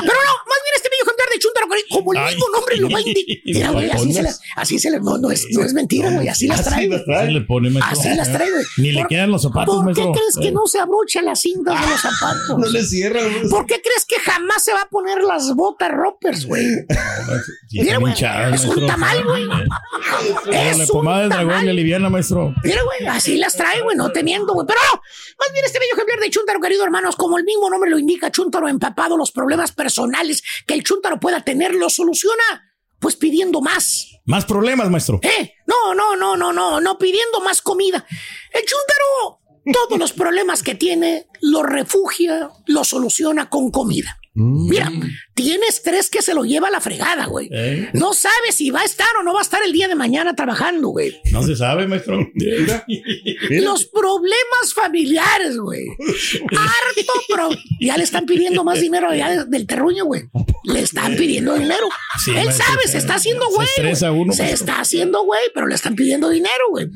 no, 0.00 0.32
más 0.46 0.60
bien 0.64 0.74
este 0.76 0.88
bello 0.88 1.02
ejemplar 1.04 1.28
de 1.32 1.38
chúntaro, 1.38 1.66
como 1.90 2.12
el 2.12 2.18
Ay. 2.18 2.34
mismo 2.34 2.46
nombre 2.52 2.76
lo 2.76 2.90
va 2.90 2.98
a 2.98 3.00
indicar. 3.00 3.36
Mira, 3.44 3.70
güey, 3.70 3.90
así 3.90 4.12
se 4.12 4.22
las, 4.22 4.40
así 4.56 4.78
se 4.78 4.90
las, 4.90 5.02
no, 5.02 5.18
no 5.18 5.30
es, 5.30 5.46
no 5.50 5.62
es 5.64 5.72
mentira, 5.74 6.10
güey, 6.10 6.28
así 6.28 6.46
las 6.46 6.64
trae. 6.64 6.88
Así 7.16 7.32
le 7.32 7.40
pone, 7.42 7.70
maestro. 7.70 7.98
Así 8.00 8.16
las 8.16 8.32
trae, 8.32 8.50
güey. 8.50 8.64
Ni 8.78 8.92
le 8.92 9.04
quedan 9.08 9.30
los 9.30 9.42
zapatos, 9.42 9.76
¿Por 9.84 9.94
qué 9.94 10.02
crees 10.02 10.36
que 10.40 10.48
Eh. 10.48 10.52
no 10.52 10.66
se 10.66 10.78
abrocha 10.78 11.22
las 11.22 11.40
cintas 11.40 11.80
de 11.80 11.90
los 11.90 12.00
zapatos? 12.00 12.58
No 12.58 12.66
le 12.66 12.82
cierra, 12.82 13.20
maestro. 13.22 13.48
¿Por 13.50 13.66
qué 13.66 13.80
crees 13.82 14.04
que 14.06 14.18
jamás 14.20 14.64
se 14.64 14.72
va 14.72 14.82
a 14.82 14.88
poner 14.88 15.22
las 15.22 15.54
botas 15.54 15.90
roppers, 15.92 16.46
güey? 16.46 16.64
Mira, 17.72 17.98
güey, 17.98 18.14
es 18.52 18.64
un 18.64 18.86
tamal, 18.86 19.24
güey. 19.24 19.46
La 20.46 20.70
Es 20.70 20.88
pomada 20.90 21.24
un 21.24 21.28
dragón 21.30 21.64
le 21.64 21.70
aliviana, 21.70 22.08
maestro. 22.08 22.54
Mira, 22.62 22.82
güey, 22.82 23.06
así 23.08 23.36
las 23.36 23.54
trae, 23.56 23.80
güey, 23.82 23.96
no 23.96 24.10
teniendo, 24.10 24.52
güey. 24.54 24.66
Pero 24.66 24.80
no, 24.92 25.00
más 25.38 25.48
bien 25.52 25.64
este 25.64 25.78
bello 25.78 25.96
ejemplar 25.98 26.20
de 26.20 26.30
Chuntaro, 26.30 26.60
querido 26.60 26.84
hermanos, 26.84 27.16
como 27.16 27.38
el 27.38 27.44
mismo 27.44 27.68
nombre 27.68 27.90
lo 27.90 27.98
indica, 27.98 28.30
Chuntaro 28.30 28.68
empapado, 28.68 29.16
los 29.16 29.32
problemas 29.32 29.72
personales 29.72 30.42
que 30.66 30.74
el 30.74 30.84
Chuntaro 30.84 31.18
pueda 31.18 31.42
tener, 31.42 31.74
los 31.74 31.94
soluciona, 31.94 32.74
pues 32.98 33.16
pidiendo 33.16 33.60
más. 33.60 34.06
Más 34.24 34.44
problemas, 34.44 34.90
maestro. 34.90 35.20
¿Eh? 35.22 35.54
No, 35.66 35.94
no, 35.94 36.16
no, 36.16 36.36
no, 36.36 36.52
no, 36.52 36.80
no 36.80 36.98
pidiendo 36.98 37.40
más 37.40 37.62
comida. 37.62 38.06
El 38.52 38.62
Chuntaro, 38.64 39.40
todos 39.72 39.98
los 39.98 40.12
problemas 40.12 40.62
que 40.62 40.74
tiene, 40.74 41.26
los 41.40 41.62
refugia, 41.64 42.50
los 42.66 42.88
soluciona 42.88 43.50
con 43.50 43.70
comida. 43.70 44.17
Mira, 44.40 44.92
tiene 45.34 45.66
estrés 45.66 46.08
que 46.10 46.22
se 46.22 46.32
lo 46.34 46.44
lleva 46.44 46.68
a 46.68 46.70
la 46.70 46.80
fregada, 46.80 47.26
güey. 47.26 47.48
¿Eh? 47.50 47.88
No 47.92 48.12
sabe 48.14 48.52
si 48.52 48.70
va 48.70 48.82
a 48.82 48.84
estar 48.84 49.08
o 49.20 49.22
no 49.24 49.32
va 49.32 49.40
a 49.40 49.42
estar 49.42 49.60
el 49.64 49.72
día 49.72 49.88
de 49.88 49.94
mañana 49.96 50.34
trabajando, 50.36 50.88
güey. 50.88 51.20
No 51.32 51.42
se 51.42 51.56
sabe, 51.56 51.86
maestro. 51.88 52.18
Los 53.50 53.86
problemas 53.86 54.74
familiares, 54.74 55.56
güey. 55.58 55.86
Harto, 56.56 57.12
pero 57.28 57.48
ya 57.80 57.96
le 57.96 58.04
están 58.04 58.26
pidiendo 58.26 58.64
más 58.64 58.80
dinero 58.80 59.08
allá 59.10 59.30
de- 59.30 59.44
del 59.46 59.66
terruño, 59.66 60.04
güey. 60.04 60.22
Le 60.68 60.80
están 60.80 61.16
pidiendo 61.16 61.54
dinero. 61.54 61.88
Sí, 62.22 62.30
Él 62.30 62.44
maestro, 62.46 62.66
sabe, 62.66 62.88
se 62.88 62.98
está 62.98 63.14
haciendo 63.14 63.46
Se 63.46 63.54
güey. 63.54 63.68
güey. 63.76 64.20
uno, 64.20 64.32
Se 64.32 64.42
maestro. 64.42 64.46
está 64.66 64.80
haciendo 64.80 65.24
güey, 65.24 65.40
pero 65.54 65.66
le 65.66 65.74
están 65.74 65.94
pidiendo 65.96 66.28
dinero, 66.28 66.64
güey. 66.70 66.86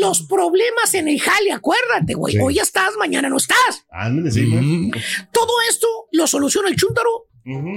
Los 0.00 0.22
problemas 0.22 0.94
en 0.94 1.08
el 1.08 1.20
jale, 1.20 1.52
acuérdate, 1.52 2.14
güey. 2.14 2.34
Sí. 2.34 2.40
Hoy 2.42 2.58
estás, 2.58 2.90
mañana 2.98 3.28
no 3.28 3.36
estás. 3.36 3.84
Ándale, 3.90 4.30
sí, 4.30 4.44
güey. 4.46 4.60
Mm. 4.62 4.90
Todo 5.32 5.52
esto 5.68 5.88
lo 6.12 6.26
soluciona 6.26 6.68
el 6.68 6.76
chúntaro 6.76 7.26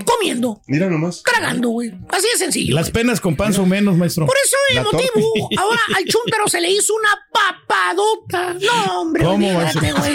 comiendo, 0.06 0.62
Mira 0.68 0.88
nomás. 0.88 1.24
tragando, 1.24 1.70
güey. 1.70 1.92
Así 2.10 2.28
de 2.32 2.38
sencillo. 2.38 2.76
Las 2.76 2.92
penas 2.92 3.20
con 3.22 3.36
pan 3.36 3.54
son 3.54 3.70
menos, 3.70 3.98
maestro. 3.98 4.26
Por 4.28 4.36
eso 4.44 4.56
el 4.70 4.76
La 4.76 4.84
motivo, 4.84 5.50
ahora 5.58 5.80
al 5.96 6.04
chúntaro 6.06 6.48
se 6.48 6.62
le 6.62 6.70
hizo 6.70 6.94
una 6.94 7.10
papadota. 7.32 8.54
No, 8.62 9.02
hombre, 9.02 9.24
¿Cómo, 9.24 9.48
olvídate, 9.48 9.92
güey. 9.94 10.14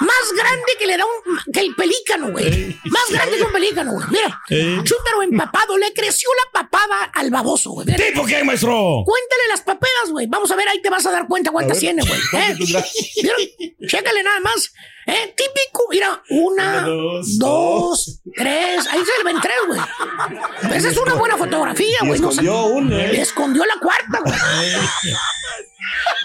Más 0.00 0.32
grande 0.36 0.72
que 0.78 0.86
le 0.86 0.96
da 0.96 1.04
un 1.04 1.52
que 1.52 1.60
el 1.60 1.74
pelícano, 1.74 2.30
güey. 2.32 2.78
Más 2.84 3.10
grande 3.10 3.36
que 3.36 3.42
un 3.44 3.52
pelícano, 3.52 3.92
güey. 3.92 4.06
Mira, 4.10 4.40
Ey. 4.48 4.80
chúntaro 4.82 5.22
empapado, 5.22 5.78
le 5.78 5.92
creció 5.92 6.28
la 6.44 6.60
papada 6.60 7.04
al 7.14 7.30
baboso, 7.30 7.70
güey. 7.70 7.86
¿Tipo 7.86 8.24
quién, 8.24 8.44
maestro? 8.44 9.02
Cuéntale 9.04 9.48
las 9.48 9.62
papedas, 9.62 10.10
güey. 10.10 10.26
Vamos 10.26 10.50
a 10.50 10.56
ver, 10.56 10.68
ahí 10.68 10.80
te 10.82 10.90
vas 10.90 11.06
a 11.06 11.12
dar 11.12 11.26
cuenta 11.28 11.50
cuántas 11.50 11.78
tiene, 11.78 12.02
güey. 12.02 12.20
¿Eh? 12.42 13.76
Chécale 13.86 14.22
nada 14.22 14.40
más. 14.40 14.72
¿Eh? 15.06 15.34
Típico. 15.36 15.84
Mira, 15.90 16.22
una, 16.30 16.80
Dos, 16.82 17.38
dos, 17.38 18.20
tres. 18.34 18.86
Ahí 18.90 19.00
se 19.04 19.18
le 19.24 19.32
ven 19.32 19.40
tres, 19.40 19.54
güey. 19.66 19.80
Esa 20.76 20.88
es 20.88 20.96
una 20.96 21.14
buena 21.14 21.36
fotografía, 21.36 21.98
güey. 22.00 22.18
No 22.20 22.30
escondió 22.30 22.52
se- 22.66 22.72
una, 22.72 22.96
¿eh? 23.04 23.20
Escondió 23.20 23.64
la 23.64 23.80
cuarta, 23.80 24.20
güey. 24.24 24.34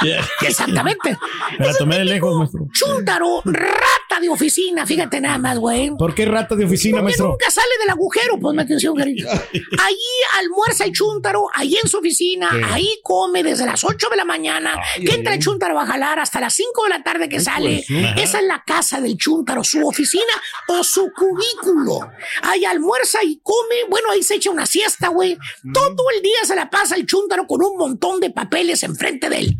Ya. 0.05 0.25
Exactamente. 0.47 1.17
Me 1.59 1.67
la 1.67 1.73
tomé 1.73 1.97
de 1.99 2.05
lejos, 2.05 2.35
maestro. 2.37 2.61
Chúntaro, 2.73 3.41
rata 3.45 4.19
de 4.21 4.29
oficina, 4.29 4.85
fíjate 4.85 5.19
nada 5.21 5.37
más, 5.37 5.57
güey. 5.59 5.91
¿Por 5.97 6.15
qué 6.15 6.25
rata 6.25 6.55
de 6.55 6.65
oficina, 6.65 6.97
Porque 6.97 7.03
maestro? 7.03 7.27
nunca 7.29 7.51
sale 7.51 7.67
del 7.81 7.89
agujero, 7.89 8.39
ponme 8.39 8.61
atención, 8.63 8.95
cariño. 8.95 9.27
Allí 9.53 10.39
almuerza 10.39 10.85
el 10.85 10.93
chúntaro, 10.93 11.47
ahí 11.53 11.75
en 11.81 11.89
su 11.89 11.97
oficina, 11.97 12.49
Sí. 12.51 12.61
ahí 12.71 12.99
come 13.03 13.43
desde 13.43 13.65
las 13.65 13.83
8 13.83 14.07
de 14.09 14.15
la 14.17 14.25
mañana, 14.25 14.75
Ay, 14.95 15.03
que 15.05 15.11
ay, 15.11 15.17
entra 15.17 15.33
el 15.33 15.39
ay. 15.39 15.43
chúntaro 15.43 15.79
a 15.79 15.85
jalar 15.85 16.19
hasta 16.19 16.39
las 16.39 16.53
5 16.53 16.83
de 16.85 16.89
la 16.89 17.03
tarde 17.03 17.27
que 17.29 17.39
sale. 17.39 17.83
pues. 17.87 18.05
Esa 18.29 18.39
es 18.39 18.45
la 18.45 18.63
casa 18.69 19.01
del 19.01 19.17
chúntaro, 19.17 19.63
su 19.63 19.83
oficina 19.87 20.23
o 20.67 20.83
su 20.83 21.11
cubículo. 21.11 22.11
Ahí 22.43 22.65
almuerza 22.65 23.17
y 23.23 23.39
come, 23.41 23.75
bueno, 23.89 24.11
ahí 24.11 24.21
se 24.21 24.35
echa 24.35 24.51
una 24.51 24.67
siesta, 24.67 25.07
güey. 25.07 25.39
Todo 25.73 26.03
el 26.15 26.21
día 26.21 26.37
se 26.45 26.55
la 26.55 26.69
pasa 26.69 26.95
el 26.95 27.07
chúntaro 27.07 27.47
con 27.47 27.63
un 27.63 27.77
montón 27.77 28.19
de 28.19 28.29
papeles 28.29 28.83
enfrente 28.83 29.27
de 29.27 29.39
él. 29.39 29.57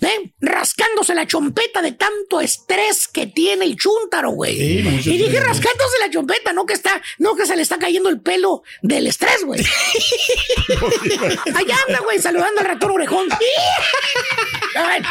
¿Eh? 0.00 0.32
Rascándose 0.40 1.14
la 1.14 1.24
chompeta 1.24 1.80
de 1.82 1.92
tanto 1.92 2.40
estrés 2.40 3.06
que 3.06 3.28
tiene 3.28 3.64
el 3.64 3.76
chúntaro, 3.76 4.30
güey. 4.30 4.56
Sí, 4.56 5.14
y 5.14 5.18
dije 5.18 5.38
rascándose 5.38 5.96
la 6.00 6.10
chompeta, 6.10 6.52
no 6.52 6.66
que 6.66 6.74
está, 6.74 7.00
no 7.18 7.36
que 7.36 7.46
se 7.46 7.54
le 7.54 7.62
está 7.62 7.78
cayendo 7.78 8.08
el 8.08 8.20
pelo 8.20 8.64
del 8.82 9.06
estrés, 9.06 9.44
güey. 9.44 9.60
Allá 11.54 11.76
anda, 11.86 12.00
güey, 12.00 12.18
saludando 12.18 12.60
al 12.60 12.66
ratón 12.66 12.90
orejón. 12.90 13.28
A 14.74 14.88
ver. 14.88 15.02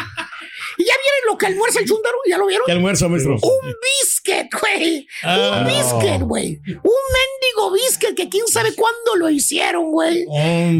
¿Y 0.78 0.84
ya 0.84 0.92
vieron 0.94 1.32
lo 1.32 1.38
que 1.38 1.46
almuerza 1.46 1.80
el 1.80 1.86
chúntaro? 1.86 2.16
¿Ya 2.28 2.38
lo 2.38 2.46
vieron? 2.46 2.64
¿Qué 2.66 2.72
almuerzo, 2.72 3.08
maestro? 3.08 3.34
Un 3.34 3.74
biscuit, 4.00 4.46
güey. 4.60 5.06
Ah. 5.22 5.58
un 5.60 5.66
biscuit, 5.66 6.22
güey. 6.22 6.60
Un 6.66 7.02
mendigo 7.18 7.72
biscuit 7.72 8.14
que 8.16 8.28
quién 8.28 8.46
sabe 8.48 8.74
cuándo 8.74 9.16
lo 9.16 9.28
hicieron, 9.28 9.90
güey. 9.90 10.24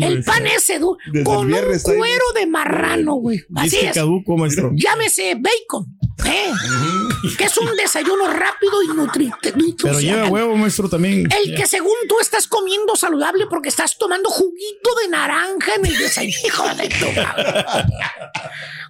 El 0.02 0.22
pan 0.24 0.46
ese, 0.46 0.78
du- 0.78 0.96
con 1.24 1.52
un 1.52 1.78
cuero 1.82 2.24
de 2.34 2.46
marrano, 2.46 3.14
güey. 3.14 3.40
Así 3.56 3.76
es. 3.78 3.94
caduco, 3.94 4.36
maestro. 4.36 4.70
Llámese 4.74 5.34
bacon. 5.34 5.86
¿eh? 6.26 6.50
que 7.38 7.44
es 7.44 7.56
un 7.56 7.74
desayuno 7.76 8.28
rápido 8.30 8.82
y 8.82 8.88
nutri- 8.88 9.32
Pero 9.82 10.00
lleva 10.00 10.26
huevo, 10.28 10.56
maestro, 10.56 10.88
también. 10.88 11.28
El 11.32 11.54
que 11.54 11.66
según 11.66 11.94
tú 12.08 12.16
estás 12.20 12.46
comiendo 12.48 12.96
saludable 12.96 13.46
porque 13.48 13.68
estás 13.68 13.96
tomando 13.98 14.28
juguito 14.28 14.90
de 15.02 15.08
naranja 15.08 15.74
en 15.76 15.86
el 15.86 15.96
desayuno. 15.98 16.36
Hijo 16.46 16.64
de 16.74 16.88
tu 16.88 17.06
madre. 17.20 17.64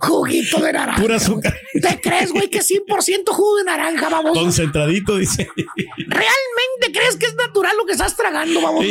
Juguito 0.00 0.60
de 0.60 0.72
naranja. 0.72 1.00
Pura 1.00 1.16
azúcar. 1.16 1.54
¿Te 1.72 2.00
crees, 2.00 2.32
güey, 2.32 2.48
que 2.48 2.58
es 2.58 2.70
100% 2.70 3.28
jugo 3.30 3.56
de 3.56 3.64
naranja, 3.64 4.08
vamos? 4.08 4.38
Concentradito, 4.38 5.16
dice. 5.16 5.48
¿Realmente 5.96 6.92
crees 6.92 7.16
que 7.16 7.26
es 7.26 7.34
natural 7.34 7.76
lo 7.76 7.84
que 7.86 7.92
estás 7.92 8.16
tragando, 8.16 8.60
baboso? 8.60 8.86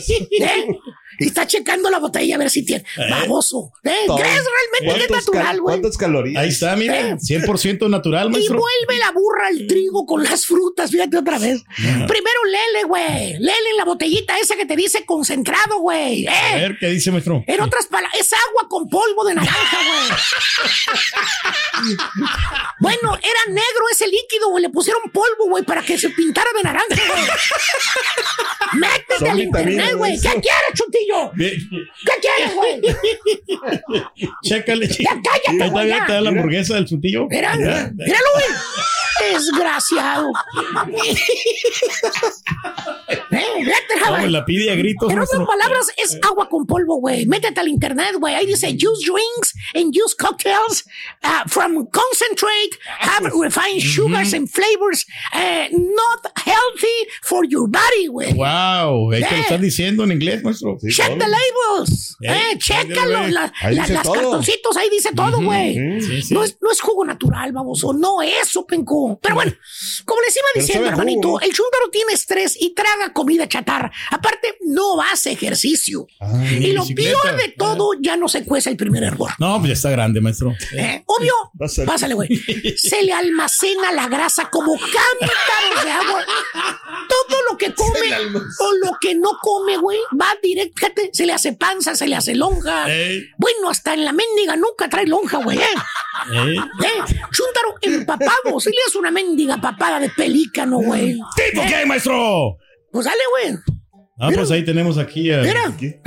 Sí. 0.00 0.28
¿Eh? 0.40 0.66
Y 1.18 1.26
está 1.26 1.46
checando 1.46 1.90
la 1.90 1.98
botella 1.98 2.36
a 2.36 2.38
ver 2.38 2.50
si 2.50 2.64
tiene. 2.64 2.84
Baboso. 3.10 3.72
¿Eh? 3.84 3.90
¿Crees 4.06 4.44
realmente 4.44 4.80
que 4.80 4.86
es 4.86 5.06
¿Cuántos 5.08 5.08
cal- 5.08 5.34
natural, 5.34 5.60
güey? 5.60 5.80
¿Cuántas 5.80 5.98
calorías? 5.98 6.42
Ahí 6.42 6.48
está, 6.48 6.76
mire. 6.76 7.16
100% 7.16 7.88
natural, 7.90 8.28
Y 8.28 8.30
maestro. 8.32 8.58
vuelve 8.58 8.98
la 8.98 9.10
burra 9.12 9.48
al 9.48 9.66
trigo 9.66 10.06
con 10.06 10.22
las 10.22 10.46
frutas, 10.46 10.90
fíjate 10.90 11.18
otra 11.18 11.38
vez. 11.38 11.62
Primero 11.76 12.44
lele, 12.44 12.84
güey. 12.86 13.32
Lele 13.38 13.70
en 13.70 13.76
la 13.76 13.84
botellita 13.84 14.38
esa 14.38 14.56
que 14.56 14.66
te 14.66 14.76
dice 14.76 15.04
concentrado, 15.04 15.78
güey. 15.80 16.26
A 16.26 16.56
¿Eh? 16.56 16.60
ver, 16.60 16.76
¿qué 16.78 16.86
dice, 16.88 17.10
maestro? 17.10 17.42
En 17.46 17.60
otras 17.60 17.86
palabras, 17.86 18.18
es 18.18 18.32
agua 18.32 18.68
con 18.68 18.88
polvo 18.88 19.24
de 19.24 19.34
naranja, 19.34 19.76
güey. 19.76 20.18
bueno, 22.80 23.14
era 23.16 23.52
negro 23.52 23.84
ese 23.92 24.06
líquido, 24.06 24.50
güey. 24.50 24.62
Le 24.62 24.70
pusieron 24.70 25.02
polvo, 25.12 25.48
güey, 25.48 25.64
para 25.64 25.82
que 25.82 25.98
se 25.98 26.10
pintara 26.10 26.48
de 26.56 26.62
naranja, 26.62 26.86
güey. 26.88 27.22
Métete 28.80 29.18
Son 29.18 29.28
al 29.28 29.40
internet, 29.40 29.94
güey. 29.96 30.12
¿Qué 30.14 30.28
quieres, 30.28 30.80
Bien. 31.34 31.52
¿Qué 31.70 32.12
quieres, 32.20 32.54
güey? 32.54 32.80
Chécale. 34.42 34.88
Ya 34.88 35.10
cállate, 35.22 35.48
Ahí 35.48 35.56
está 35.56 35.68
güey, 35.68 35.88
ya. 35.88 36.06
te 36.06 36.12
da 36.12 36.20
la 36.20 36.28
hamburguesa 36.30 36.74
del 36.74 36.86
chutillo. 36.86 37.26
Mira, 37.28 37.52
Ya. 37.52 37.90
míralo, 37.94 38.26
güey. 38.34 38.46
Desgraciado. 39.32 40.30
eh, 43.30 43.64
me 44.20 44.28
la 44.30 44.44
pide 44.44 44.70
a 44.70 44.74
gritos, 44.74 45.10
En 45.10 45.18
otras 45.18 45.46
palabras, 45.46 45.86
es 45.96 46.18
agua 46.22 46.48
con 46.48 46.66
polvo, 46.66 46.96
güey. 47.00 47.26
Métete 47.26 47.60
al 47.60 47.68
internet, 47.68 48.14
güey. 48.18 48.34
Ahí 48.34 48.46
dice 48.46 48.68
juice 48.78 49.04
drinks 49.10 49.54
and 49.74 49.92
juice 49.94 50.14
cocktails 50.18 50.84
uh, 51.24 51.48
from 51.48 51.86
concentrate, 51.90 52.76
have 53.00 53.24
refined 53.40 53.80
sugars 53.82 54.32
and 54.34 54.48
flavors, 54.48 55.04
uh, 55.34 55.68
not 55.70 56.32
healthy 56.44 57.08
for 57.22 57.44
your 57.44 57.68
body, 57.68 58.08
güey. 58.08 58.32
Wow, 58.34 59.10
te 59.10 59.18
Eh. 59.18 59.20
lo 59.30 59.36
están 59.36 59.60
diciendo 59.60 60.04
en 60.04 60.12
inglés, 60.12 60.42
maestro. 60.42 60.76
Sí, 60.80 60.88
Check 60.90 61.06
todo. 61.08 61.18
the 61.18 61.26
labels. 61.28 62.16
Eh, 62.22 62.30
Eh, 62.52 62.58
chécalo. 62.58 63.26
la- 63.28 63.52
las 63.70 64.02
todo. 64.02 64.12
cartoncitos, 64.14 64.76
ahí 64.76 64.88
dice 64.90 65.10
todo, 65.14 65.40
güey. 65.42 66.00
Sí, 66.00 66.22
sí. 66.22 66.34
No, 66.34 66.42
es, 66.44 66.56
no 66.60 66.70
es 66.70 66.80
jugo 66.80 67.04
natural, 67.04 67.52
baboso. 67.52 67.92
No 67.92 68.22
es 68.22 68.30
eso, 68.50 68.64
Pero 69.18 69.34
bueno, 69.34 69.52
como 70.04 70.20
les 70.22 70.36
iba 70.36 70.46
diciendo, 70.54 70.84
jugo, 70.84 70.92
hermanito, 70.92 71.28
¿no? 71.28 71.40
el 71.40 71.52
chúntaro 71.52 71.90
tiene 71.90 72.12
estrés 72.12 72.56
y 72.60 72.74
traga 72.74 73.12
comida 73.12 73.48
chatarra. 73.48 73.90
Aparte, 74.10 74.56
no 74.66 75.00
hace 75.02 75.32
ejercicio. 75.32 76.06
y 76.50 76.72
lo 76.72 76.82
bicicleta. 76.82 77.20
peor 77.22 77.36
de 77.36 77.48
todo, 77.56 77.90
ya 78.00 78.16
no 78.16 78.28
se 78.28 78.44
cuece 78.44 78.70
el 78.70 78.76
primer 78.76 79.02
hervor. 79.02 79.32
No, 79.38 79.58
pues 79.58 79.68
ya 79.68 79.74
está 79.74 79.90
grande, 79.90 80.20
maestro. 80.20 80.54
Eh, 80.76 81.02
Obvio, 81.06 81.34
pásale, 81.86 82.14
güey. 82.14 82.28
Se 82.76 83.02
le 83.02 83.12
almacena 83.12 83.92
la 83.92 84.08
grasa 84.08 84.50
como 84.50 84.76
cántaros 84.78 85.84
de 85.84 85.90
agua. 85.90 86.24
Todo 87.08 87.38
lo 87.50 87.56
que 87.56 87.74
come 87.74 88.16
o 88.58 88.72
lo 88.84 88.92
que 89.00 89.14
no 89.14 89.30
come, 89.40 89.76
güey, 89.76 89.98
va 90.20 90.28
directo. 90.42 90.74
Fíjate, 90.76 91.10
se 91.12 91.26
le 91.26 91.32
hace 91.32 91.52
panza, 91.54 91.94
se 91.94 92.06
le 92.06 92.16
hace 92.16 92.34
lonja. 92.34 92.86
Bueno, 93.38 93.70
hasta 93.70 93.94
en 93.94 94.04
la 94.04 94.12
mendiga 94.12 94.56
nunca 94.56 94.88
trae 94.88 95.06
lonja, 95.06 95.38
güey. 95.38 95.58
¿eh? 95.58 95.62
¿Eh? 96.32 96.56
Empapado. 97.82 98.58
Le 98.64 98.76
das 98.86 98.94
una 99.00 99.10
mendiga 99.10 99.60
papada 99.60 99.98
de 99.98 100.08
pelícano, 100.10 100.78
güey. 100.78 101.14
¿Tipo 101.14 101.62
qué, 101.68 101.84
maestro? 101.86 102.56
Pues 102.92 103.06
dale, 103.06 103.20
güey. 103.30 103.58
Ah, 104.22 104.28
pues 104.34 104.50
ahí 104.50 104.62
tenemos 104.62 104.98
aquí 104.98 105.32
a. 105.32 105.38
Mira. 105.38 105.74
¿eh? 105.80 106.00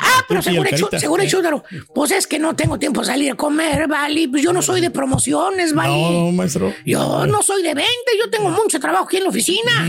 Ah, 0.00 0.24
pero 0.28 0.38
el 0.40 0.66
hecho, 0.68 0.88
Eh. 0.92 1.26
Chúntaro. 1.28 1.64
Pues 1.92 2.12
es 2.12 2.28
que 2.28 2.38
no 2.38 2.54
tengo 2.54 2.78
tiempo 2.78 3.00
de 3.00 3.06
salir 3.08 3.32
a 3.32 3.34
comer, 3.34 3.88
vale. 3.88 4.28
Pues 4.28 4.40
yo 4.44 4.52
no 4.52 4.62
soy 4.62 4.80
de 4.80 4.90
promociones, 4.90 5.74
vale. 5.74 5.88
No, 6.00 6.12
no, 6.26 6.32
maestro. 6.32 6.72
Yo 6.84 7.26
no 7.26 7.42
soy 7.42 7.62
de 7.64 7.74
venta, 7.74 8.12
yo 8.20 8.30
tengo 8.30 8.50
mucho 8.50 8.78
trabajo 8.78 9.06
aquí 9.06 9.16
en 9.16 9.24
la 9.24 9.30
oficina. 9.30 9.88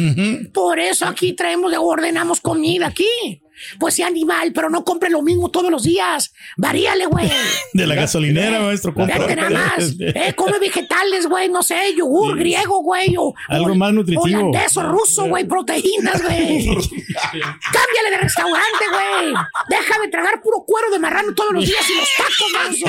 Por 0.51 0.79
eso 0.79 1.05
aquí 1.05 1.33
traemos, 1.33 1.71
ordenamos 1.79 2.41
comida 2.41 2.87
aquí. 2.87 3.43
Pues 3.79 3.95
sea 3.95 4.07
animal, 4.07 4.51
pero 4.53 4.69
no 4.69 4.83
compre 4.83 5.09
lo 5.09 5.21
mismo 5.21 5.49
todos 5.49 5.71
los 5.71 5.83
días. 5.83 6.33
Varíale, 6.57 7.05
güey. 7.07 7.29
De 7.73 7.87
la 7.87 7.95
gasolinera, 7.95 8.59
maestro. 8.61 8.93
compra. 8.93 9.17
Nada 9.35 9.49
más. 9.49 9.93
Eh, 9.99 10.33
come 10.35 10.57
vegetales, 10.59 11.27
güey, 11.27 11.49
no 11.49 11.61
sé, 11.63 11.93
yogur 11.95 12.37
griego, 12.37 12.81
güey. 12.81 13.15
O, 13.17 13.33
Algo 13.49 13.71
o- 13.73 13.75
más 13.75 13.93
nutritivo. 13.93 14.23
Holandés 14.23 14.75
o 14.77 14.83
ruso, 14.83 15.25
güey, 15.25 15.45
proteínas, 15.45 16.21
güey. 16.23 16.65
Cámbiale 16.67 18.11
de 18.11 18.17
restaurante, 18.19 18.85
güey. 18.91 19.33
Deja 19.69 19.99
de 19.99 20.07
tragar 20.09 20.41
puro 20.41 20.63
cuero 20.65 20.89
de 20.91 20.99
marrano 20.99 21.33
todos 21.35 21.53
los 21.53 21.65
días 21.65 21.89
y 21.89 21.95
los 21.95 22.09
tacos, 22.17 22.51
manso. 22.53 22.85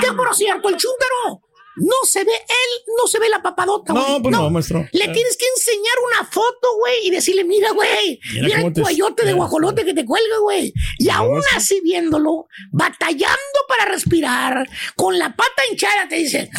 Que 0.00 0.12
por 0.12 0.34
cierto, 0.34 0.68
el 0.68 0.76
chúntaro 0.76 1.42
no 1.76 1.94
se 2.04 2.24
ve 2.24 2.32
él, 2.32 2.82
no 3.00 3.06
se 3.08 3.18
ve 3.18 3.28
la 3.28 3.42
papadota, 3.42 3.92
güey. 3.92 4.04
No, 4.08 4.22
pues 4.22 4.32
no, 4.32 4.50
maestro. 4.50 4.80
Le 4.92 5.08
tienes 5.08 5.36
que 5.36 5.44
enseñar 5.56 5.94
una 6.12 6.28
foto, 6.28 6.68
güey, 6.78 7.06
y 7.06 7.10
decirle, 7.10 7.44
mira, 7.44 7.70
güey, 7.72 8.20
Mira 8.42 8.60
el 8.62 8.72
te- 8.72 8.80
cuellote 8.82 9.24
de 9.24 9.32
guajolote 9.32 9.84
que 9.84 9.94
te 9.94 10.04
cuelga, 10.04 10.38
güey. 10.42 10.72
Y 10.98 11.08
aún 11.10 11.42
así 11.54 11.80
viéndolo, 11.82 12.46
batallando 12.72 13.36
para 13.68 13.84
respirar, 13.86 14.66
con 14.96 15.18
la 15.18 15.34
pata 15.36 15.62
hinchada, 15.70 16.08
te 16.08 16.16
dice, 16.16 16.50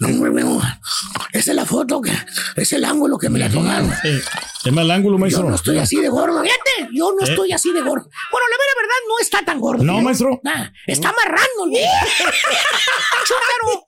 no, 0.00 0.08
mijo, 0.08 0.60
esa 1.32 1.50
es 1.52 1.56
la 1.56 1.64
foto, 1.66 2.00
que 2.00 2.12
es 2.56 2.72
el 2.72 2.84
ángulo 2.84 3.18
que 3.18 3.28
me 3.28 3.38
la 3.38 3.48
tomaron. 3.50 3.92
Sí. 4.02 4.20
Es 4.64 4.72
mal 4.72 4.90
ángulo, 4.90 5.16
maestro. 5.16 5.44
Yo 5.44 5.48
no 5.50 5.56
estoy 5.56 5.78
así 5.78 5.96
de 6.00 6.08
gordo, 6.08 6.42
fíjate, 6.42 6.88
yo 6.92 7.12
no 7.18 7.24
¿Eh? 7.26 7.30
estoy 7.30 7.52
así 7.52 7.72
de 7.72 7.80
gordo. 7.80 8.08
Bueno, 8.30 8.46
la 8.50 8.56
mera 8.56 8.72
verdad 8.76 8.94
no 9.08 9.18
está 9.20 9.42
tan 9.44 9.58
gordo. 9.60 9.82
No, 9.84 9.98
¿eh? 9.98 10.02
maestro. 10.02 10.40
Nah, 10.42 10.68
está 10.86 11.12
marrando 11.12 11.64
el 11.64 11.70
güey. 11.70 11.84
Chúntaro, 13.24 13.86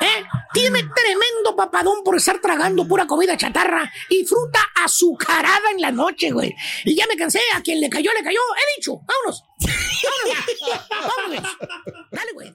¿eh? 0.00 0.24
Tiene 0.52 0.82
tremendo 0.94 1.56
papadón 1.56 2.02
por 2.04 2.16
estar 2.16 2.40
tragando 2.40 2.86
pura 2.86 3.06
comida 3.06 3.36
chatarra 3.36 3.90
y 4.08 4.24
fruta 4.24 4.60
azucarada 4.82 5.70
en 5.72 5.80
la 5.80 5.90
noche, 5.90 6.30
güey. 6.30 6.54
Y 6.84 6.94
ya 6.94 7.06
me 7.06 7.16
cansé, 7.16 7.40
a 7.54 7.60
quien 7.60 7.80
le 7.80 7.90
cayó, 7.90 8.10
le 8.12 8.24
cayó. 8.24 8.40
He 8.56 8.76
dicho, 8.78 9.00
vámonos. 9.06 9.44
Vámonos. 10.04 10.88
Vámonos. 10.90 11.56
Dale, 12.10 12.32
güey. 12.32 12.54